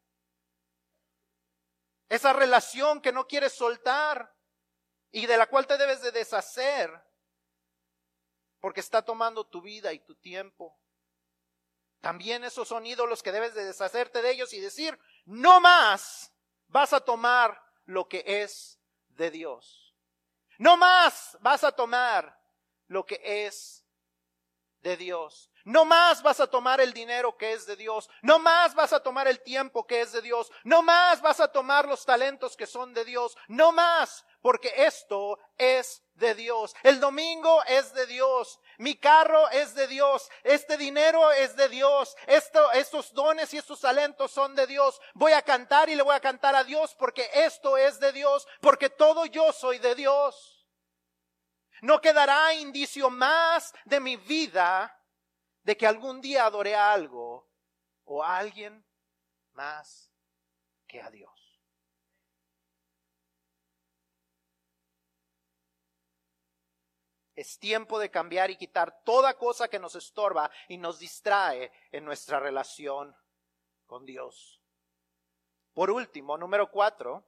Esa 2.10 2.34
relación 2.34 3.00
que 3.00 3.14
no 3.14 3.26
quieres 3.26 3.54
soltar 3.54 4.36
y 5.10 5.26
de 5.26 5.38
la 5.38 5.48
cual 5.48 5.68
te 5.68 5.78
debes 5.78 6.02
de 6.02 6.12
deshacer 6.12 6.92
porque 8.60 8.82
está 8.82 9.02
tomando 9.04 9.48
tu 9.48 9.62
vida 9.62 9.94
y 9.94 10.00
tu 10.00 10.16
tiempo. 10.16 10.78
También 12.02 12.44
esos 12.44 12.68
son 12.68 12.86
ídolos 12.86 13.24
que 13.24 13.32
debes 13.32 13.54
de 13.54 13.64
deshacerte 13.64 14.22
de 14.22 14.32
ellos 14.32 14.52
y 14.52 14.60
decir, 14.60 15.00
no 15.24 15.62
más 15.62 16.34
vas 16.68 16.92
a 16.92 17.00
tomar 17.00 17.58
lo 17.86 18.10
que 18.10 18.26
es 18.26 18.82
de 19.08 19.32
Dios. 19.32 19.96
No 20.58 20.76
más 20.76 21.38
vas 21.40 21.64
a 21.64 21.72
tomar 21.72 22.43
lo 22.88 23.06
que 23.06 23.20
es 23.46 23.84
de 24.84 24.98
Dios. 24.98 25.50
No 25.66 25.86
más 25.86 26.22
vas 26.22 26.42
a 26.42 26.48
tomar 26.48 26.82
el 26.82 26.94
dinero 26.94 27.38
que 27.38 27.54
es 27.54 27.66
de 27.66 27.78
Dios. 27.78 28.10
No 28.22 28.38
más 28.38 28.76
vas 28.76 28.92
a 28.92 29.02
tomar 29.02 29.30
el 29.30 29.40
tiempo 29.42 29.88
que 29.88 30.02
es 30.02 30.12
de 30.12 30.22
Dios. 30.22 30.52
No 30.66 30.82
más 30.84 31.22
vas 31.22 31.40
a 31.40 31.48
tomar 31.48 31.88
los 31.88 32.06
talentos 32.06 32.58
que 32.58 32.68
son 32.68 32.94
de 32.94 33.06
Dios. 33.06 33.38
No 33.48 33.72
más, 33.72 34.26
porque 34.42 34.74
esto 34.76 35.40
es 35.58 36.04
de 36.16 36.36
Dios. 36.36 36.76
El 36.84 37.00
domingo 37.00 37.64
es 37.64 37.94
de 37.94 38.06
Dios. 38.08 38.60
Mi 38.78 38.96
carro 38.96 39.50
es 39.52 39.74
de 39.74 39.88
Dios. 39.88 40.30
Este 40.44 40.76
dinero 40.76 41.32
es 41.32 41.56
de 41.56 41.70
Dios. 41.70 42.14
Esto, 42.28 42.72
estos 42.74 43.14
dones 43.14 43.54
y 43.54 43.58
estos 43.58 43.80
talentos 43.80 44.32
son 44.32 44.54
de 44.56 44.68
Dios. 44.68 45.00
Voy 45.14 45.32
a 45.32 45.42
cantar 45.42 45.90
y 45.90 45.96
le 45.96 46.04
voy 46.04 46.16
a 46.16 46.20
cantar 46.20 46.56
a 46.58 46.66
Dios 46.66 46.94
porque 47.00 47.30
esto 47.34 47.78
es 47.78 48.02
de 48.02 48.12
Dios. 48.12 48.46
Porque 48.60 48.90
todo 48.90 49.26
yo 49.28 49.54
soy 49.54 49.80
de 49.80 49.96
Dios. 49.96 50.53
No 51.84 52.00
quedará 52.00 52.54
indicio 52.54 53.10
más 53.10 53.74
de 53.84 54.00
mi 54.00 54.16
vida 54.16 54.98
de 55.64 55.76
que 55.76 55.86
algún 55.86 56.22
día 56.22 56.46
adoré 56.46 56.76
a 56.76 56.94
algo 56.94 57.52
o 58.06 58.24
a 58.24 58.38
alguien 58.38 58.86
más 59.52 60.10
que 60.88 61.02
a 61.02 61.10
Dios. 61.10 61.62
Es 67.36 67.60
tiempo 67.60 68.00
de 68.00 68.10
cambiar 68.10 68.50
y 68.50 68.56
quitar 68.56 69.04
toda 69.04 69.38
cosa 69.38 69.68
que 69.68 69.78
nos 69.78 69.96
estorba 69.96 70.50
y 70.70 70.78
nos 70.78 71.00
distrae 71.00 71.70
en 71.92 72.06
nuestra 72.06 72.40
relación 72.40 73.14
con 73.86 74.06
Dios. 74.06 74.62
Por 75.74 75.92
último, 75.92 76.38
número 76.38 76.72
cuatro, 76.72 77.26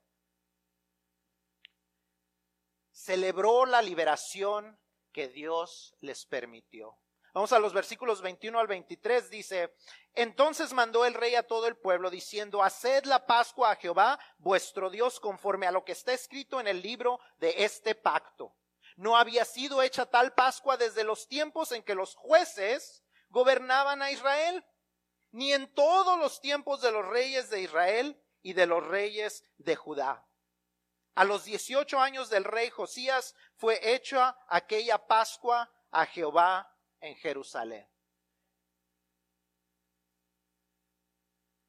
celebró 2.95 3.65
la 3.65 3.81
liberación 3.81 4.79
que 5.11 5.27
Dios 5.27 5.93
les 5.99 6.25
permitió. 6.25 6.97
Vamos 7.33 7.51
a 7.51 7.59
los 7.59 7.73
versículos 7.73 8.21
21 8.21 8.57
al 8.57 8.67
23, 8.67 9.29
dice, 9.29 9.75
entonces 10.13 10.71
mandó 10.71 11.05
el 11.05 11.13
rey 11.13 11.35
a 11.35 11.45
todo 11.45 11.67
el 11.67 11.75
pueblo 11.75 12.09
diciendo, 12.09 12.63
haced 12.63 13.03
la 13.03 13.25
Pascua 13.25 13.71
a 13.71 13.75
Jehová, 13.75 14.17
vuestro 14.37 14.89
Dios, 14.89 15.19
conforme 15.19 15.67
a 15.67 15.71
lo 15.71 15.83
que 15.83 15.91
está 15.91 16.13
escrito 16.13 16.61
en 16.61 16.69
el 16.69 16.81
libro 16.81 17.19
de 17.39 17.65
este 17.65 17.95
pacto. 17.95 18.55
No 18.95 19.17
había 19.17 19.43
sido 19.43 19.81
hecha 19.81 20.05
tal 20.05 20.33
Pascua 20.33 20.77
desde 20.77 21.03
los 21.03 21.27
tiempos 21.27 21.73
en 21.73 21.83
que 21.83 21.95
los 21.95 22.15
jueces 22.15 23.03
gobernaban 23.27 24.01
a 24.01 24.11
Israel, 24.11 24.65
ni 25.31 25.51
en 25.51 25.67
todos 25.73 26.17
los 26.17 26.39
tiempos 26.39 26.79
de 26.79 26.93
los 26.93 27.05
reyes 27.05 27.49
de 27.49 27.59
Israel 27.59 28.17
y 28.41 28.53
de 28.53 28.65
los 28.65 28.87
reyes 28.87 29.43
de 29.57 29.75
Judá. 29.75 30.24
A 31.15 31.23
los 31.23 31.45
18 31.45 31.99
años 31.99 32.29
del 32.29 32.43
rey 32.43 32.69
Josías 32.69 33.35
fue 33.55 33.79
hecha 33.95 34.37
aquella 34.47 35.07
Pascua 35.07 35.71
a 35.91 36.05
Jehová 36.05 36.69
en 36.99 37.15
Jerusalén. 37.15 37.89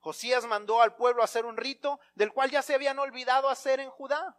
Josías 0.01 0.45
mandó 0.47 0.83
al 0.83 0.95
pueblo 0.95 1.23
hacer 1.23 1.47
un 1.47 1.57
rito 1.57 1.99
del 2.15 2.33
cual 2.33 2.51
ya 2.51 2.63
se 2.63 2.75
habían 2.75 2.99
olvidado 2.99 3.49
hacer 3.49 3.81
en 3.81 3.91
Judá. 3.91 4.37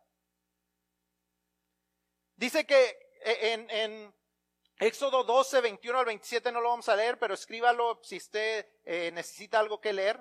Dice 2.36 2.66
que 2.66 2.98
e, 3.24 3.54
en, 3.54 3.70
en 3.70 4.16
Éxodo 4.80 5.24
12, 5.24 5.62
21 5.62 6.00
al 6.00 6.06
27 6.06 6.52
no 6.52 6.62
lo 6.62 6.70
vamos 6.70 6.88
a 6.88 6.96
leer, 6.96 7.18
pero 7.18 7.34
escríbalo 7.34 8.00
si 8.04 8.18
usted 8.18 8.66
eh, 8.86 9.12
necesita 9.12 9.60
algo 9.60 9.82
que 9.82 9.92
leer. 9.92 10.20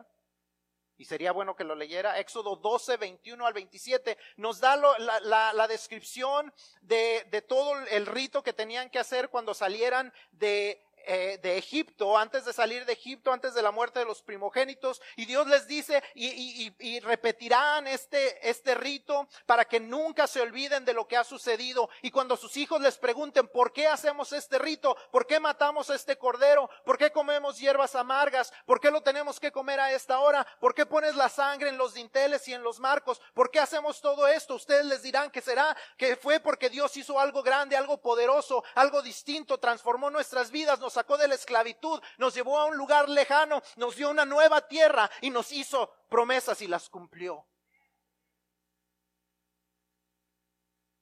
Y 0.99 1.05
sería 1.05 1.33
bueno 1.33 1.57
que 1.57 1.65
lo 1.65 1.75
leyera. 1.75 2.19
Éxodo 2.19 2.57
12, 2.57 2.97
21 2.97 3.47
al 3.47 3.53
27 3.53 4.17
nos 4.37 4.61
da 4.61 4.77
la, 4.77 5.53
la, 5.53 5.69
descripción 5.69 6.53
de, 6.81 7.27
de 7.31 7.43
todo 7.43 7.75
el 7.91 8.07
rito 8.07 8.43
que 8.43 8.53
tenían 8.53 8.89
que 8.89 8.99
hacer 8.99 9.29
cuando 9.29 9.53
salieran 9.53 10.13
de 10.33 10.86
eh, 11.07 11.39
de 11.43 11.57
Egipto, 11.57 12.19
antes 12.19 12.45
de 12.45 12.53
salir 12.53 12.85
de 12.85 12.93
Egipto, 12.93 13.33
antes 13.33 13.55
de 13.55 13.63
la 13.63 13.71
muerte 13.71 14.01
de 14.01 14.05
los 14.05 14.23
primogénitos, 14.23 15.01
y 15.17 15.25
Dios 15.25 15.47
les 15.47 15.67
dice, 15.67 16.03
y, 16.15 17.01
repetirán 17.01 17.87
este, 17.87 18.49
este 18.49 18.75
rito 18.75 19.29
para 19.47 19.65
que 19.65 19.79
nunca 19.79 20.27
se 20.27 20.41
olviden 20.41 20.85
de 20.85 20.95
lo 20.95 21.07
que 21.07 21.17
ha 21.17 21.25
sucedido. 21.25 21.89
Y 22.03 22.11
cuando 22.11 22.37
sus 22.37 22.57
hijos 22.57 22.81
les 22.81 22.99
pregunten, 22.99 23.49
¿por 23.49 23.73
qué 23.73 23.87
hacemos 23.87 24.33
este 24.33 24.59
rito? 24.59 24.97
¿Por 25.11 25.27
qué 25.27 25.39
matamos 25.39 25.91
a 25.91 25.95
este 25.95 26.19
cordero? 26.19 26.69
¿Por 26.85 26.99
qué 26.99 27.13
comemos 27.13 27.59
hierbas 27.59 27.95
amargas? 27.95 28.53
¿Por 28.65 28.81
qué 28.81 28.91
lo 28.91 29.03
tenemos 29.03 29.39
que 29.39 29.53
comer 29.53 29.79
a 29.79 29.93
esta 29.93 30.19
hora? 30.19 30.47
¿Por 30.59 30.75
qué 30.75 30.87
pones 30.87 31.15
la 31.15 31.29
sangre 31.29 31.69
en 31.69 31.79
los 31.79 31.95
dinteles 31.95 32.49
y 32.49 32.55
en 32.55 32.63
los 32.63 32.81
marcos? 32.81 33.21
¿Por 33.35 33.51
qué 33.51 33.61
hacemos 33.61 34.01
todo 34.01 34.27
esto? 34.27 34.55
Ustedes 34.55 34.87
les 34.87 35.03
dirán 35.03 35.31
que 35.31 35.41
será 35.41 35.77
que 35.97 36.17
fue 36.17 36.41
porque 36.41 36.71
Dios 36.71 36.97
hizo 36.97 37.21
algo 37.21 37.43
grande, 37.43 37.77
algo 37.77 37.99
poderoso, 37.99 38.65
algo 38.75 39.03
distinto, 39.03 39.59
transformó 39.59 40.11
nuestras 40.11 40.51
vidas, 40.51 40.81
sacó 40.97 41.19
de 41.19 41.29
la 41.29 41.35
esclavitud, 41.35 42.03
nos 42.17 42.35
llevó 42.35 42.59
a 42.59 42.65
un 42.65 42.77
lugar 42.77 43.09
lejano, 43.09 43.63
nos 43.77 43.97
dio 43.97 44.11
una 44.11 44.25
nueva 44.25 44.67
tierra 44.67 45.11
y 45.21 45.29
nos 45.29 45.53
hizo 45.53 45.93
promesas 46.09 46.63
y 46.63 46.67
las 46.67 46.89
cumplió. 46.89 47.47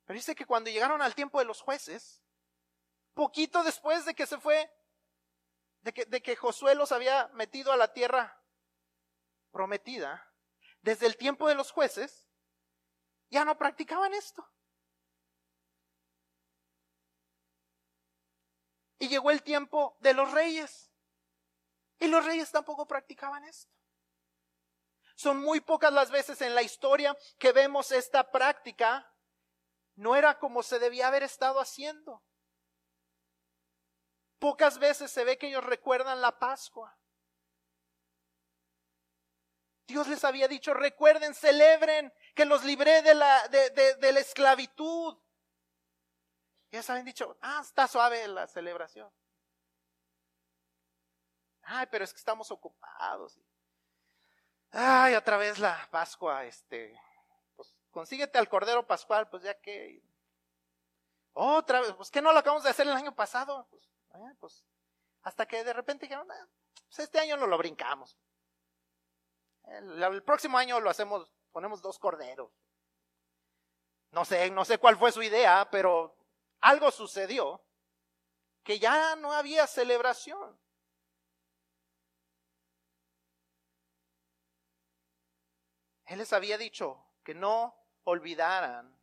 Pero 0.05 0.17
dice 0.19 0.35
que 0.35 0.47
cuando 0.47 0.71
llegaron 0.71 1.01
al 1.01 1.15
tiempo 1.15 1.39
de 1.39 1.45
los 1.45 1.61
jueces, 1.61 2.23
poquito 3.15 3.63
después 3.63 4.05
de 4.05 4.15
que 4.15 4.27
se 4.27 4.39
fue, 4.39 4.69
de 5.83 5.95
que, 5.95 6.05
de 6.07 6.21
que 6.21 6.35
Josué 6.35 6.75
los 6.75 6.91
había 6.91 7.29
metido 7.29 7.71
a 7.71 7.77
la 7.77 7.93
tierra 7.93 8.43
prometida, 9.53 10.29
desde 10.83 11.07
el 11.07 11.17
tiempo 11.17 11.49
de 11.49 11.55
los 11.55 11.71
jueces, 11.71 12.29
ya 13.31 13.45
no 13.45 13.57
practicaban 13.57 14.13
esto. 14.13 14.45
Y 18.99 19.09
llegó 19.09 19.31
el 19.31 19.43
tiempo 19.43 19.97
de 20.01 20.15
los 20.15 20.31
reyes. 20.33 20.91
Y 21.99 22.09
los 22.09 22.25
reyes 22.25 22.51
tampoco 22.51 22.87
practicaban 22.87 23.45
esto. 23.45 23.73
Son 25.17 25.39
muy 25.39 25.61
pocas 25.61 25.93
las 25.93 26.11
veces 26.11 26.41
en 26.43 26.55
la 26.55 26.63
historia 26.63 27.17
que 27.39 27.53
vemos 27.53 27.93
esta 27.93 28.31
práctica. 28.31 29.11
No 29.95 30.17
era 30.17 30.39
como 30.39 30.63
se 30.63 30.79
debía 30.79 31.09
haber 31.09 31.23
estado 31.23 31.61
haciendo. 31.61 32.23
Pocas 34.39 34.79
veces 34.79 35.11
se 35.11 35.25
ve 35.25 35.39
que 35.39 35.49
ellos 35.49 35.65
recuerdan 35.65 36.21
la 36.21 36.39
Pascua. 36.39 36.99
Dios 39.87 40.09
les 40.09 40.25
había 40.25 40.49
dicho, 40.49 40.75
recuerden, 40.75 41.35
celebren, 41.35 42.13
que 42.35 42.45
los 42.45 42.65
libré 42.65 43.03
de 43.03 43.15
la, 43.15 43.49
de, 43.49 43.71
de 43.71 44.13
la 44.13 44.21
esclavitud. 44.21 45.17
Ya 46.75 46.83
se 46.83 46.91
habían 46.91 47.07
dicho, 47.07 47.39
ah, 47.41 47.61
está 47.63 47.87
suave 47.87 48.27
la 48.27 48.49
celebración. 48.49 49.09
Ay, 51.63 51.87
pero 51.89 52.03
es 52.03 52.13
que 52.13 52.19
estamos 52.19 52.51
ocupados. 52.51 53.41
Ay, 54.73 55.15
otra 55.15 55.37
vez 55.37 55.61
la 55.61 55.87
Pascua, 55.93 56.45
este, 56.45 57.01
pues 57.55 57.73
consíguete 57.93 58.39
al 58.39 58.49
Cordero 58.49 58.85
Pascual, 58.85 59.29
pues 59.29 59.45
ya 59.45 59.55
que. 59.61 60.03
Otra 61.35 61.81
vez, 61.81 61.93
pues 61.93 62.11
que 62.11 62.21
no 62.21 62.33
lo 62.33 62.41
acabamos 62.41 62.65
de 62.65 62.71
hacer 62.71 62.89
el 62.89 62.93
año 62.93 63.15
pasado. 63.15 63.69
Pues, 63.71 63.85
eh, 64.15 64.35
pues 64.41 64.67
hasta 65.23 65.47
que 65.47 65.63
de 65.63 65.75
repente 65.75 66.07
dijeron, 66.07 66.29
ah, 66.29 66.49
pues 66.89 66.99
este 66.99 67.21
año 67.21 67.37
no 67.37 67.47
lo 67.47 67.57
brincamos. 67.57 68.19
El, 69.63 70.25
próximo 70.25 70.59
año 70.59 70.81
lo 70.81 70.91
hacemos, 70.91 71.33
ponemos 71.53 71.81
dos 71.81 72.01
corderos. 72.01 72.51
No 74.11 74.25
sé, 74.25 74.51
no 74.51 74.65
sé 74.65 74.79
cuál 74.79 74.97
fue 74.97 75.13
su 75.13 75.23
idea, 75.23 75.69
pero 75.71 76.17
algo 76.65 76.91
sucedió 76.91 77.63
que 78.63 78.79
ya 78.79 79.17
no 79.17 79.33
había 79.33 79.67
celebración. 79.67 80.59
Él 86.07 86.19
les 86.19 86.33
había 86.33 86.57
dicho 86.57 87.05
que 87.23 87.35
no 87.35 87.77
olvidaran 88.05 88.99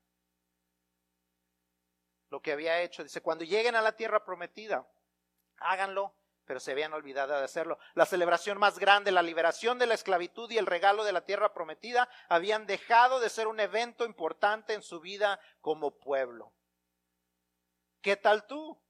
lo 2.32 2.42
que 2.42 2.52
había 2.52 2.82
hecho. 2.82 3.04
Dice, 3.04 3.22
cuando 3.22 3.44
lleguen 3.44 3.76
a 3.76 3.84
la 3.84 3.96
tierra 3.96 4.26
prometida, 4.26 4.88
háganlo, 5.58 6.16
pero 6.46 6.60
se 6.60 6.72
habían 6.72 6.94
olvidado 6.94 7.38
de 7.38 7.44
hacerlo. 7.44 7.78
La 7.94 8.08
celebración 8.08 8.58
más 8.58 8.80
grande, 8.80 9.12
la 9.12 9.22
liberación 9.22 9.78
de 9.78 9.86
la 9.86 9.94
esclavitud 9.94 10.50
y 10.50 10.58
el 10.58 10.66
regalo 10.66 11.04
de 11.04 11.12
la 11.12 11.26
tierra 11.26 11.54
prometida, 11.54 12.10
habían 12.28 12.66
dejado 12.66 13.20
de 13.20 13.30
ser 13.30 13.46
un 13.46 13.60
evento 13.60 14.04
importante 14.04 14.74
en 14.74 14.82
su 14.82 15.00
vida 15.00 15.40
como 15.62 16.00
pueblo. 16.00 16.54
¿Qué 18.02 18.18
tal 18.18 18.48
tú? 18.48 18.82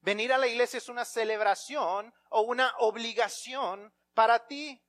Venir 0.00 0.32
a 0.32 0.38
la 0.38 0.46
iglesia 0.46 0.78
es 0.78 0.88
una 0.88 1.04
celebración 1.04 2.14
o 2.30 2.42
una 2.42 2.72
obligación 2.78 3.92
para 4.14 4.46
ti. 4.46 4.82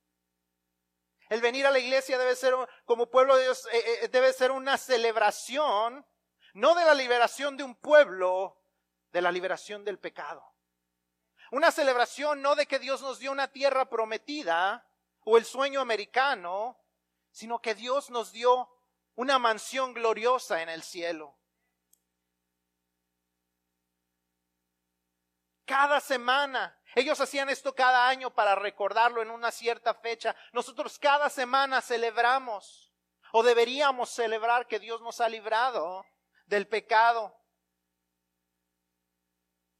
El 1.28 1.40
venir 1.40 1.66
a 1.66 1.70
la 1.70 1.78
iglesia 1.78 2.18
debe 2.18 2.36
ser, 2.36 2.54
como 2.84 3.10
pueblo 3.10 3.36
de 3.36 3.44
Dios, 3.44 3.66
eh, 3.72 4.04
eh, 4.04 4.08
debe 4.08 4.32
ser 4.32 4.50
una 4.52 4.78
celebración, 4.78 6.06
no 6.54 6.74
de 6.74 6.84
la 6.84 6.94
liberación 6.94 7.56
de 7.56 7.64
un 7.64 7.74
pueblo, 7.74 8.58
de 9.10 9.22
la 9.22 9.32
liberación 9.32 9.84
del 9.84 9.98
pecado. 9.98 10.54
Una 11.50 11.70
celebración 11.70 12.40
no 12.40 12.54
de 12.54 12.66
que 12.66 12.78
Dios 12.78 13.02
nos 13.02 13.18
dio 13.18 13.32
una 13.32 13.48
tierra 13.48 13.90
prometida 13.90 14.86
o 15.24 15.36
el 15.36 15.44
sueño 15.44 15.80
americano, 15.80 16.78
sino 17.30 17.60
que 17.60 17.74
Dios 17.74 18.10
nos 18.10 18.32
dio 18.32 18.70
una 19.14 19.38
mansión 19.38 19.92
gloriosa 19.92 20.62
en 20.62 20.70
el 20.70 20.82
cielo. 20.82 21.36
Cada 25.72 26.00
semana. 26.00 26.78
Ellos 26.94 27.18
hacían 27.18 27.48
esto 27.48 27.74
cada 27.74 28.06
año 28.06 28.28
para 28.28 28.54
recordarlo 28.54 29.22
en 29.22 29.30
una 29.30 29.50
cierta 29.50 29.94
fecha. 29.94 30.36
Nosotros 30.52 30.98
cada 30.98 31.30
semana 31.30 31.80
celebramos 31.80 32.92
o 33.32 33.42
deberíamos 33.42 34.10
celebrar 34.10 34.66
que 34.66 34.78
Dios 34.78 35.00
nos 35.00 35.22
ha 35.22 35.30
librado 35.30 36.04
del 36.44 36.68
pecado. 36.68 37.34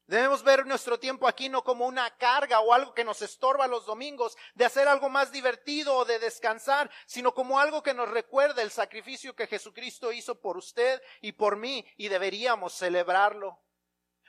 Debemos 0.06 0.42
ver 0.42 0.64
nuestro 0.64 0.98
tiempo 0.98 1.28
aquí 1.28 1.50
no 1.50 1.62
como 1.62 1.84
una 1.84 2.08
carga 2.16 2.60
o 2.60 2.72
algo 2.72 2.94
que 2.94 3.04
nos 3.04 3.20
estorba 3.20 3.66
los 3.66 3.84
domingos 3.84 4.34
de 4.54 4.64
hacer 4.64 4.88
algo 4.88 5.10
más 5.10 5.30
divertido 5.30 5.94
o 5.94 6.06
de 6.06 6.18
descansar, 6.18 6.90
sino 7.04 7.34
como 7.34 7.60
algo 7.60 7.82
que 7.82 7.92
nos 7.92 8.08
recuerda 8.08 8.62
el 8.62 8.70
sacrificio 8.70 9.36
que 9.36 9.46
Jesucristo 9.46 10.10
hizo 10.10 10.40
por 10.40 10.56
usted 10.56 11.02
y 11.20 11.32
por 11.32 11.56
mí 11.56 11.86
y 11.98 12.08
deberíamos 12.08 12.72
celebrarlo. 12.72 13.62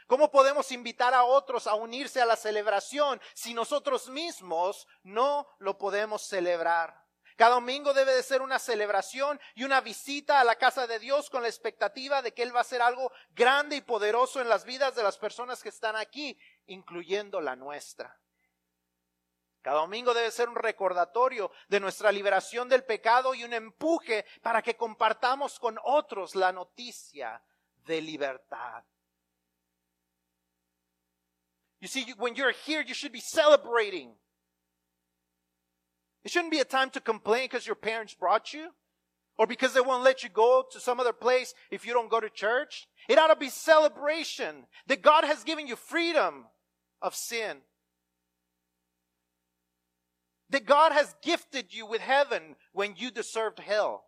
¿Cómo 0.07 0.31
podemos 0.31 0.71
invitar 0.71 1.13
a 1.13 1.23
otros 1.23 1.67
a 1.67 1.75
unirse 1.75 2.21
a 2.21 2.25
la 2.25 2.35
celebración 2.35 3.21
si 3.33 3.53
nosotros 3.53 4.09
mismos 4.09 4.87
no 5.03 5.47
lo 5.59 5.77
podemos 5.77 6.23
celebrar? 6.23 7.03
Cada 7.35 7.55
domingo 7.55 7.93
debe 7.93 8.13
de 8.13 8.23
ser 8.23 8.41
una 8.41 8.59
celebración 8.59 9.39
y 9.55 9.63
una 9.63 9.81
visita 9.81 10.39
a 10.39 10.43
la 10.43 10.55
casa 10.55 10.85
de 10.85 10.99
Dios 10.99 11.29
con 11.29 11.41
la 11.41 11.47
expectativa 11.47 12.21
de 12.21 12.33
que 12.33 12.43
Él 12.43 12.53
va 12.53 12.59
a 12.59 12.61
hacer 12.61 12.81
algo 12.81 13.11
grande 13.31 13.75
y 13.77 13.81
poderoso 13.81 14.39
en 14.39 14.49
las 14.49 14.65
vidas 14.65 14.95
de 14.95 15.03
las 15.03 15.17
personas 15.17 15.63
que 15.63 15.69
están 15.69 15.95
aquí, 15.95 16.37
incluyendo 16.67 17.41
la 17.41 17.55
nuestra. 17.55 18.19
Cada 19.63 19.79
domingo 19.79 20.13
debe 20.13 20.29
ser 20.29 20.49
un 20.49 20.55
recordatorio 20.55 21.49
de 21.69 21.79
nuestra 21.79 22.11
liberación 22.11 22.67
del 22.67 22.83
pecado 22.83 23.33
y 23.33 23.45
un 23.45 23.53
empuje 23.53 24.25
para 24.41 24.61
que 24.61 24.75
compartamos 24.75 25.57
con 25.57 25.79
otros 25.83 26.35
la 26.35 26.51
noticia 26.51 27.41
de 27.77 28.01
libertad. 28.01 28.83
You 31.83 31.89
see, 31.89 32.05
when 32.17 32.35
you're 32.35 32.53
here, 32.65 32.81
you 32.81 32.93
should 32.93 33.11
be 33.11 33.19
celebrating. 33.19 34.11
It 36.23 36.31
shouldn't 36.31 36.53
be 36.53 36.61
a 36.61 36.63
time 36.63 36.89
to 36.91 37.01
complain 37.01 37.43
because 37.43 37.67
your 37.67 37.75
parents 37.75 38.13
brought 38.13 38.53
you 38.53 38.69
or 39.37 39.47
because 39.47 39.73
they 39.73 39.81
won't 39.81 40.01
let 40.01 40.23
you 40.23 40.29
go 40.29 40.63
to 40.71 40.79
some 40.79 41.01
other 41.01 41.11
place 41.11 41.53
if 41.71 41.85
you 41.85 41.91
don't 41.91 42.09
go 42.09 42.21
to 42.21 42.29
church. 42.29 42.87
It 43.09 43.19
ought 43.19 43.27
to 43.27 43.35
be 43.35 43.49
celebration 43.49 44.65
that 44.87 45.01
God 45.01 45.25
has 45.25 45.43
given 45.43 45.67
you 45.67 45.75
freedom 45.75 46.45
of 47.01 47.15
sin. 47.15 47.57
That 50.51 50.65
God 50.65 50.93
has 50.93 51.13
gifted 51.21 51.73
you 51.73 51.85
with 51.85 51.99
heaven 51.99 52.55
when 52.71 52.93
you 52.95 53.11
deserved 53.11 53.59
hell. 53.59 54.05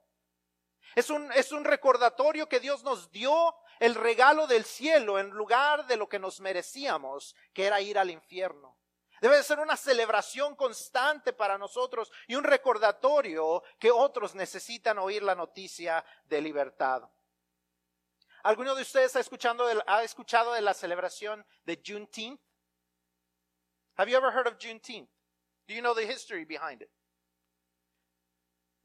Es 0.95 1.09
un, 1.09 1.30
es 1.36 1.51
un 1.51 1.65
recordatorio 1.65 2.47
que 2.49 2.61
Dios 2.61 2.86
nos 2.86 3.07
dio 3.07 3.51
el 3.80 3.95
regalo 3.95 4.47
del 4.47 4.65
cielo 4.65 5.19
en 5.19 5.30
lugar 5.30 5.86
de 5.88 5.97
lo 5.97 6.07
que 6.07 6.19
nos 6.19 6.39
merecíamos, 6.39 7.36
que 7.53 7.65
era 7.65 7.82
ir 7.82 7.97
al 7.97 8.09
infierno. 8.09 8.78
Debe 9.21 9.41
ser 9.43 9.59
una 9.59 9.78
celebración 9.78 10.55
constante 10.55 11.34
para 11.34 11.57
nosotros 11.57 12.11
y 12.28 12.36
un 12.36 12.43
recordatorio 12.43 13.63
que 13.80 13.91
otros 13.91 14.36
necesitan 14.36 14.99
oír 14.99 15.23
la 15.23 15.36
noticia 15.36 16.03
de 16.26 16.41
libertad. 16.41 17.09
¿Alguno 18.43 18.76
de 18.76 18.84
ustedes 18.84 19.15
ha 19.15 19.19
escuchado 19.19 19.65
de, 19.65 19.82
ha 19.88 20.03
escuchado 20.03 20.53
de 20.53 20.61
la 20.61 20.73
celebración 20.73 21.45
de 21.63 21.82
Juneteenth? 21.84 22.39
Have 23.97 24.11
you 24.11 24.17
ever 24.17 24.32
heard 24.32 24.47
of 24.47 24.59
Juneteenth? 24.59 25.09
Do 25.67 25.73
you 25.73 25.82
know 25.82 25.95
the 25.95 26.05
history 26.05 26.45
behind 26.45 26.82
it? 26.82 26.91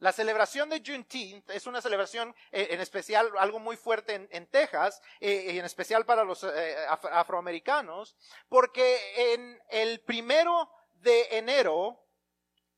La 0.00 0.12
celebración 0.12 0.70
de 0.70 0.82
Juneteenth 0.84 1.50
es 1.50 1.66
una 1.66 1.82
celebración 1.82 2.34
eh, 2.52 2.68
en 2.70 2.80
especial, 2.80 3.30
algo 3.38 3.58
muy 3.58 3.76
fuerte 3.76 4.28
en, 4.30 4.46
Texas, 4.46 5.02
eh, 5.20 5.52
y 5.52 5.58
en 5.58 5.64
especial 5.66 6.06
para 6.06 6.24
los 6.24 6.42
eh, 6.42 6.76
afroamericanos, 6.88 8.16
porque 8.48 8.98
en 9.34 9.60
el 9.68 10.00
primero 10.00 10.70
de 10.94 11.28
enero 11.32 12.02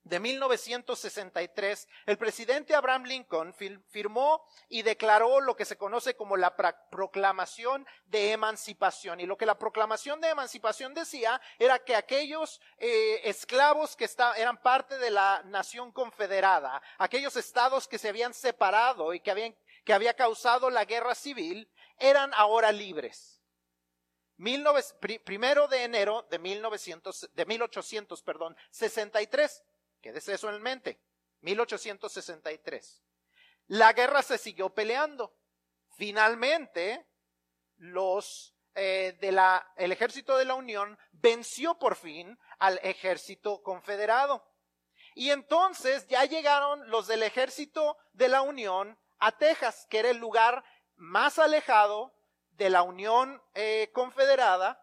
de 0.05 0.18
1963, 0.18 1.88
el 2.07 2.18
presidente 2.18 2.74
Abraham 2.74 3.05
Lincoln 3.05 3.55
firmó 3.55 4.44
y 4.68 4.82
declaró 4.82 5.40
lo 5.40 5.55
que 5.55 5.64
se 5.64 5.76
conoce 5.76 6.16
como 6.16 6.36
la 6.36 6.57
proclamación 6.90 7.86
de 8.07 8.32
emancipación. 8.32 9.20
Y 9.20 9.26
lo 9.26 9.36
que 9.36 9.46
la 9.46 9.59
proclamación 9.59 10.20
de 10.20 10.30
emancipación 10.30 10.92
decía 10.92 11.40
era 11.59 11.78
que 11.78 11.94
aquellos 11.94 12.61
eh, 12.78 13.20
esclavos 13.24 13.94
que 13.94 14.09
eran 14.36 14.61
parte 14.61 14.98
de 14.98 15.11
la 15.11 15.42
nación 15.46 15.92
confederada, 15.92 16.82
aquellos 16.98 17.36
estados 17.36 17.86
que 17.86 17.98
se 17.98 18.09
habían 18.09 18.34
separado 18.34 19.14
y 19.14 19.20
que 19.20 19.30
habían 19.30 19.55
que 19.84 19.92
había 19.92 20.14
causado 20.14 20.70
la 20.70 20.84
guerra 20.84 21.14
civil, 21.14 21.68
eran 21.98 22.32
ahora 22.34 22.72
libres. 22.72 23.40
primero 25.24 25.68
de 25.68 25.84
enero 25.84 26.26
de, 26.30 26.38
1900, 26.38 27.30
de 27.32 27.46
1800, 27.46 28.22
perdón, 28.22 28.57
63 28.70 29.62
Quédese 30.03 30.34
eso 30.34 30.50
en 30.50 30.61
mente. 30.61 31.00
1863. 31.40 33.03
La 33.68 33.92
guerra 33.92 34.22
se 34.22 34.36
siguió 34.36 34.70
peleando. 34.74 35.34
Finalmente, 35.96 37.07
los 37.76 38.55
eh, 38.74 39.16
de 39.20 39.32
la, 39.32 39.72
el 39.76 39.92
ejército 39.92 40.36
de 40.36 40.44
la 40.44 40.55
Unión 40.55 40.98
venció 41.12 41.78
por 41.78 41.96
fin 41.96 42.38
al 42.59 42.78
ejército 42.82 43.62
confederado. 43.62 44.46
Y 45.14 45.30
entonces 45.30 46.07
ya 46.09 46.24
llegaron 46.24 46.88
los 46.90 47.07
del 47.07 47.22
ejército 47.22 47.98
de 48.12 48.28
la 48.28 48.42
Unión 48.42 48.98
a 49.18 49.32
Texas, 49.32 49.86
que 49.90 49.98
era 49.98 50.11
el 50.11 50.16
lugar 50.16 50.64
más 50.96 51.38
alejado 51.38 52.14
de 52.53 52.70
la 52.70 52.82
Unión 52.82 53.42
eh, 53.55 53.90
Confederada. 53.92 54.82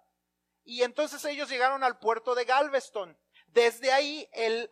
Y 0.63 0.83
entonces 0.83 1.25
ellos 1.25 1.49
llegaron 1.49 1.83
al 1.83 1.97
puerto 1.97 2.35
de 2.35 2.45
Galveston. 2.45 3.17
Desde 3.47 3.91
ahí 3.91 4.29
el 4.33 4.71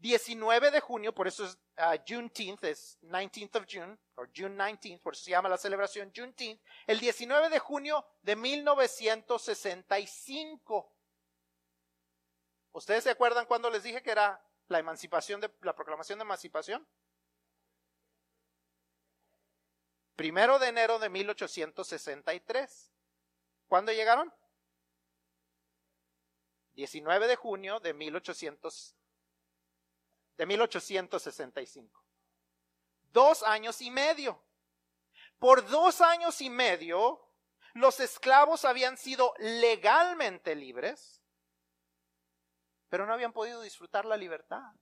19 0.00 0.70
de 0.70 0.80
junio, 0.80 1.14
por 1.14 1.28
eso 1.28 1.44
es 1.44 1.58
uh, 1.76 1.98
Juneteenth, 2.08 2.64
es 2.64 2.98
19th 3.02 3.56
of 3.56 3.66
June, 3.70 3.98
o 4.14 4.24
June 4.34 4.56
19th, 4.56 5.02
por 5.02 5.12
eso 5.12 5.24
se 5.24 5.32
llama 5.32 5.50
la 5.50 5.58
celebración 5.58 6.10
Juneteenth, 6.14 6.58
el 6.86 6.98
19 6.98 7.50
de 7.50 7.58
junio 7.58 8.06
de 8.22 8.34
1965. 8.34 10.90
¿Ustedes 12.72 13.04
se 13.04 13.10
acuerdan 13.10 13.44
cuando 13.44 13.68
les 13.68 13.82
dije 13.82 14.02
que 14.02 14.12
era 14.12 14.42
la 14.68 14.78
emancipación 14.78 15.38
de, 15.38 15.54
la 15.60 15.74
proclamación 15.74 16.18
de 16.18 16.22
emancipación? 16.22 16.88
Primero 20.16 20.58
de 20.58 20.68
enero 20.68 20.98
de 20.98 21.10
1863. 21.10 22.90
¿Cuándo 23.66 23.92
llegaron? 23.92 24.32
19 26.72 27.26
de 27.26 27.36
junio 27.36 27.80
de 27.80 27.92
1863 27.92 28.99
de 30.40 30.46
1865. 30.46 32.02
Dos 33.12 33.42
años 33.42 33.82
y 33.82 33.90
medio. 33.90 34.42
Por 35.38 35.68
dos 35.68 36.00
años 36.00 36.40
y 36.40 36.48
medio, 36.48 37.20
los 37.74 38.00
esclavos 38.00 38.64
habían 38.64 38.96
sido 38.96 39.34
legalmente 39.36 40.54
libres, 40.54 41.20
pero 42.88 43.04
no 43.04 43.12
habían 43.12 43.34
podido 43.34 43.60
disfrutar 43.60 44.06
la 44.06 44.16
libertad. 44.16 44.72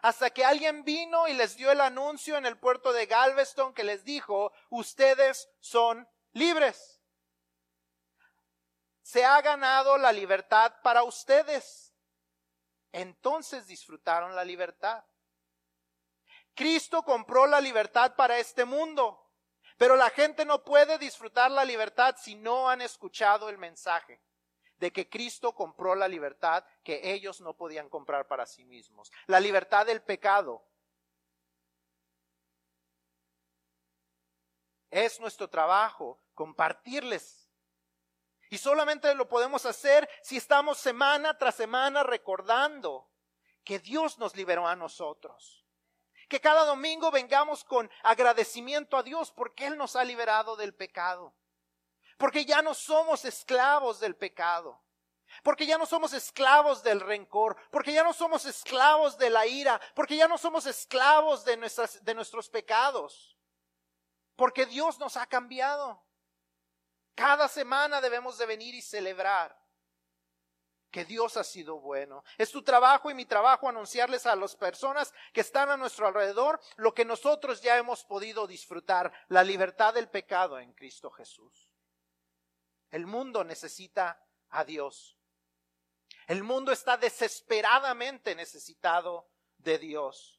Hasta 0.00 0.30
que 0.30 0.42
alguien 0.42 0.84
vino 0.84 1.28
y 1.28 1.34
les 1.34 1.58
dio 1.58 1.70
el 1.70 1.82
anuncio 1.82 2.38
en 2.38 2.46
el 2.46 2.56
puerto 2.56 2.94
de 2.94 3.04
Galveston 3.04 3.74
que 3.74 3.84
les 3.84 4.04
dijo, 4.04 4.54
ustedes 4.70 5.50
son 5.60 6.08
libres. 6.32 7.02
Se 9.02 9.22
ha 9.22 9.38
ganado 9.42 9.98
la 9.98 10.12
libertad 10.12 10.72
para 10.82 11.02
ustedes 11.02 11.85
entonces 12.96 13.66
disfrutaron 13.66 14.34
la 14.34 14.42
libertad. 14.42 15.04
Cristo 16.54 17.02
compró 17.02 17.46
la 17.46 17.60
libertad 17.60 18.16
para 18.16 18.38
este 18.38 18.64
mundo, 18.64 19.34
pero 19.76 19.96
la 19.96 20.08
gente 20.08 20.46
no 20.46 20.64
puede 20.64 20.96
disfrutar 20.96 21.50
la 21.50 21.66
libertad 21.66 22.16
si 22.18 22.34
no 22.36 22.70
han 22.70 22.80
escuchado 22.80 23.50
el 23.50 23.58
mensaje 23.58 24.22
de 24.78 24.90
que 24.92 25.10
Cristo 25.10 25.54
compró 25.54 25.94
la 25.94 26.08
libertad 26.08 26.64
que 26.82 27.12
ellos 27.12 27.42
no 27.42 27.54
podían 27.54 27.90
comprar 27.90 28.26
para 28.26 28.46
sí 28.46 28.64
mismos, 28.64 29.12
la 29.26 29.40
libertad 29.40 29.84
del 29.84 30.00
pecado. 30.00 30.64
Es 34.90 35.20
nuestro 35.20 35.50
trabajo 35.50 36.18
compartirles 36.34 37.45
y 38.50 38.58
solamente 38.58 39.14
lo 39.14 39.28
podemos 39.28 39.66
hacer 39.66 40.08
si 40.22 40.36
estamos 40.36 40.78
semana 40.78 41.36
tras 41.36 41.54
semana 41.54 42.02
recordando 42.02 43.10
que 43.64 43.78
Dios 43.78 44.18
nos 44.18 44.36
liberó 44.36 44.66
a 44.66 44.76
nosotros. 44.76 45.64
Que 46.28 46.40
cada 46.40 46.64
domingo 46.64 47.10
vengamos 47.10 47.64
con 47.64 47.90
agradecimiento 48.02 48.96
a 48.96 49.02
Dios 49.02 49.32
porque 49.32 49.66
Él 49.66 49.76
nos 49.76 49.96
ha 49.96 50.04
liberado 50.04 50.56
del 50.56 50.74
pecado. 50.74 51.34
Porque 52.16 52.44
ya 52.44 52.62
no 52.62 52.74
somos 52.74 53.24
esclavos 53.24 54.00
del 54.00 54.16
pecado. 54.16 54.82
Porque 55.42 55.66
ya 55.66 55.76
no 55.76 55.86
somos 55.86 56.12
esclavos 56.12 56.82
del 56.82 57.00
rencor. 57.00 57.56
Porque 57.70 57.92
ya 57.92 58.02
no 58.02 58.12
somos 58.12 58.46
esclavos 58.46 59.18
de 59.18 59.30
la 59.30 59.46
ira. 59.46 59.80
Porque 59.94 60.16
ya 60.16 60.28
no 60.28 60.38
somos 60.38 60.66
esclavos 60.66 61.44
de, 61.44 61.56
nuestros 61.56 62.48
pecados. 62.48 63.36
Porque 64.36 64.66
Dios 64.66 64.98
nos 64.98 65.16
ha 65.16 65.26
cambiado. 65.26 66.05
Cada 67.16 67.48
semana 67.48 68.00
debemos 68.02 68.36
de 68.36 68.44
venir 68.44 68.74
y 68.74 68.82
celebrar 68.82 69.58
que 70.90 71.06
Dios 71.06 71.36
ha 71.38 71.44
sido 71.44 71.80
bueno. 71.80 72.22
Es 72.36 72.52
tu 72.52 72.62
trabajo 72.62 73.10
y 73.10 73.14
mi 73.14 73.24
trabajo 73.24 73.68
anunciarles 73.68 74.26
a 74.26 74.36
las 74.36 74.54
personas 74.54 75.12
que 75.32 75.40
están 75.40 75.70
a 75.70 75.78
nuestro 75.78 76.06
alrededor 76.06 76.60
lo 76.76 76.94
que 76.94 77.06
nosotros 77.06 77.62
ya 77.62 77.78
hemos 77.78 78.04
podido 78.04 78.46
disfrutar, 78.46 79.10
la 79.28 79.42
libertad 79.42 79.94
del 79.94 80.10
pecado 80.10 80.58
en 80.60 80.74
Cristo 80.74 81.10
Jesús. 81.10 81.70
El 82.90 83.06
mundo 83.06 83.44
necesita 83.44 84.22
a 84.50 84.64
Dios. 84.64 85.18
El 86.26 86.42
mundo 86.42 86.70
está 86.70 86.98
desesperadamente 86.98 88.34
necesitado 88.34 89.30
de 89.56 89.78
Dios. 89.78 90.38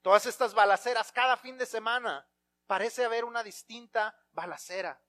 Todas 0.00 0.24
estas 0.24 0.54
balaceras 0.54 1.12
cada 1.12 1.36
fin 1.36 1.58
de 1.58 1.66
semana 1.66 2.26
parece 2.66 3.04
haber 3.04 3.26
una 3.26 3.42
distinta 3.42 4.18
balacera. 4.32 5.02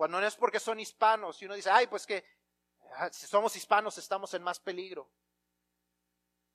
Cuando 0.00 0.18
no 0.18 0.26
es 0.26 0.34
porque 0.34 0.58
son 0.58 0.80
hispanos 0.80 1.42
y 1.42 1.44
uno 1.44 1.52
dice, 1.52 1.68
ay, 1.68 1.86
pues 1.86 2.06
que 2.06 2.24
ah, 2.94 3.10
si 3.12 3.26
somos 3.26 3.54
hispanos 3.54 3.98
estamos 3.98 4.32
en 4.32 4.42
más 4.42 4.58
peligro. 4.58 5.10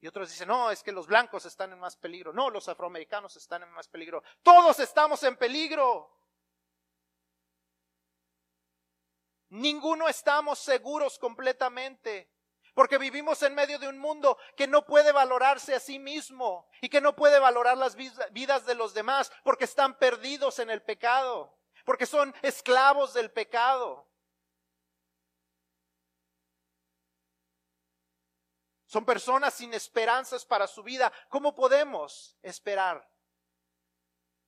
Y 0.01 0.07
otros 0.07 0.31
dicen, 0.31 0.47
no, 0.47 0.71
es 0.71 0.81
que 0.81 0.91
los 0.91 1.05
blancos 1.05 1.45
están 1.45 1.71
en 1.71 1.77
más 1.77 1.95
peligro. 1.95 2.33
No, 2.33 2.49
los 2.49 2.67
afroamericanos 2.67 3.35
están 3.35 3.61
en 3.61 3.69
más 3.69 3.87
peligro. 3.87 4.23
Todos 4.41 4.79
estamos 4.79 5.21
en 5.21 5.37
peligro. 5.37 6.11
Ninguno 9.49 10.07
estamos 10.07 10.57
seguros 10.57 11.19
completamente. 11.19 12.31
Porque 12.73 12.97
vivimos 12.97 13.43
en 13.43 13.53
medio 13.53 13.77
de 13.77 13.87
un 13.87 13.99
mundo 13.99 14.39
que 14.57 14.65
no 14.65 14.87
puede 14.87 15.11
valorarse 15.11 15.75
a 15.75 15.79
sí 15.79 15.99
mismo 15.99 16.67
y 16.81 16.89
que 16.89 16.99
no 16.99 17.15
puede 17.15 17.37
valorar 17.37 17.77
las 17.77 17.95
vidas 17.95 18.65
de 18.65 18.73
los 18.73 18.95
demás 18.95 19.31
porque 19.43 19.65
están 19.65 19.99
perdidos 19.99 20.57
en 20.57 20.71
el 20.71 20.81
pecado 20.81 21.55
porque 21.85 22.05
son 22.05 22.35
esclavos 22.41 23.13
del 23.13 23.31
pecado. 23.31 24.05
Son 28.85 29.05
personas 29.05 29.53
sin 29.53 29.73
esperanzas 29.73 30.45
para 30.45 30.67
su 30.67 30.83
vida. 30.83 31.11
¿Cómo 31.29 31.53
podemos 31.53 32.37
esperar 32.41 33.09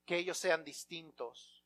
que 0.06 0.18
ellos 0.18 0.38
sean 0.38 0.64
distintos? 0.64 1.66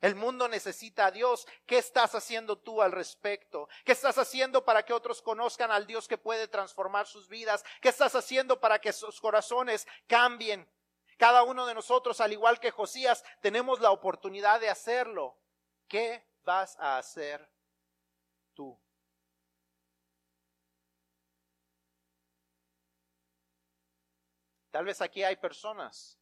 El 0.00 0.14
mundo 0.14 0.46
necesita 0.46 1.06
a 1.06 1.10
Dios. 1.10 1.46
¿Qué 1.64 1.78
estás 1.78 2.14
haciendo 2.14 2.58
tú 2.58 2.82
al 2.82 2.92
respecto? 2.92 3.68
¿Qué 3.84 3.92
estás 3.92 4.18
haciendo 4.18 4.64
para 4.64 4.84
que 4.84 4.92
otros 4.92 5.22
conozcan 5.22 5.70
al 5.70 5.86
Dios 5.86 6.06
que 6.06 6.18
puede 6.18 6.48
transformar 6.48 7.06
sus 7.06 7.28
vidas? 7.28 7.64
¿Qué 7.80 7.88
estás 7.88 8.14
haciendo 8.14 8.60
para 8.60 8.78
que 8.78 8.92
sus 8.92 9.20
corazones 9.20 9.86
cambien? 10.06 10.68
Cada 11.16 11.42
uno 11.44 11.66
de 11.66 11.74
nosotros, 11.74 12.20
al 12.20 12.32
igual 12.32 12.60
que 12.60 12.70
Josías, 12.70 13.24
tenemos 13.40 13.80
la 13.80 13.90
oportunidad 13.90 14.60
de 14.60 14.68
hacerlo. 14.68 15.38
¿Qué 15.88 16.26
vas 16.42 16.76
a 16.78 16.98
hacer 16.98 17.50
tú? 18.54 18.78
Tal 24.70 24.84
vez 24.84 25.00
aquí 25.00 25.22
hay 25.24 25.36
personas 25.36 26.18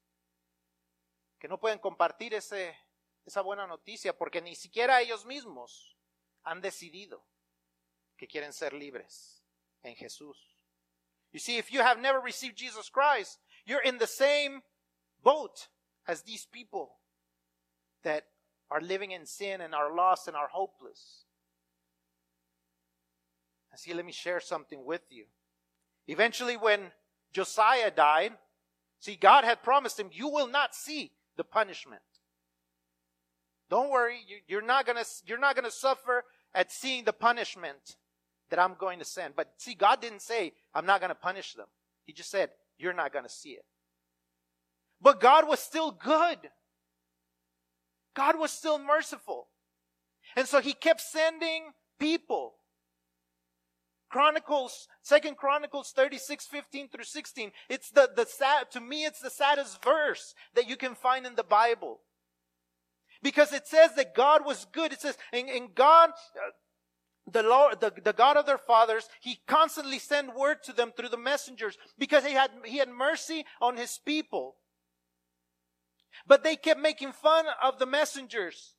que 1.41 1.49
no 1.49 1.59
pueden 1.59 1.81
compartir 1.81 2.35
esa 2.35 3.41
buena 3.43 3.67
noticia 3.67 4.17
porque 4.17 4.41
ni 4.41 4.55
siquiera 4.55 5.01
ellos 5.01 5.27
mismos 5.27 5.99
han 6.45 6.61
decidido 6.61 7.27
que 8.17 8.29
quieren 8.29 8.53
ser 8.53 8.73
libres 8.73 9.45
en 9.83 9.97
Jesús. 9.97 10.57
You 11.33 11.41
see, 11.41 11.59
if 11.59 11.69
you 11.71 11.81
have 11.81 12.01
never 12.01 12.21
received 12.21 12.57
Jesus 12.57 12.89
Christ, 12.89 13.41
you're 13.65 13.85
in 13.85 13.99
the 13.99 14.07
same 14.07 14.63
boat 15.25 15.69
as 16.07 16.23
these 16.23 16.47
people 16.53 16.93
that 18.05 18.25
are 18.71 18.81
living 18.81 19.11
in 19.11 19.27
sin 19.27 19.61
and 19.61 19.75
are 19.75 19.95
lost 19.95 20.29
and 20.29 20.37
are 20.37 20.49
hopeless. 20.49 21.25
And 23.73 23.81
see, 23.81 23.95
let 23.95 24.07
me 24.07 24.13
share 24.13 24.41
something 24.41 24.85
with 24.85 25.03
you. 25.11 25.25
Eventually, 26.07 26.57
when 26.57 26.93
Josiah 27.33 27.91
died, 27.91 28.33
see, 29.01 29.17
God 29.17 29.45
had 29.45 29.63
promised 29.63 29.99
him, 29.99 30.11
You 30.13 30.29
will 30.29 30.47
not 30.47 30.75
see 30.75 31.13
the 31.37 31.45
punishment. 31.45 32.03
Don't 33.71 33.91
worry, 33.91 34.19
you, 34.47 34.59
are 34.59 34.63
not 34.63 34.87
gonna, 34.87 35.05
you're 35.27 35.39
not 35.39 35.57
gonna 35.57 35.71
suffer 35.71 36.25
at 36.55 36.71
seeing 36.71 37.05
the 37.05 37.13
punishment 37.13 37.97
that 38.51 38.59
I'm 38.59 38.75
going 38.79 38.99
to 38.99 39.05
send. 39.05 39.35
But 39.35 39.53
see, 39.57 39.75
God 39.75 40.01
didn't 40.01 40.23
say, 40.23 40.53
I'm 40.75 40.87
not 40.87 41.01
gonna 41.01 41.15
punish 41.15 41.55
them. 41.55 41.67
He 42.05 42.13
just 42.13 42.31
said, 42.31 42.51
You're 42.79 42.93
not 42.93 43.13
gonna 43.13 43.29
see 43.29 43.51
it. 43.51 43.65
But 45.05 45.21
God 45.21 45.47
was 45.47 45.61
still 45.61 45.91
good. 45.91 46.39
God 48.17 48.39
was 48.39 48.51
still 48.51 48.79
merciful. 48.79 49.49
And 50.35 50.49
so 50.49 50.63
he 50.63 50.73
kept 50.73 51.03
sending 51.03 51.73
people. 52.01 52.55
Chronicles, 54.09 54.89
Second 55.03 55.37
Chronicles 55.37 55.93
36, 55.95 56.47
15 56.47 56.89
through 56.89 57.05
16. 57.05 57.53
It's 57.69 57.91
the, 57.91 58.09
the 58.17 58.25
sad, 58.25 58.71
to 58.71 58.81
me, 58.81 59.05
it's 59.05 59.21
the 59.21 59.29
saddest 59.29 59.85
verse 59.85 60.35
that 60.55 60.69
you 60.71 60.77
can 60.77 60.95
find 60.95 61.27
in 61.27 61.35
the 61.35 61.45
Bible. 61.45 62.01
Because 63.23 63.53
it 63.53 63.67
says 63.67 63.95
that 63.97 64.15
God 64.15 64.47
was 64.47 64.67
good. 64.73 64.93
It 64.93 65.03
says, 65.03 65.19
in, 65.35 65.51
and 65.51 65.75
God, 65.75 66.11
uh, 66.11 67.31
the 67.31 67.43
Lord, 67.43 67.81
the, 67.81 67.93
the 68.03 68.13
God 68.15 68.39
of 68.39 68.47
their 68.47 68.59
fathers, 68.59 69.09
He 69.21 69.41
constantly 69.47 69.99
sent 69.99 70.35
word 70.35 70.63
to 70.65 70.73
them 70.73 70.93
through 70.97 71.11
the 71.11 71.19
messengers 71.19 71.77
because 71.99 72.25
He 72.25 72.33
had, 72.33 72.51
He 72.65 72.79
had 72.79 72.89
mercy 72.89 73.45
on 73.61 73.77
His 73.77 73.99
people. 73.99 74.57
But 76.27 76.43
they 76.43 76.57
kept 76.57 76.81
making 76.81 77.13
fun 77.13 77.47
of 77.63 77.79
the 77.79 77.87
messengers. 77.87 78.75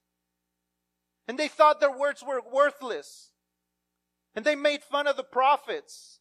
And 1.28 1.38
they 1.38 1.48
thought 1.48 1.80
their 1.80 1.96
words 1.96 2.24
were 2.26 2.42
worthless. 2.42 3.32
And 4.36 4.46
they 4.46 4.56
made 4.56 4.84
fun 4.84 5.08
of 5.08 5.18
the 5.18 5.24
prophets. 5.24 6.20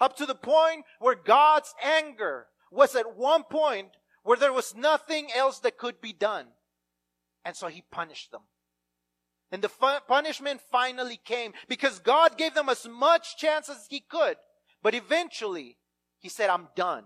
Up 0.00 0.16
to 0.16 0.26
the 0.26 0.34
point 0.34 0.84
where 0.98 1.14
God's 1.14 1.74
anger 1.82 2.46
was 2.70 2.96
at 2.96 3.16
one 3.16 3.44
point 3.44 3.90
where 4.24 4.36
there 4.36 4.52
was 4.52 4.74
nothing 4.74 5.28
else 5.34 5.58
that 5.60 5.78
could 5.78 6.00
be 6.00 6.12
done. 6.12 6.46
And 7.44 7.56
so 7.56 7.68
he 7.68 7.84
punished 7.90 8.30
them. 8.30 8.42
And 9.50 9.62
the 9.62 9.70
punishment 10.08 10.60
finally 10.70 11.20
came 11.22 11.52
because 11.68 11.98
God 11.98 12.38
gave 12.38 12.54
them 12.54 12.68
as 12.68 12.88
much 12.88 13.36
chance 13.36 13.68
as 13.68 13.86
he 13.90 14.00
could. 14.00 14.36
But 14.82 14.94
eventually, 14.94 15.76
he 16.18 16.28
said, 16.28 16.48
I'm 16.48 16.68
done. 16.74 17.04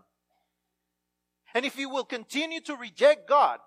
And 1.57 1.65
if 1.65 1.79
you 1.79 1.89
will 1.89 2.05
continue 2.05 2.61
to 2.67 2.77
reject 2.77 3.27
God, 3.27 3.61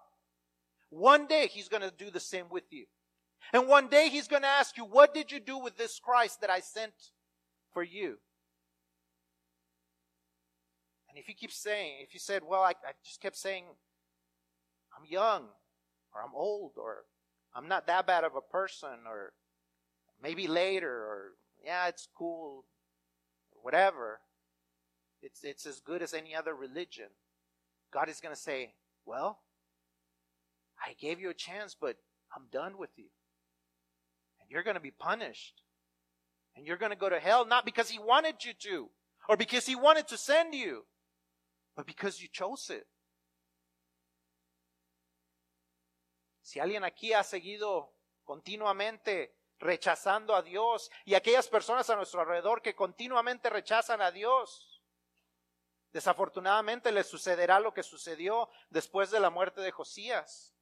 one 0.91 1.25
day 1.25 1.47
He's 1.47 1.67
going 1.67 1.81
to 1.81 1.89
do 1.89 2.11
the 2.11 2.19
same 2.19 2.45
with 2.51 2.65
you. 2.69 2.85
And 3.51 3.67
one 3.67 3.87
day 3.87 4.09
He's 4.09 4.27
going 4.27 4.43
to 4.43 4.47
ask 4.47 4.77
you, 4.77 4.85
What 4.85 5.11
did 5.11 5.31
you 5.31 5.39
do 5.39 5.57
with 5.57 5.75
this 5.75 5.97
Christ 5.97 6.39
that 6.41 6.51
I 6.51 6.59
sent 6.59 6.93
for 7.73 7.81
you? 7.81 8.19
And 11.09 11.17
if 11.17 11.27
you 11.27 11.33
keep 11.33 11.51
saying, 11.51 11.93
if 12.03 12.13
you 12.13 12.19
said, 12.19 12.43
Well, 12.47 12.61
I, 12.61 12.73
I 12.85 12.91
just 13.03 13.21
kept 13.21 13.35
saying, 13.35 13.63
I'm 14.95 15.05
young, 15.09 15.45
or 16.13 16.21
I'm 16.21 16.35
old, 16.35 16.73
or 16.77 17.05
I'm 17.55 17.67
not 17.67 17.87
that 17.87 18.05
bad 18.05 18.23
of 18.23 18.35
a 18.35 18.51
person, 18.51 19.07
or 19.07 19.33
maybe 20.21 20.47
later, 20.47 20.91
or 20.91 21.31
yeah, 21.65 21.87
it's 21.87 22.07
cool, 22.15 22.65
whatever. 23.63 24.19
It's, 25.23 25.43
it's 25.43 25.65
as 25.65 25.79
good 25.79 26.03
as 26.03 26.13
any 26.13 26.35
other 26.35 26.53
religion. 26.53 27.07
God 27.91 28.09
is 28.09 28.19
going 28.19 28.33
to 28.33 28.39
say, 28.39 28.73
Well, 29.05 29.39
I 30.85 30.93
gave 30.99 31.19
you 31.19 31.29
a 31.29 31.33
chance, 31.33 31.75
but 31.79 31.97
I'm 32.35 32.45
done 32.51 32.77
with 32.77 32.91
you. 32.97 33.07
And 34.41 34.49
you're 34.49 34.63
going 34.63 34.75
to 34.75 34.81
be 34.81 34.91
punished. 34.91 35.61
And 36.55 36.65
you're 36.65 36.77
going 36.77 36.91
to 36.91 36.97
go 36.97 37.09
to 37.09 37.19
hell, 37.19 37.45
not 37.45 37.65
because 37.65 37.89
He 37.89 37.99
wanted 37.99 38.43
you 38.43 38.53
to, 38.59 38.89
or 39.27 39.37
because 39.37 39.65
He 39.65 39.75
wanted 39.75 40.07
to 40.09 40.17
send 40.17 40.53
you, 40.53 40.85
but 41.75 41.85
because 41.85 42.21
you 42.21 42.27
chose 42.31 42.69
it. 42.69 42.85
Si 46.41 46.59
alguien 46.59 46.83
aquí 46.83 47.13
ha 47.13 47.23
seguido 47.23 47.93
continuamente 48.23 49.35
rechazando 49.59 50.35
a 50.35 50.41
Dios 50.41 50.89
y 51.05 51.13
aquellas 51.13 51.47
personas 51.47 51.89
a 51.89 51.95
nuestro 51.95 52.21
alrededor 52.21 52.61
que 52.61 52.75
continuamente 52.75 53.49
rechazan 53.49 54.01
a 54.01 54.11
Dios, 54.11 54.68
Desafortunadamente 55.91 56.91
le 56.91 57.03
sucederá 57.03 57.59
lo 57.59 57.73
que 57.73 57.83
sucedió 57.83 58.49
después 58.69 59.09
de 59.11 59.19
la 59.19 59.29
muerte 59.29 59.61
de 59.61 59.71
Josías. 59.71 60.53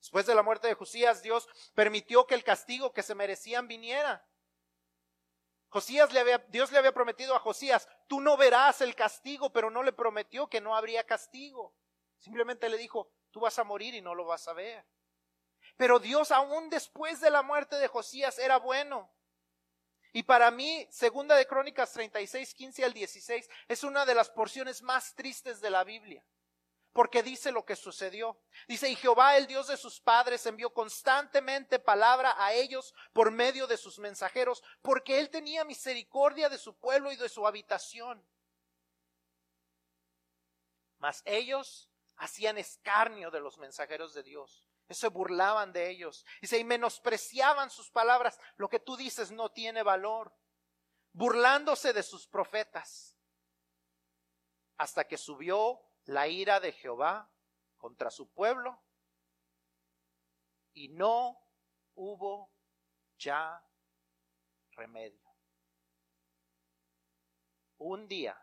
Después 0.00 0.26
de 0.26 0.34
la 0.34 0.42
muerte 0.42 0.68
de 0.68 0.74
Josías, 0.74 1.22
Dios 1.22 1.48
permitió 1.74 2.26
que 2.26 2.34
el 2.34 2.44
castigo 2.44 2.92
que 2.92 3.02
se 3.02 3.14
merecían 3.14 3.68
viniera. 3.68 4.24
Josías 5.68 6.12
le 6.12 6.20
había, 6.20 6.38
Dios 6.38 6.72
le 6.72 6.78
había 6.78 6.92
prometido 6.92 7.34
a 7.34 7.40
Josías, 7.40 7.88
tú 8.06 8.20
no 8.20 8.36
verás 8.36 8.80
el 8.80 8.94
castigo, 8.94 9.52
pero 9.52 9.70
no 9.70 9.82
le 9.82 9.92
prometió 9.92 10.48
que 10.48 10.60
no 10.60 10.74
habría 10.74 11.04
castigo. 11.04 11.74
Simplemente 12.18 12.68
le 12.68 12.78
dijo, 12.78 13.12
tú 13.30 13.40
vas 13.40 13.58
a 13.58 13.64
morir 13.64 13.94
y 13.94 14.00
no 14.00 14.14
lo 14.14 14.24
vas 14.24 14.48
a 14.48 14.54
ver. 14.54 14.86
Pero 15.76 15.98
Dios 15.98 16.32
aún 16.32 16.70
después 16.70 17.20
de 17.20 17.30
la 17.30 17.42
muerte 17.42 17.76
de 17.76 17.88
Josías 17.88 18.38
era 18.38 18.58
bueno. 18.58 19.12
Y 20.18 20.24
para 20.24 20.50
mí, 20.50 20.84
segunda 20.90 21.36
de 21.36 21.46
Crónicas 21.46 21.92
36, 21.92 22.52
15 22.52 22.84
al 22.84 22.92
16, 22.92 23.48
es 23.68 23.84
una 23.84 24.04
de 24.04 24.16
las 24.16 24.28
porciones 24.28 24.82
más 24.82 25.14
tristes 25.14 25.60
de 25.60 25.70
la 25.70 25.84
Biblia. 25.84 26.26
Porque 26.92 27.22
dice 27.22 27.52
lo 27.52 27.64
que 27.64 27.76
sucedió. 27.76 28.36
Dice, 28.66 28.88
y 28.88 28.96
Jehová, 28.96 29.36
el 29.36 29.46
Dios 29.46 29.68
de 29.68 29.76
sus 29.76 30.00
padres, 30.00 30.44
envió 30.46 30.74
constantemente 30.74 31.78
palabra 31.78 32.34
a 32.36 32.52
ellos 32.52 32.96
por 33.12 33.30
medio 33.30 33.68
de 33.68 33.76
sus 33.76 34.00
mensajeros, 34.00 34.64
porque 34.82 35.20
él 35.20 35.30
tenía 35.30 35.64
misericordia 35.64 36.48
de 36.48 36.58
su 36.58 36.76
pueblo 36.76 37.12
y 37.12 37.16
de 37.16 37.28
su 37.28 37.46
habitación. 37.46 38.26
Mas 40.98 41.22
ellos 41.26 41.92
hacían 42.16 42.58
escarnio 42.58 43.30
de 43.30 43.38
los 43.38 43.56
mensajeros 43.56 44.14
de 44.14 44.24
Dios 44.24 44.67
se 44.94 45.08
burlaban 45.08 45.72
de 45.72 45.90
ellos. 45.90 46.24
y 46.40 46.64
menospreciaban 46.64 47.70
sus 47.70 47.90
palabras. 47.90 48.38
Lo 48.56 48.68
que 48.68 48.80
tú 48.80 48.96
dices 48.96 49.30
no 49.30 49.50
tiene 49.50 49.82
valor. 49.82 50.34
Burlándose 51.12 51.92
de 51.92 52.02
sus 52.02 52.26
profetas. 52.26 53.16
Hasta 54.76 55.04
que 55.04 55.18
subió 55.18 55.80
la 56.04 56.28
ira 56.28 56.60
de 56.60 56.72
Jehová 56.72 57.30
contra 57.76 58.10
su 58.10 58.30
pueblo. 58.32 58.82
Y 60.72 60.88
no 60.88 61.38
hubo 61.94 62.52
ya 63.18 63.62
remedio. 64.72 65.28
Un 67.78 68.08
día, 68.08 68.40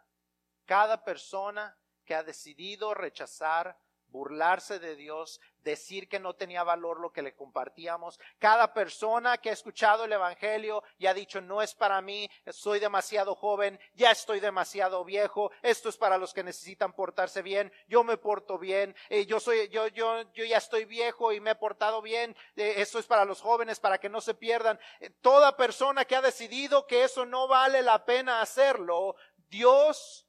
cada 0.65 1.03
persona 1.03 1.77
que 2.03 2.15
ha 2.15 2.23
decidido 2.23 2.93
rechazar 2.93 3.77
burlarse 4.15 4.79
de 4.79 4.95
Dios, 4.95 5.41
decir 5.59 6.07
que 6.07 6.19
no 6.19 6.35
tenía 6.35 6.63
valor 6.63 7.01
lo 7.01 7.11
que 7.11 7.21
le 7.21 7.35
compartíamos. 7.35 8.17
Cada 8.39 8.73
persona 8.73 9.37
que 9.37 9.49
ha 9.49 9.53
escuchado 9.53 10.05
el 10.05 10.13
Evangelio 10.13 10.83
y 10.97 11.07
ha 11.07 11.13
dicho, 11.13 11.41
no 11.41 11.61
es 11.61 11.75
para 11.75 12.01
mí, 12.01 12.29
soy 12.47 12.79
demasiado 12.79 13.35
joven, 13.35 13.77
ya 13.93 14.11
estoy 14.11 14.39
demasiado 14.39 15.03
viejo, 15.03 15.51
esto 15.61 15.89
es 15.89 15.97
para 15.97 16.17
los 16.17 16.33
que 16.33 16.43
necesitan 16.43 16.93
portarse 16.93 17.41
bien, 17.41 17.73
yo 17.87 18.05
me 18.05 18.17
porto 18.17 18.57
bien, 18.57 18.95
eh, 19.09 19.25
yo 19.25 19.41
soy, 19.41 19.67
yo, 19.67 19.87
yo, 19.87 20.21
yo 20.31 20.45
ya 20.45 20.57
estoy 20.57 20.85
viejo 20.85 21.33
y 21.33 21.41
me 21.41 21.51
he 21.51 21.55
portado 21.55 22.01
bien, 22.01 22.35
eh, 22.55 22.75
esto 22.77 22.99
es 22.99 23.05
para 23.05 23.25
los 23.25 23.41
jóvenes, 23.41 23.81
para 23.81 23.97
que 23.97 24.07
no 24.07 24.21
se 24.21 24.33
pierdan. 24.33 24.79
Eh, 25.01 25.09
toda 25.09 25.57
persona 25.57 26.05
que 26.05 26.15
ha 26.15 26.21
decidido 26.21 26.87
que 26.87 27.03
eso 27.03 27.25
no 27.25 27.49
vale 27.49 27.81
la 27.81 28.05
pena 28.05 28.39
hacerlo, 28.39 29.17
Dios 29.49 30.25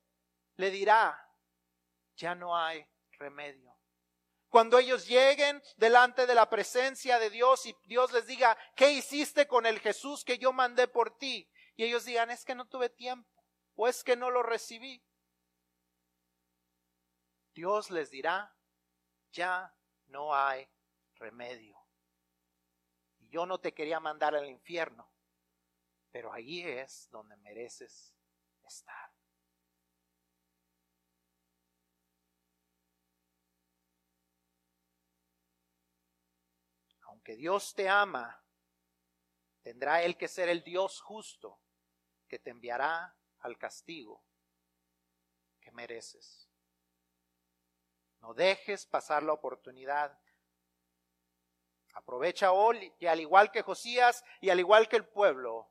le 0.56 0.70
dirá, 0.70 1.22
ya 2.16 2.34
no 2.34 2.56
hay 2.56 2.84
remedio. 3.12 3.75
Cuando 4.56 4.78
ellos 4.78 5.06
lleguen 5.06 5.62
delante 5.76 6.26
de 6.26 6.34
la 6.34 6.48
presencia 6.48 7.18
de 7.18 7.28
Dios 7.28 7.66
y 7.66 7.76
Dios 7.84 8.10
les 8.12 8.26
diga, 8.26 8.56
¿qué 8.74 8.90
hiciste 8.90 9.46
con 9.46 9.66
el 9.66 9.80
Jesús 9.80 10.24
que 10.24 10.38
yo 10.38 10.50
mandé 10.50 10.88
por 10.88 11.18
ti? 11.18 11.46
Y 11.74 11.84
ellos 11.84 12.06
digan, 12.06 12.30
es 12.30 12.42
que 12.42 12.54
no 12.54 12.66
tuve 12.66 12.88
tiempo 12.88 13.30
o 13.74 13.86
es 13.86 14.02
que 14.02 14.16
no 14.16 14.30
lo 14.30 14.42
recibí. 14.42 15.04
Dios 17.52 17.90
les 17.90 18.10
dirá, 18.10 18.56
ya 19.30 19.76
no 20.06 20.34
hay 20.34 20.66
remedio. 21.16 21.78
Y 23.18 23.28
yo 23.28 23.44
no 23.44 23.60
te 23.60 23.74
quería 23.74 24.00
mandar 24.00 24.34
al 24.34 24.46
infierno, 24.46 25.12
pero 26.10 26.32
ahí 26.32 26.62
es 26.62 27.10
donde 27.10 27.36
mereces 27.36 28.16
estar. 28.64 29.15
Aunque 37.26 37.42
Dios 37.42 37.74
te 37.74 37.88
ama, 37.88 38.40
tendrá 39.60 40.00
Él 40.00 40.16
que 40.16 40.28
ser 40.28 40.48
el 40.48 40.62
Dios 40.62 41.00
justo 41.00 41.60
que 42.28 42.38
te 42.38 42.50
enviará 42.50 43.16
al 43.40 43.58
castigo 43.58 44.22
que 45.60 45.72
mereces. 45.72 46.48
No 48.20 48.32
dejes 48.32 48.86
pasar 48.86 49.24
la 49.24 49.32
oportunidad. 49.32 50.16
Aprovecha 51.94 52.52
hoy 52.52 52.94
y 53.00 53.06
al 53.06 53.18
igual 53.18 53.50
que 53.50 53.62
Josías 53.62 54.22
y 54.40 54.50
al 54.50 54.60
igual 54.60 54.88
que 54.88 54.94
el 54.94 55.08
pueblo, 55.08 55.68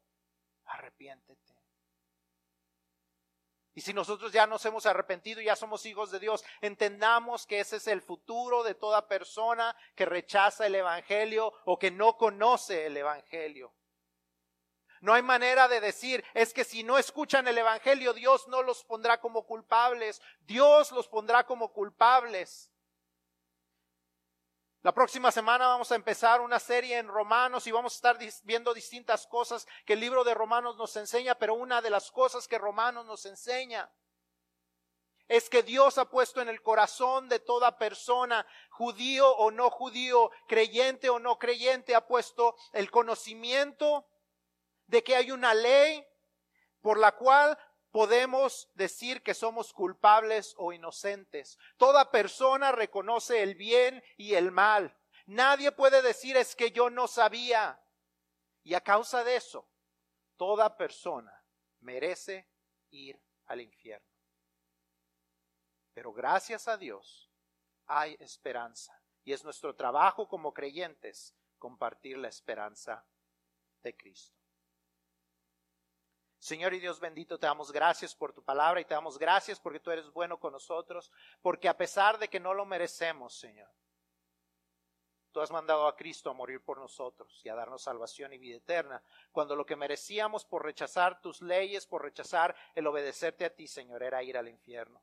arrepiéntete. 0.66 1.45
Y 3.76 3.82
si 3.82 3.94
nosotros 3.94 4.32
ya 4.32 4.48
nos 4.48 4.66
hemos 4.66 4.86
arrepentido 4.86 5.42
y 5.42 5.46
ya 5.46 5.56
somos 5.58 5.86
hijos 5.86 6.10
de 6.10 6.20
Dios, 6.20 6.46
entendamos 6.62 7.46
que 7.46 7.60
ese 7.60 7.76
es 7.76 7.88
el 7.88 8.02
futuro 8.02 8.64
de 8.64 8.74
toda 8.74 9.10
persona 9.10 9.76
que 9.96 10.06
rechaza 10.06 10.66
el 10.66 10.76
Evangelio 10.76 11.52
o 11.66 11.78
que 11.78 11.92
no 11.92 12.16
conoce 12.16 12.86
el 12.86 12.96
Evangelio. 12.96 13.74
No 15.02 15.14
hay 15.14 15.22
manera 15.22 15.68
de 15.68 15.82
decir, 15.82 16.24
es 16.34 16.54
que 16.54 16.64
si 16.64 16.84
no 16.84 16.98
escuchan 16.98 17.50
el 17.50 17.58
Evangelio, 17.58 18.14
Dios 18.14 18.48
no 18.48 18.64
los 18.64 18.86
pondrá 18.86 19.20
como 19.20 19.46
culpables. 19.46 20.22
Dios 20.40 20.94
los 20.94 21.10
pondrá 21.10 21.46
como 21.46 21.74
culpables. 21.74 22.72
La 24.86 24.94
próxima 24.94 25.32
semana 25.32 25.66
vamos 25.66 25.92
a 25.92 25.96
empezar 25.96 26.42
una 26.42 26.60
serie 26.60 27.00
en 27.00 27.08
Romanos 27.08 27.66
y 27.66 27.72
vamos 27.72 27.94
a 27.94 27.96
estar 27.96 28.20
viendo 28.44 28.72
distintas 28.72 29.26
cosas 29.26 29.66
que 29.84 29.94
el 29.94 30.00
libro 30.00 30.24
de 30.24 30.36
Romanos 30.36 30.78
nos 30.78 30.96
enseña, 30.96 31.34
pero 31.34 31.56
una 31.56 31.82
de 31.82 31.90
las 31.90 32.12
cosas 32.12 32.48
que 32.48 32.60
Romanos 32.60 33.04
nos 33.08 33.26
enseña 33.26 33.92
es 35.28 35.50
que 35.50 35.64
Dios 35.64 35.98
ha 35.98 36.08
puesto 36.08 36.40
en 36.40 36.50
el 36.50 36.62
corazón 36.62 37.28
de 37.30 37.40
toda 37.40 37.80
persona, 37.80 38.46
judío 38.70 39.28
o 39.28 39.50
no 39.50 39.72
judío, 39.72 40.30
creyente 40.48 41.10
o 41.10 41.18
no 41.18 41.40
creyente, 41.40 41.96
ha 41.96 42.06
puesto 42.06 42.56
el 42.72 42.92
conocimiento 42.92 44.06
de 44.86 45.04
que 45.04 45.16
hay 45.16 45.32
una 45.32 45.56
ley 45.56 46.06
por 46.82 47.00
la 47.00 47.14
cual 47.14 47.58
podemos 47.96 48.70
decir 48.74 49.24
que 49.24 49.34
somos 49.34 49.72
culpables 49.72 50.54
o 50.58 50.74
inocentes. 50.74 51.58
Toda 51.78 52.12
persona 52.12 52.74
reconoce 52.74 53.42
el 53.42 53.56
bien 53.56 54.04
y 54.18 54.34
el 54.34 54.52
mal. 54.52 55.00
Nadie 55.28 55.72
puede 55.72 56.02
decir 56.02 56.36
es 56.36 56.58
que 56.58 56.72
yo 56.72 56.90
no 56.90 57.08
sabía. 57.08 57.82
Y 58.64 58.74
a 58.74 58.82
causa 58.82 59.24
de 59.24 59.38
eso, 59.38 59.70
toda 60.36 60.76
persona 60.76 61.42
merece 61.80 62.50
ir 62.90 63.18
al 63.46 63.62
infierno. 63.62 64.12
Pero 65.94 66.12
gracias 66.12 66.68
a 66.68 66.76
Dios 66.76 67.32
hay 67.86 68.18
esperanza. 68.20 69.02
Y 69.24 69.32
es 69.32 69.46
nuestro 69.46 69.74
trabajo 69.74 70.28
como 70.28 70.54
creyentes 70.54 71.34
compartir 71.58 72.18
la 72.18 72.28
esperanza 72.28 73.08
de 73.84 73.96
Cristo. 73.96 74.45
Señor 76.46 76.76
y 76.76 76.80
Dios 76.80 77.00
bendito, 77.00 77.40
te 77.40 77.48
damos 77.48 77.72
gracias 77.72 78.14
por 78.14 78.32
tu 78.32 78.44
palabra 78.44 78.80
y 78.80 78.86
te 78.86 78.94
damos 78.94 79.18
gracias 79.18 79.60
porque 79.60 79.80
tú 79.80 79.90
eres 79.90 80.12
bueno 80.12 80.40
con 80.40 80.54
nosotros, 80.54 81.12
porque 81.42 81.68
a 81.68 81.76
pesar 81.76 82.20
de 82.20 82.28
que 82.28 82.40
no 82.40 82.54
lo 82.54 82.68
merecemos, 82.68 83.34
Señor, 83.34 83.68
tú 85.32 85.42
has 85.42 85.50
mandado 85.50 85.88
a 85.88 85.96
Cristo 85.96 86.30
a 86.30 86.36
morir 86.36 86.64
por 86.64 86.78
nosotros 86.78 87.42
y 87.44 87.50
a 87.50 87.56
darnos 87.56 87.82
salvación 87.82 88.32
y 88.32 88.38
vida 88.38 88.58
eterna, 88.58 89.02
cuando 89.32 89.56
lo 89.56 89.66
que 89.66 89.76
merecíamos 89.76 90.46
por 90.46 90.64
rechazar 90.64 91.20
tus 91.20 91.42
leyes, 91.42 91.88
por 91.88 92.04
rechazar 92.04 92.56
el 92.76 92.86
obedecerte 92.86 93.46
a 93.46 93.50
ti, 93.50 93.68
Señor, 93.68 94.04
era 94.04 94.22
ir 94.22 94.38
al 94.38 94.48
infierno. 94.48 95.02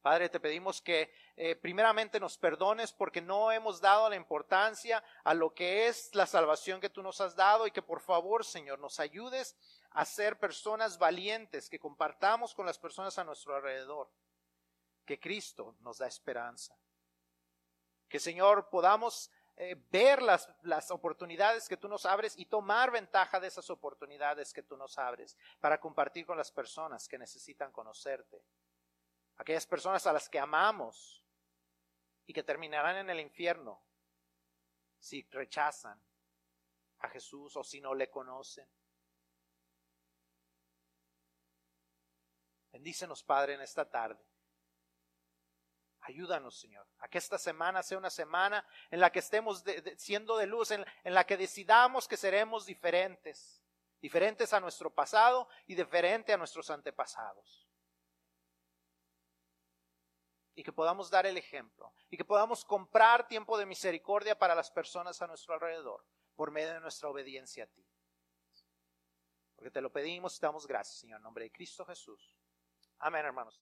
Padre, 0.00 0.30
te 0.30 0.40
pedimos 0.40 0.80
que 0.80 1.12
eh, 1.36 1.56
primeramente 1.56 2.18
nos 2.18 2.38
perdones 2.38 2.90
porque 2.90 3.20
no 3.20 3.52
hemos 3.52 3.82
dado 3.82 4.08
la 4.08 4.16
importancia 4.16 5.04
a 5.24 5.34
lo 5.34 5.52
que 5.52 5.88
es 5.88 6.14
la 6.14 6.24
salvación 6.24 6.80
que 6.80 6.88
tú 6.88 7.02
nos 7.02 7.20
has 7.20 7.36
dado 7.36 7.66
y 7.66 7.70
que 7.70 7.82
por 7.82 8.00
favor, 8.00 8.46
Señor, 8.46 8.78
nos 8.78 8.98
ayudes 8.98 9.58
a 9.90 10.04
ser 10.04 10.38
personas 10.38 10.98
valientes, 10.98 11.68
que 11.68 11.80
compartamos 11.80 12.54
con 12.54 12.66
las 12.66 12.78
personas 12.78 13.18
a 13.18 13.24
nuestro 13.24 13.56
alrededor, 13.56 14.10
que 15.04 15.18
Cristo 15.18 15.76
nos 15.80 15.98
da 15.98 16.06
esperanza. 16.06 16.76
Que 18.08 18.20
Señor 18.20 18.68
podamos 18.70 19.30
eh, 19.56 19.76
ver 19.90 20.22
las, 20.22 20.48
las 20.62 20.90
oportunidades 20.90 21.68
que 21.68 21.76
tú 21.76 21.88
nos 21.88 22.06
abres 22.06 22.38
y 22.38 22.46
tomar 22.46 22.90
ventaja 22.90 23.40
de 23.40 23.48
esas 23.48 23.68
oportunidades 23.70 24.52
que 24.52 24.62
tú 24.62 24.76
nos 24.76 24.96
abres 24.98 25.36
para 25.60 25.80
compartir 25.80 26.24
con 26.24 26.38
las 26.38 26.50
personas 26.50 27.08
que 27.08 27.18
necesitan 27.18 27.72
conocerte. 27.72 28.44
Aquellas 29.36 29.66
personas 29.66 30.06
a 30.06 30.12
las 30.12 30.28
que 30.28 30.38
amamos 30.38 31.24
y 32.26 32.32
que 32.32 32.42
terminarán 32.42 32.96
en 32.96 33.10
el 33.10 33.20
infierno 33.20 33.82
si 34.98 35.26
rechazan 35.30 36.00
a 37.00 37.08
Jesús 37.08 37.56
o 37.56 37.64
si 37.64 37.80
no 37.80 37.94
le 37.94 38.10
conocen. 38.10 38.68
Bendícenos, 42.80 43.22
Padre, 43.22 43.52
en 43.52 43.60
esta 43.60 43.84
tarde. 43.84 44.18
Ayúdanos, 46.00 46.58
Señor, 46.58 46.88
a 47.00 47.08
que 47.08 47.18
esta 47.18 47.36
semana 47.36 47.82
sea 47.82 47.98
una 47.98 48.08
semana 48.08 48.66
en 48.90 49.00
la 49.00 49.12
que 49.12 49.18
estemos 49.18 49.62
siendo 49.98 50.38
de 50.38 50.46
luz, 50.46 50.70
en, 50.70 50.86
la 51.04 51.26
que 51.26 51.36
decidamos 51.36 52.08
que 52.08 52.16
seremos 52.16 52.64
diferentes, 52.64 53.62
diferentes 54.00 54.54
a 54.54 54.60
nuestro 54.60 54.94
pasado 54.94 55.46
y 55.66 55.74
diferente 55.74 56.32
a 56.32 56.38
nuestros 56.38 56.70
antepasados. 56.70 57.68
Y 60.54 60.62
que 60.62 60.72
podamos 60.72 61.10
dar 61.10 61.26
el 61.26 61.36
ejemplo 61.36 61.92
y 62.08 62.16
que 62.16 62.24
podamos 62.24 62.64
comprar 62.64 63.28
tiempo 63.28 63.58
de 63.58 63.66
misericordia 63.66 64.38
para 64.38 64.54
las 64.54 64.70
personas 64.70 65.20
a 65.20 65.26
nuestro 65.26 65.52
alrededor 65.52 66.02
por 66.34 66.50
medio 66.50 66.72
de 66.72 66.80
nuestra 66.80 67.10
obediencia 67.10 67.64
a 67.64 67.66
ti. 67.66 67.86
Porque 69.54 69.70
te 69.70 69.82
lo 69.82 69.92
pedimos 69.92 70.38
y 70.38 70.40
damos 70.40 70.66
gracias, 70.66 71.00
Señor, 71.00 71.18
en 71.18 71.24
nombre 71.24 71.44
de 71.44 71.52
Cristo 71.52 71.84
Jesús. 71.84 72.39
Amén, 73.00 73.24
hermanos. 73.24 73.58